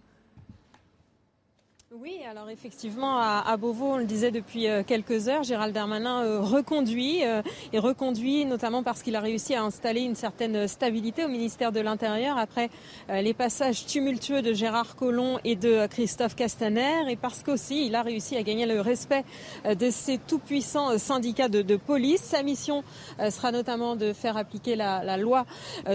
[2.01, 6.41] Oui, alors effectivement, à, Beauvau, on le disait depuis euh, quelques heures, Gérald Darmanin euh,
[6.41, 7.43] reconduit, euh,
[7.73, 11.81] et reconduit notamment parce qu'il a réussi à installer une certaine stabilité au ministère de
[11.81, 12.71] l'Intérieur après
[13.09, 18.03] les passages tumultueux de Gérard Collomb et de Christophe Castaner, et parce qu'aussi il a
[18.03, 19.25] réussi à gagner le respect
[19.65, 22.21] de ces tout-puissants syndicats de, police.
[22.23, 22.85] Sa mission
[23.31, 25.47] sera notamment de faire appliquer la, la loi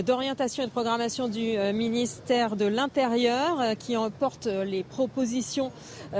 [0.05, 5.71] d'orientation et de programmation du ministère de l'Intérieur qui emporte les propositions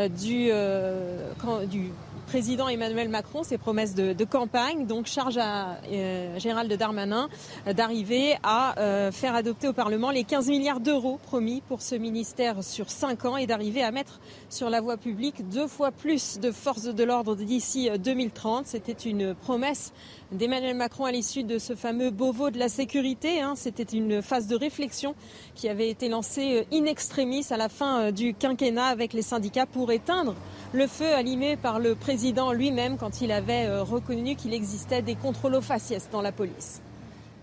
[0.10, 1.32] du, euh,
[1.70, 1.92] du
[2.28, 4.86] président Emmanuel Macron, ses promesses de, campagne.
[4.88, 7.30] Donc charge à euh, Gérald Darmanin
[7.76, 8.76] d'arriver à
[9.12, 13.38] faire adopter au Parlement les 15 milliards d'euros promis pour ce ministère sur 5 ans
[13.38, 14.20] et d'arriver à mettre
[14.50, 18.66] sur la voie publique deux fois plus de forces de l'ordre d'ici 2030.
[18.68, 19.94] C'était une promesse
[20.34, 23.42] d'Emmanuel Macron à l'issue de ce fameux Beauvau de la sécurité.
[23.42, 23.54] Hein.
[23.56, 25.16] C'était une phase de réflexion
[25.54, 29.22] qui avait été lancée euh, in extremis à la fin euh, du quinquennat avec les
[29.22, 30.36] syndicats pour éteindre
[30.74, 35.16] le feu allumé par le président lui-même quand il avait euh, reconnu qu'il existait des
[35.16, 36.82] contrôles aux faciès dans la police.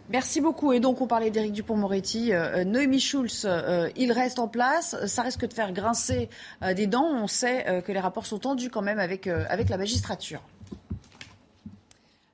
[0.09, 0.73] Merci beaucoup.
[0.73, 2.33] Et donc, on parlait d'Éric Dupont-Moretti.
[2.67, 3.49] Noémie Schulz,
[3.97, 4.97] il reste en place.
[5.07, 6.29] Ça risque de faire grincer
[6.75, 7.07] des dents.
[7.15, 10.43] On sait que les rapports sont tendus quand même avec, avec la magistrature.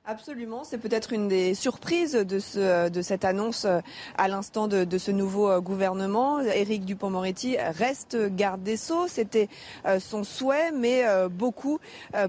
[0.09, 3.81] Absolument, c'est peut-être une des surprises de, ce, de cette annonce euh,
[4.17, 6.39] à l'instant de, de, ce nouveau euh, gouvernement.
[6.39, 9.49] Éric Dupont-Moretti reste garde des Sceaux, c'était
[9.85, 11.79] euh, son souhait, mais beaucoup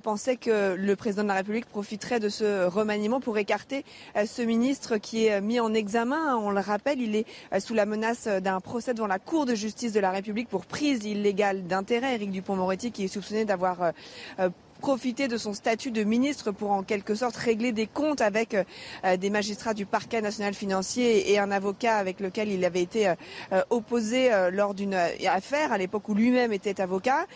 [0.02, 3.84] pensaient que le président de la République profiterait de ce remaniement pour écarter
[4.26, 6.36] ce ministre qui est mis en examen.
[6.36, 7.26] On le rappelle, il est
[7.60, 11.04] sous la menace d'un procès devant la Cour de justice de la République pour prise
[11.04, 12.14] illégale d'intérêt.
[12.14, 13.92] Éric Dupont-Moretti qui est soupçonné d'avoir
[14.78, 19.16] profiter de son statut de ministre pour en quelque sorte régler des comptes avec euh,
[19.16, 23.62] des magistrats du parquet national financier et un avocat avec lequel il avait été euh,
[23.70, 27.26] opposé euh, lors d'une affaire à l'époque où lui-même était avocat.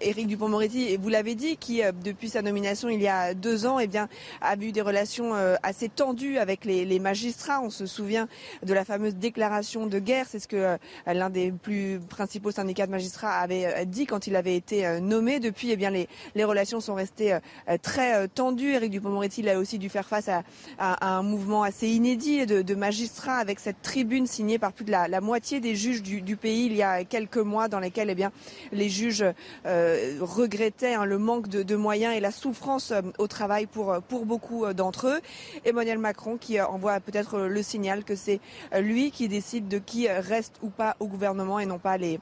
[0.00, 3.86] Éric Dupont-Moretti, vous l'avez dit, qui depuis sa nomination il y a deux ans, eh
[3.86, 4.08] bien,
[4.40, 7.60] a eu des relations assez tendues avec les, magistrats.
[7.60, 8.28] On se souvient
[8.62, 10.26] de la fameuse déclaration de guerre.
[10.28, 14.56] C'est ce que l'un des plus principaux syndicats de magistrats avait dit quand il avait
[14.56, 15.40] été nommé.
[15.40, 16.08] Depuis, eh bien, les
[16.52, 17.38] relations sont restées euh,
[17.80, 18.74] très euh, tendues.
[18.74, 20.42] Éric Dupond-Moretti a aussi dû faire face à,
[20.78, 25.60] un mouvement assez inédit de, magistrats avec cette tribune signée par plus de la, moitié
[25.60, 28.32] des juges du, pays il y a quelques mois dans lesquels eh bien,
[28.72, 29.24] les juges
[29.66, 34.72] euh, regrettaient hein, le manque de, moyens et la souffrance au travail pour, pour beaucoup
[34.72, 35.20] d'entre eux.
[35.64, 38.40] Emmanuel Macron qui envoie peut-être le signal que c'est
[38.78, 42.20] lui qui décide de qui reste ou pas au gouvernement et non pas les,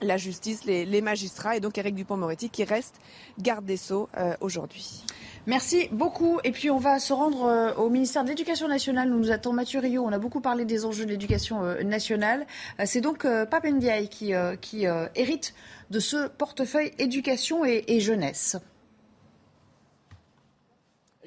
[0.00, 2.96] la justice, les, magistrats et donc Eric Dupont-Moretti qui reste
[3.38, 5.02] garde des Sceaux euh, aujourd'hui.
[5.46, 6.38] Merci beaucoup.
[6.44, 9.08] Et puis on va se rendre euh, au ministère de l'Éducation nationale.
[9.08, 10.04] Nous nous attend Mathieu Rio.
[10.04, 12.46] On a beaucoup parlé des enjeux de l'éducation euh, nationale.
[12.84, 15.54] C'est donc Pape Ndiaye qui, qui hérite
[15.90, 18.56] de ce portefeuille éducation et jeunesse.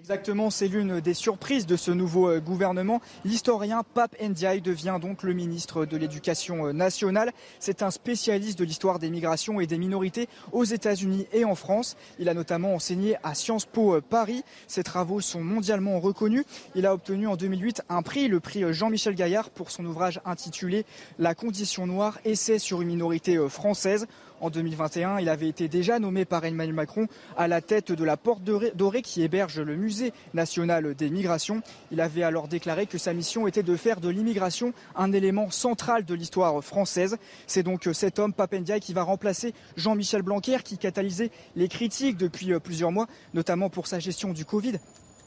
[0.04, 3.00] Exactement, c'est l'une des surprises de ce nouveau euh, gouvernement.
[3.24, 7.32] L'historien Pape Ndiaye devient donc le ministre de l'Éducation euh, nationale.
[7.58, 11.96] C'est un spécialiste de l'histoire des migrations et des minorités aux États-Unis et en France.
[12.20, 14.44] Il a notamment enseigné à Sciences Po euh, Paris.
[14.68, 16.44] Ses travaux sont mondialement reconnus.
[16.76, 20.86] Il a obtenu en 2008 un prix, le prix Jean-Michel Gaillard, pour son ouvrage intitulé
[21.18, 24.08] La condition noire, essai sur une minorité française.
[24.44, 27.08] En 2021, il avait été déjà nommé par Emmanuel Macron
[27.38, 31.62] à la tête de la Porte Dorée qui héberge le Musée national des migrations.
[31.92, 36.04] Il avait alors déclaré que sa mission était de faire de l'immigration un élément central
[36.04, 37.16] de l'histoire française.
[37.48, 42.52] C'est donc cet homme, Papendiaï, qui va remplacer Jean-Michel Blanquer qui catalysait les critiques depuis
[42.60, 44.74] plusieurs mois, notamment pour sa gestion du Covid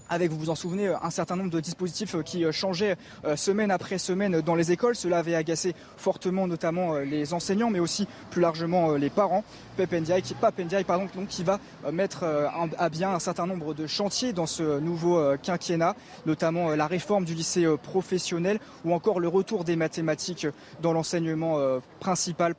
[0.09, 3.37] avec, vous vous en souvenez, un certain nombre de dispositifs euh, qui euh, changeaient euh,
[3.37, 4.95] semaine après semaine dans les écoles.
[4.95, 9.45] Cela avait agacé fortement notamment les enseignants, mais aussi plus largement les parents.
[9.77, 11.61] Pep Ndiaye, qui, pardon, donc, qui va
[11.93, 12.25] mettre
[12.79, 17.35] à bien un certain nombre de chantiers dans ce nouveau quinquennat, notamment la réforme du
[17.35, 20.47] lycée professionnel ou encore le retour des mathématiques
[20.81, 21.59] dans l'enseignement
[22.01, 22.55] principal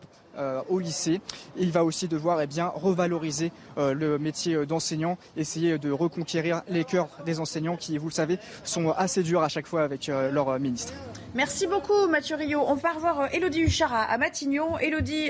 [0.69, 1.21] au lycée.
[1.57, 6.83] il va aussi devoir eh bien, revaloriser euh, le métier d'enseignant, essayer de reconquérir les
[6.83, 10.31] cœurs des enseignants qui, vous le savez, sont assez durs à chaque fois avec euh,
[10.31, 10.93] leur ministre.
[11.33, 12.63] Merci beaucoup Mathieu Rio.
[12.65, 14.77] On part voir Elodie Huchard à, Matignon.
[14.79, 15.29] Elodie,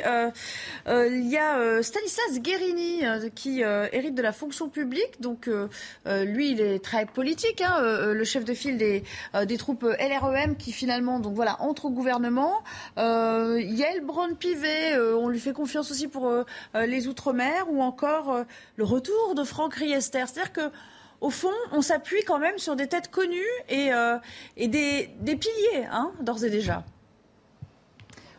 [0.87, 3.01] il y a Stanislas Guérini
[3.35, 5.19] qui hérite de la fonction publique.
[5.19, 5.49] Donc
[6.05, 9.03] lui, il est très politique, hein, le chef de file des,
[9.45, 12.63] des troupes LREM qui finalement donc, voilà, entre au gouvernement.
[12.95, 16.43] Yael Braun-Pivet, euh, on lui fait confiance aussi pour euh,
[16.75, 18.43] euh, les Outre-mer ou encore
[18.75, 20.23] le retour de Franck Riester.
[20.25, 20.71] C'est-à-dire que
[21.19, 23.89] au fond, on s'appuie quand même sur des têtes connues et,
[24.67, 26.83] des, piliers, hein, d'ores et déjà.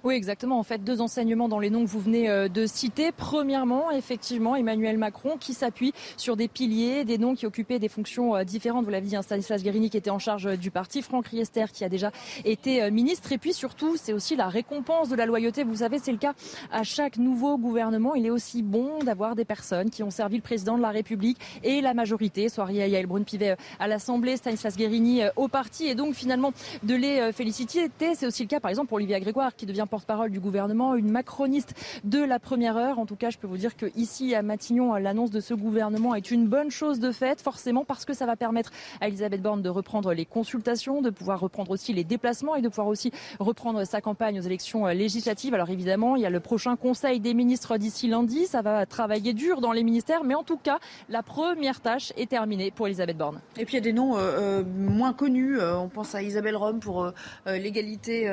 [0.09, 0.59] Oui, exactement.
[0.59, 3.13] En fait, deux enseignements dans les noms que vous venez euh, de citer.
[3.13, 8.35] Premièrement, effectivement, Emmanuel Macron qui s'appuie sur des piliers, des noms qui occupaient des fonctions
[8.35, 8.87] euh, différentes.
[8.87, 11.67] Vous l'avez dit, hein, Stanislas Guérini qui était en charge euh, du parti, Franck Riester
[11.71, 12.11] qui a déjà
[12.47, 13.33] été ministre.
[13.33, 15.63] Et puis surtout, c'est aussi la récompense de la loyauté.
[15.63, 16.33] Vous savez, c'est le cas
[16.73, 18.15] à chaque nouveau gouvernement.
[18.15, 21.37] Il est aussi bon d'avoir des personnes qui ont servi le président de la République
[21.63, 25.87] et la majorité, soit Yael Brun-Pivet à l'Assemblée, Stanislas Guérini au parti.
[25.87, 27.91] Et donc finalement, de les féliciter.
[28.15, 30.95] C'est aussi le cas, par exemple, pour Olivia Grégoire qui devient porte porte-parole du gouvernement,
[30.95, 33.01] une macroniste de la première heure.
[33.01, 36.15] En tout cas, je peux vous dire que ici à Matignon, l'annonce de ce gouvernement
[36.15, 38.71] est une bonne chose de fait, forcément parce que ça va permettre
[39.01, 42.69] à Elisabeth Borne de reprendre les consultations, de pouvoir reprendre aussi les déplacements et de
[42.69, 43.11] pouvoir aussi
[43.41, 45.53] reprendre sa campagne aux élections législatives.
[45.53, 48.47] Alors évidemment, il y a le prochain Conseil des ministres d'ici lundi.
[48.47, 52.31] Ça va travailler dur dans les ministères, mais en tout cas, la première tâche est
[52.31, 53.41] terminée pour Elisabeth Borne.
[53.57, 55.59] Et puis il y a des noms euh, euh, moins connus.
[55.59, 57.13] Euh, on pense à Isabelle Rome pour
[57.47, 58.29] l'égalité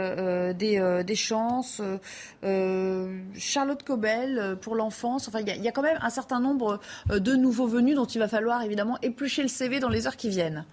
[0.57, 1.15] des, des,
[1.49, 1.81] chances,
[3.37, 5.27] Charlotte Cobel pour l'enfance.
[5.27, 8.27] Enfin, il y, a, quand même un certain nombre de nouveaux venus dont il va
[8.27, 10.65] falloir évidemment éplucher le CV dans les heures qui viennent.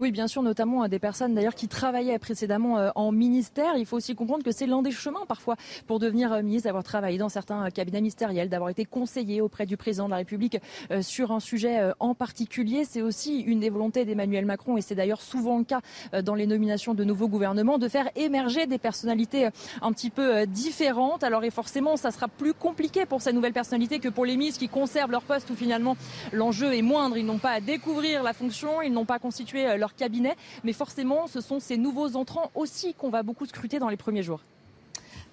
[0.00, 3.76] Oui, bien sûr, notamment euh, des personnes d'ailleurs qui travaillaient précédemment euh, en ministère.
[3.76, 5.54] Il faut aussi comprendre que c'est l'un des chemins parfois
[5.86, 9.76] pour devenir euh, ministre, d'avoir travaillé dans certains cabinets ministériels, d'avoir été conseiller auprès du
[9.76, 10.58] président de la République
[11.00, 12.84] sur un sujet en particulier.
[12.84, 15.80] C'est aussi une des volontés d'Emmanuel Macron et c'est d'ailleurs souvent le cas
[16.22, 19.48] dans les nominations de nouveaux gouvernements de faire émerger des personnalités
[19.82, 21.24] un petit peu différentes.
[21.24, 24.60] Alors et forcément, ça sera plus compliqué pour ces nouvelles personnalités que pour les ministres
[24.60, 25.96] qui conservent leur poste où finalement
[26.32, 27.16] l'enjeu est moindre.
[27.16, 30.36] Ils n'ont pas à découvrir la fonction, ils n'ont pas constitué leur cabinet.
[30.64, 34.22] Mais forcément, ce sont ces nouveaux entrants aussi qu'on va beaucoup scruter dans les premiers
[34.22, 34.40] jours.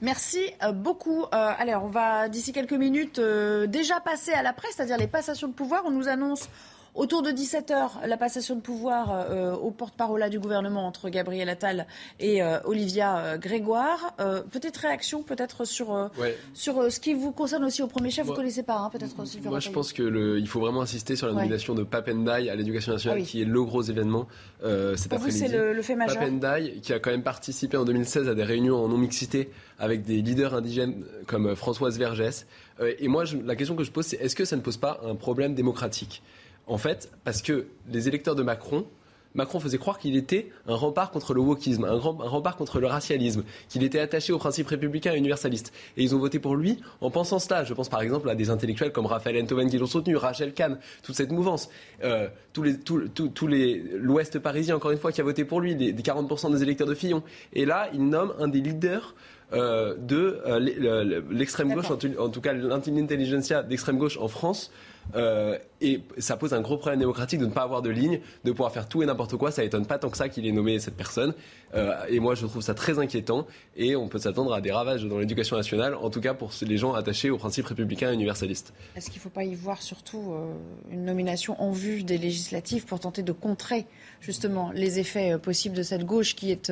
[0.01, 1.23] Merci euh, beaucoup.
[1.23, 5.07] Euh, allez, on va d'ici quelques minutes euh, déjà passer à la presse, c'est-à-dire les
[5.07, 5.83] passations de pouvoir.
[5.85, 6.49] On nous annonce
[6.93, 11.87] Autour de 17h, la passation de pouvoir euh, au porte-parole du gouvernement entre Gabriel Attal
[12.19, 14.13] et euh, Olivia euh, Grégoire.
[14.51, 16.09] peut-être réaction, peut-être sur,
[16.53, 18.25] sur ce qui vous concerne aussi au premier chef.
[18.25, 19.39] vous ne connaissez pas, hein, peut-être aussi.
[19.41, 23.19] Moi, je pense qu'il faut vraiment insister sur la nomination de Papendai à l'éducation nationale,
[23.21, 24.27] ah qui est le gros événement
[24.61, 25.39] cet après-midi.
[25.39, 26.19] c'est le, fait majeur.
[26.19, 29.49] Papendai, qui a quand même participé en 2016 à des réunions en non-mixité
[29.79, 32.45] avec des leaders indigènes comme Françoise Vergès.
[32.81, 35.15] et moi, la question que je pose, c'est est-ce que ça ne pose pas un
[35.15, 36.21] problème démocratique?
[36.67, 38.85] En fait, parce que les électeurs de Macron,
[39.33, 43.43] Macron faisait croire qu'il était un rempart contre le wokisme, un, rempart contre le racialisme,
[43.69, 45.71] qu'il était attaché aux principes républicains et universalistes.
[45.95, 47.63] Et ils ont voté pour lui en pensant cela.
[47.63, 50.79] Je pense par exemple à des intellectuels comme Raphaël Enthoven qui l'ont soutenu, Rachel Kahn,
[51.03, 51.69] toute cette mouvance.
[52.03, 55.75] Euh, tous les, tous, les, l'Ouest parisien, encore une fois, qui a voté pour lui,
[55.75, 57.23] des 40% des électeurs de Fillon.
[57.53, 59.15] Et là, il nomme un des leaders
[59.53, 64.71] euh, de euh, l'extrême gauche, en, tout cas l'intelligentsia d'extrême gauche en France,
[65.15, 68.51] euh, et ça pose un gros problème démocratique de ne pas avoir de ligne, de
[68.51, 69.51] pouvoir faire tout et n'importe quoi.
[69.51, 71.33] Ça étonne pas tant que ça qu'il ait nommé cette personne.
[71.73, 73.47] Euh, et moi, je trouve ça très inquiétant.
[73.75, 76.77] Et on peut s'attendre à des ravages dans l'éducation nationale, en tout cas pour les
[76.77, 78.73] gens attachés aux principes républicains et universalistes.
[78.95, 80.53] Est-ce qu'il ne faut pas y voir surtout euh,
[80.91, 83.85] une nomination en vue des législatives pour tenter de contrer
[84.19, 86.71] justement les effets possibles de cette gauche qui est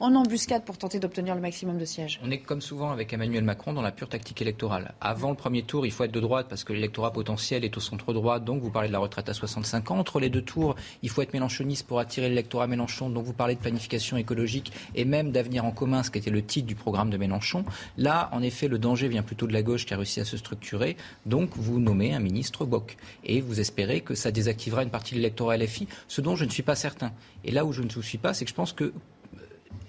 [0.00, 2.20] en embuscade pour tenter d'obtenir le maximum de sièges?
[2.22, 4.94] On est comme souvent avec Emmanuel Macron dans la pure tactique électorale.
[5.00, 7.80] Avant le premier tour, il faut être de droite parce que l'électorat potentiel est au
[7.80, 9.98] centre droit, donc vous parlez de la retraite à 65 ans.
[9.98, 13.54] Entre les deux tours, il faut être mélanchoniste pour attirer l'électorat Mélenchon, donc vous parlez
[13.54, 17.10] de planification écologique et même d'avenir en commun, ce qui était le titre du programme
[17.10, 17.64] de Mélenchon.
[17.96, 20.36] Là, en effet, le danger vient plutôt de la gauche qui a réussi à se
[20.36, 20.96] structurer,
[21.26, 22.96] donc vous nommez un ministre Boc.
[23.24, 26.50] Et vous espérez que ça désactivera une partie de l'électorat LFI, ce dont je ne
[26.50, 27.12] suis pas certain.
[27.44, 28.92] Et là où je ne suis pas, c'est que je pense que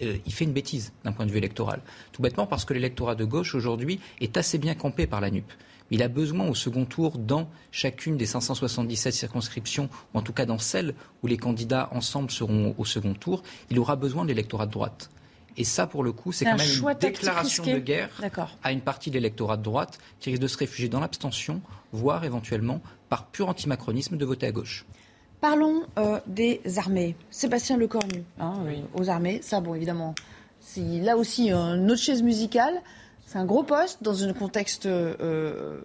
[0.02, 1.82] euh, il fait une bêtise d'un point de vue électoral.
[2.12, 5.46] Tout bêtement parce que l'électorat de gauche aujourd'hui est assez bien campé par la NUP.
[5.94, 10.48] Il a besoin au second tour, dans chacune des 577 circonscriptions, ou en tout cas
[10.48, 14.66] dans celles où les candidats ensemble seront au second tour, il aura besoin de l'électorat
[14.66, 15.12] de droite.
[15.56, 18.10] Et ça, pour le coup, c'est quand même une déclaration de guerre
[18.64, 21.62] à une partie de l'électorat de droite qui risque de se réfugier dans l'abstention,
[21.92, 24.88] voire éventuellement, par pur antimacronisme, de voter à gauche.
[25.42, 27.16] Parlons euh, des armées.
[27.30, 30.16] Sébastien Lecornu, hein, euh, aux armées, ça, bon, évidemment,
[30.60, 32.82] c'est là aussi une autre chaise musicale.
[33.34, 35.82] C'est un gros poste dans un contexte euh,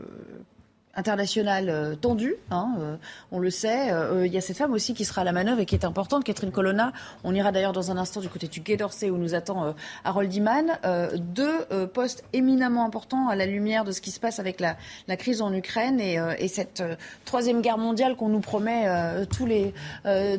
[0.95, 2.97] internationale euh, tendue, hein, euh,
[3.31, 3.93] on le sait.
[3.93, 5.85] Euh, il y a cette femme aussi qui sera à la manœuvre et qui est
[5.85, 6.93] importante, Catherine Colonna.
[7.25, 9.75] On ira d'ailleurs dans un instant du côté du Quai d'Orsay où nous attend
[10.05, 10.79] Harold Iman.
[11.17, 14.77] deux postes éminemment importants à la lumière de ce qui se passe avec la,
[15.17, 16.83] crise en Ukraine et, cette
[17.25, 18.87] troisième guerre mondiale qu'on nous promet
[19.31, 19.75] tous les,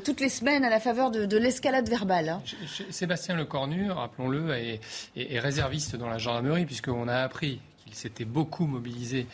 [0.03, 2.29] toutes les semaines à la faveur de, l'escalade verbale.
[2.29, 2.41] Hein.
[2.89, 4.81] Sébastien Lecornu, rappelons-le, est,
[5.15, 7.59] est réserviste dans la gendarmerie puisqu'on a appris
[7.89, 9.27] il s'était beaucoup mobilisé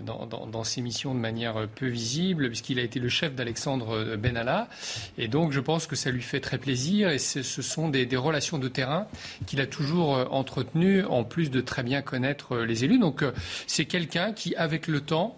[0.00, 4.68] dans, ses missions de manière peu visible, puisqu'il a été le chef d'Alexandre Benalla.
[5.18, 7.10] Et donc, je pense que ça lui fait très plaisir.
[7.10, 9.06] Et ce sont des, relations de terrain
[9.46, 12.98] qu'il a toujours euh, entretenues, en plus de très bien connaître euh, les élus.
[12.98, 13.32] Donc, euh,
[13.66, 15.36] c'est quelqu'un qui, avec le temps,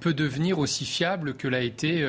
[0.00, 2.06] peut devenir aussi fiable que l'a été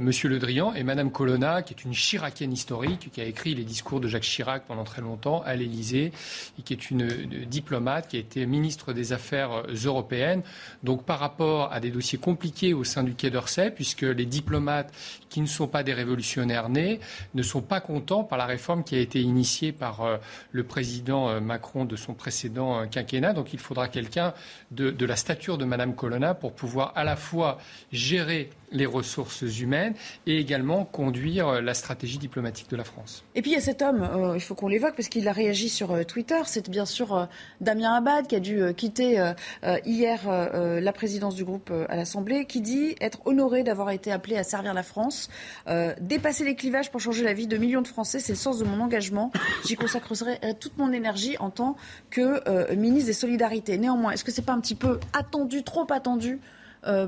[0.00, 3.64] Monsieur Le Drian et Madame Colonna, qui est une chiracienne historique, qui a écrit les
[3.64, 6.10] discours de Jacques Chirac pendant très longtemps à l'Élysée,
[6.58, 7.06] et qui est une
[7.44, 10.42] diplomate qui a été mise ministre des Affaires européennes.
[10.82, 14.92] Donc par rapport à des dossiers compliqués au sein du Quai d'Orsay, puisque les diplomates
[15.28, 17.00] qui ne sont pas des révolutionnaires nés
[17.34, 20.18] ne sont pas contents par la réforme qui a été initiée par
[20.52, 23.32] le président Macron de son précédent quinquennat.
[23.32, 24.34] Donc il faudra quelqu'un
[24.70, 27.58] de, de la stature de Madame Colonna pour pouvoir à la fois
[27.92, 29.94] gérer les ressources humaines
[30.26, 33.24] et également conduire la stratégie diplomatique de la France.
[33.34, 35.32] Et puis il y a cet homme, euh, il faut qu'on l'évoque parce qu'il a
[35.32, 37.26] réagi sur euh, Twitter, c'est bien sûr euh,
[37.60, 39.32] Damien Abad qui a dû quitter
[39.84, 44.44] hier la présidence du groupe à l'Assemblée, qui dit être honoré d'avoir été appelé à
[44.44, 45.28] servir la France,
[46.00, 48.64] dépasser les clivages pour changer la vie de millions de Français, c'est le sens de
[48.64, 49.32] mon engagement.
[49.66, 51.76] J'y consacrerai toute mon énergie en tant
[52.10, 53.78] que ministre des Solidarités.
[53.78, 56.57] Néanmoins, est-ce que c'est pas un petit peu attendu, trop attendu euh,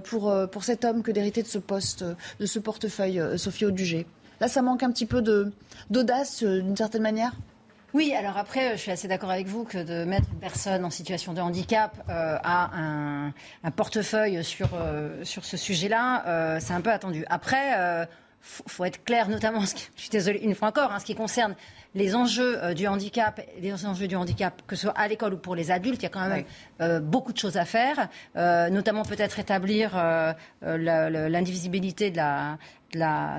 [0.04, 2.04] pour, euh, pour cet homme que d'hériter de ce poste,
[2.38, 4.06] de ce portefeuille, euh, Sophie Audugé
[4.40, 5.20] Là, ça manque un petit peu
[5.90, 7.32] d'audace, d'une certaine manière?
[7.92, 10.88] Oui, alors après, je suis assez d'accord avec vous que de mettre une personne en
[10.88, 13.32] situation de handicap à un,
[13.76, 14.70] portefeuille sur,
[15.24, 17.26] sur ce sujet-là, c'est un peu attendu.
[17.28, 18.06] Après,
[18.40, 19.60] faut, faut être clair, notamment,
[19.96, 21.54] je suis désolée, une fois encore, en ce qui concerne
[21.94, 25.38] les enjeux euh, du handicap, les enjeux du handicap, que ce soit à l'école ou
[25.38, 26.44] pour les adultes, il y a quand même
[26.80, 29.92] euh, beaucoup de choses à faire, euh, notamment peut-être établir
[30.62, 32.58] l'indivisibilité de la,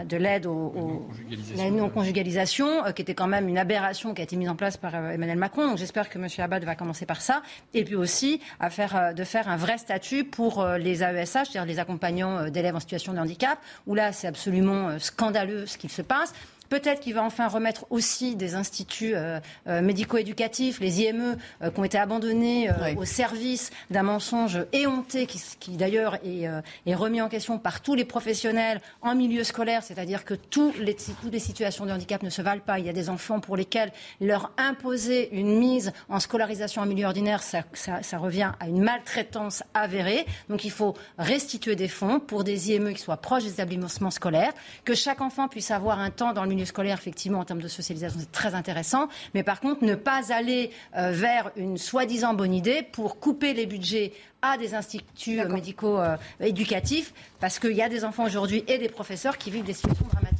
[0.06, 1.08] de l'aide au,
[1.56, 4.96] la non-conjugalisation, qui était quand même une aberration qui a été mise en place par
[4.96, 5.68] Emmanuel Macron.
[5.68, 6.28] Donc j'espère que M.
[6.38, 7.42] Abad va commencer par ça.
[7.74, 11.80] Et puis aussi à faire, de faire un vrai statut pour les AESH, c'est-à-dire les
[11.80, 16.34] accompagnants d'élèves en situation de handicap, où là c'est absolument scandaleux ce qu'il se passe.
[16.72, 21.78] Peut-être qu'il va enfin remettre aussi des instituts euh, euh, médico-éducatifs, les IME, euh, qui
[21.78, 27.82] ont été abandonnés au service d'un mensonge éhonté, qui, d'ailleurs est, remis en question par
[27.82, 32.24] tous les professionnels en milieu scolaire, c'est-à-dire que tous les, toutes les situations de handicap
[32.24, 32.80] ne se valent pas.
[32.80, 33.92] Il y a des enfants pour lesquels
[34.22, 39.62] leur imposer une mise en scolarisation en milieu ordinaire, ça, ça revient à une maltraitance
[39.74, 40.26] avérée.
[40.48, 44.54] Donc il faut restituer des fonds pour des IME qui soient proches des établissements scolaires,
[44.86, 47.68] que chaque enfant puisse avoir un temps dans le milieu scolaire, effectivement, en termes de
[47.68, 49.08] socialisation, c'est très intéressant.
[49.34, 53.66] Mais par contre, ne pas aller euh, vers une soi-disant bonne idée pour couper les
[53.66, 58.78] budgets à des instituts médicaux euh, éducatifs, parce qu'il y a des enfants aujourd'hui et
[58.78, 60.31] des professeurs qui vivent des situations dramatiques.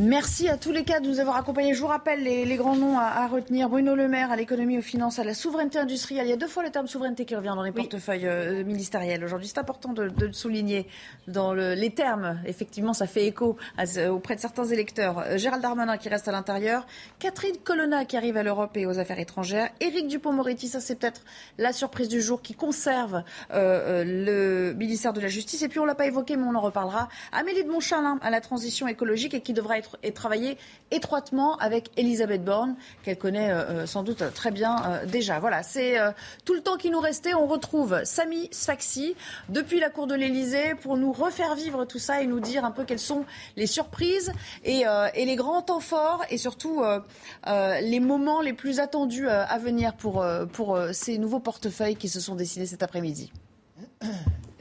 [0.00, 1.74] Merci à tous les cas de nous avoir accompagnés.
[1.74, 3.68] Je vous rappelle les, grands noms à, retenir.
[3.68, 6.26] Bruno Le Maire à l'économie, aux finances, à la souveraineté industrielle.
[6.26, 9.22] Il y a deux fois le terme souveraineté qui revient dans les portefeuilles euh, ministériels.
[9.22, 10.86] Aujourd'hui, c'est important de, le souligner
[11.28, 12.40] dans les termes.
[12.46, 13.58] Effectivement, ça fait écho
[14.10, 15.18] auprès de certains électeurs.
[15.18, 16.86] Euh, Gérald Darmanin qui reste à l'intérieur.
[17.18, 19.68] Catherine Colonna qui arrive à l'Europe et aux affaires étrangères.
[19.80, 21.20] Éric Dupont-Moretti, ça c'est peut-être
[21.58, 23.22] la surprise du jour, qui conserve
[23.52, 25.62] euh, le ministère de la Justice.
[25.62, 27.10] Et puis, on l'a pas évoqué, mais on en reparlera.
[27.32, 30.58] Amélie de Montchalin à la transition écologique et qui devra et travailler
[30.90, 35.38] étroitement avec Elisabeth Borne, qu'elle connaît euh, euh, sans doute très bien euh, déjà.
[35.38, 35.96] Voilà, c'est
[36.44, 37.34] tout le temps qui nous restait.
[37.34, 39.14] On retrouve Samy Sfaxi
[39.48, 42.70] depuis la cour de l'Elysée pour nous refaire vivre tout ça et nous dire un
[42.70, 43.24] peu quelles sont
[43.56, 44.32] les surprises
[44.64, 44.84] et,
[45.14, 46.82] les grands temps forts et surtout
[47.46, 52.34] les moments les plus attendus à venir pour, pour ces nouveaux portefeuilles qui se sont
[52.34, 53.32] dessinés cet après-midi.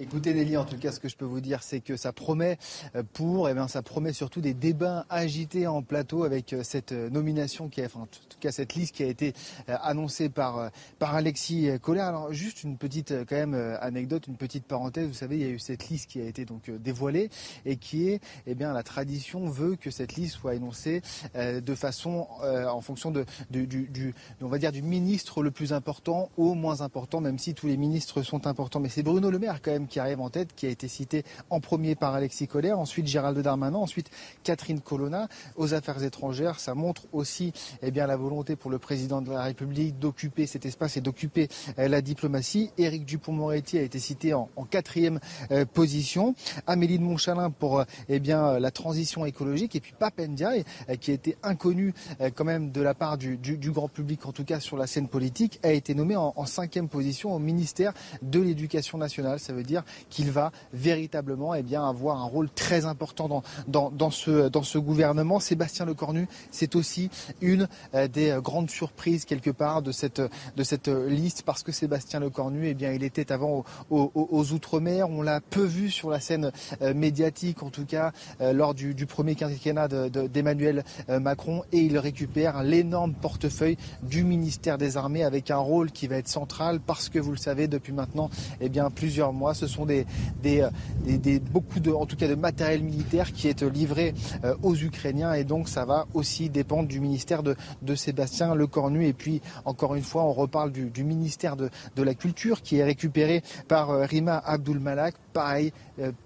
[0.02, 2.58] Écoutez Nelly, en tout cas, ce que je peux vous dire, c'est que ça promet
[2.96, 6.64] euh, pour, et eh bien, ça promet surtout des débats agités en plateau avec euh,
[6.64, 9.34] cette euh, nomination qui a, enfin, en tout cas, cette liste qui a été
[9.68, 12.06] annoncée par par Alexis Collère.
[12.06, 15.08] Alors, juste une petite, quand même, anecdote, une petite parenthèse.
[15.08, 17.30] Vous savez, il y a eu cette liste qui a été donc dévoilée
[17.66, 21.02] et qui est, eh bien, la tradition veut que cette liste soit énoncée
[21.36, 26.30] de façon, en fonction de, du, du, on va dire, du ministre le plus important
[26.38, 28.80] au moins important, même si tous les ministres sont importants.
[28.80, 31.24] Mais c'est Bruno Le Maire quand même qui arrive en tête, qui a été cité
[31.50, 34.10] en premier par Alexis Collère, ensuite Gérald Darmanin, ensuite
[34.44, 35.28] Catherine Colonna.
[35.56, 37.52] Aux affaires étrangères, ça montre aussi
[37.82, 41.50] eh bien, la volonté pour le président de la République d'occuper cet espace et d'occuper
[41.78, 42.72] euh, la diplomatie.
[42.78, 45.20] Éric Dupont-Moretti a été cité en, quatrième
[45.52, 46.36] euh, position.
[46.68, 49.76] Amélie de Montchalin pour euh, eh bien, la transition écologique.
[49.76, 50.64] Et puis Pape Ndiaye,
[51.02, 51.94] qui été inconnu
[52.36, 55.08] quand même de la part du, du, grand public, en tout cas sur la scène
[55.08, 59.40] politique, a été nommé en, en cinquième position au ministère de l'Éducation nationale.
[59.40, 59.79] Ça veut dire
[60.10, 65.40] qu'il va véritablement eh bien, avoir un rôle très important dans, ce, dans ce gouvernement.
[65.40, 67.10] Sébastien Lecornu, c'est aussi
[67.42, 72.20] une euh, des grandes surprises quelque part de cette, de cette liste parce que Sébastien
[72.20, 74.10] Lecornu, eh bien, il était avant aux,
[74.52, 75.10] Outre-mer.
[75.10, 76.52] On l'a peu vu sur la scène
[76.82, 78.12] euh, médiatique, en tout cas
[78.42, 84.98] euh, lors du, premier quinquennat d'Emmanuel Macron, et il récupère l'énorme portefeuille du ministère des
[84.98, 88.30] Armées avec un rôle qui va être central parce que vous le savez depuis maintenant
[88.62, 90.06] eh bien, plusieurs mois, ce sont des,
[90.42, 90.68] des,
[91.06, 94.14] des, beaucoup de, matériel militaire qui est livré
[94.62, 97.56] aux Ukrainiens et donc ça va aussi dépendre du ministère de,
[97.96, 99.06] Sébastien Lecornu.
[99.06, 102.84] Et puis encore une fois, on reparle du, ministère de, de, la Culture qui est
[102.84, 105.16] récupéré par Rima Abdul-Malak.
[105.40, 105.72] Pareil,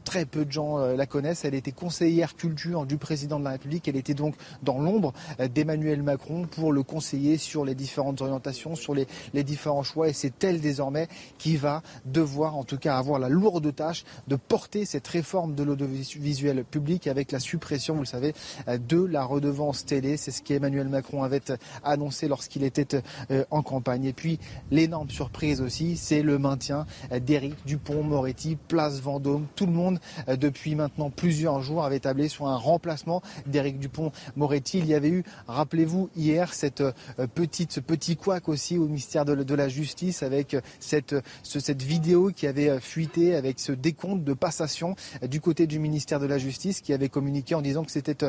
[0.06, 1.46] très peu de gens la connaissent.
[1.46, 3.88] Elle était conseillère culture du président de la République.
[3.88, 4.34] Elle était donc
[4.64, 5.14] dans l'ombre
[5.54, 10.10] d'Emmanuel Macron pour le conseiller sur les différentes orientations, sur les, les différents choix.
[10.10, 11.08] Et c'est elle désormais
[11.38, 15.62] qui va devoir en tout cas avoir la lourde tâche de porter cette réforme de
[15.62, 18.34] l'audiovisuel public avec la suppression, vous le savez,
[18.68, 20.18] de la redevance télé.
[20.18, 21.44] C'est ce qu'Emmanuel Macron avait
[21.84, 24.06] annoncé lorsqu'il était euh, en campagne.
[24.06, 24.40] Et puis
[24.72, 26.88] l'énorme surprise aussi, c'est le maintien
[27.22, 29.46] d'Éric Dupont-Moretti, place Vendôme.
[29.56, 34.80] Tout le monde, euh, depuis maintenant plusieurs jours, avait tablé sur un remplacement d'Éric Dupont-Moretti.
[34.80, 36.92] Il y avait eu, rappelez-vous, hier, cette euh,
[37.36, 42.48] petite, ce petit couac aussi au ministère de, la Justice avec cette, cette vidéo qui
[42.48, 46.92] avait fuité avec ce décompte de passation du côté du ministère de la Justice qui
[46.92, 48.26] avait communiqué en disant que c'était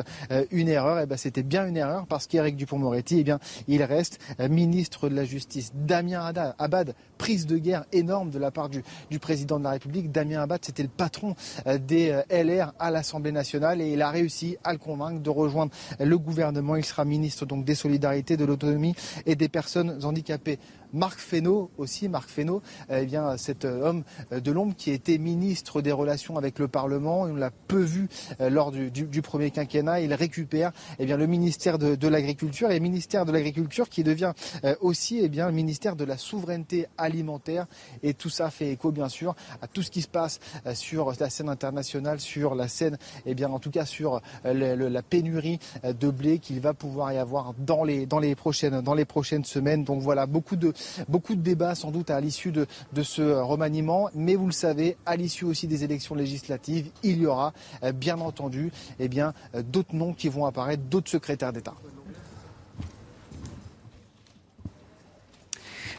[0.51, 0.99] une erreur.
[0.99, 3.33] Et eh ben, c'était bien une erreur parce qu'Éric Dupont-Moretti, eh
[3.67, 4.19] il reste
[4.49, 5.71] ministre de la Justice.
[5.73, 8.83] Damien Abad, prise de guerre énorme de la part du,
[9.19, 10.11] président de la République.
[10.11, 11.35] Damien Abad, c'était le patron
[11.65, 16.17] des LR à l'Assemblée nationale et il a réussi à le convaincre de rejoindre le
[16.17, 16.75] gouvernement.
[16.75, 20.59] Il sera ministre donc des solidarités, de l'autonomie et des personnes handicapées.
[20.95, 25.17] Marc Fesneau aussi, Marc Fesneau, eh bien, cet euh, homme euh, de l'ombre qui était
[25.17, 28.07] ministre des relations avec le Parlement, on l'a peu vu
[28.39, 32.79] euh, lors du, premier quinquennat, il récupère eh bien, le ministère de, l'Agriculture et le
[32.79, 34.33] ministère de l'Agriculture qui devient
[34.79, 37.65] aussi eh bien, le ministère de la souveraineté alimentaire.
[38.03, 40.39] Et tout ça fait écho bien sûr à tout ce qui se passe
[40.73, 45.59] sur la scène internationale, sur la scène, eh bien, en tout cas sur la pénurie
[45.83, 49.45] de blé qu'il va pouvoir y avoir dans les, dans les, prochaines, dans les prochaines
[49.45, 49.83] semaines.
[49.83, 50.73] Donc voilà, beaucoup de,
[51.07, 52.67] beaucoup de débats sans doute à l'issue de,
[53.03, 57.53] ce remaniement, mais vous le savez, à l'issue aussi des élections législatives, il y aura
[57.83, 59.31] euh, bien entendu eh euh,
[59.61, 61.73] d'autres noms qui vont apparaître, d'autres secrétaires d'État.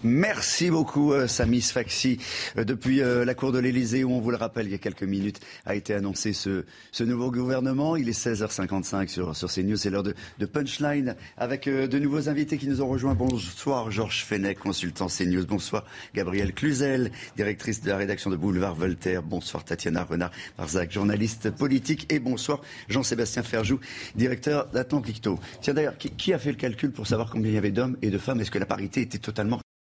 [0.07, 2.19] Merci beaucoup, euh, Samy Sfaxi.
[2.57, 4.79] Euh, depuis euh, la cour de l'Elysée, où on vous le rappelle, il y a
[4.79, 7.97] quelques minutes, a été annoncé ce, ce nouveau gouvernement.
[7.97, 9.77] Il est 16h55 sur, sur CNews.
[9.77, 13.15] C'est l'heure de, de, Punchline avec de nouveaux invités qui nous ont rejoints.
[13.15, 15.45] Bonsoir, Georges Fenech, consultant CNews.
[15.45, 15.85] Bonsoir,
[16.15, 19.25] Gabrielle Cluzel, directrice de la rédaction de Boulevard Voltaire.
[19.25, 22.07] Bonsoir, Tatiana Renard-Barzac, journaliste politique.
[22.13, 23.81] Et bonsoir, Jean-Sébastien Ferjou,
[24.15, 25.41] directeur d'Atlanticto.
[25.61, 27.97] Tiens, d'ailleurs, qui, qui a fait le calcul pour savoir combien il y avait d'hommes
[28.03, 28.41] et de femmes?
[28.41, 29.61] Est-ce que la parité était totalement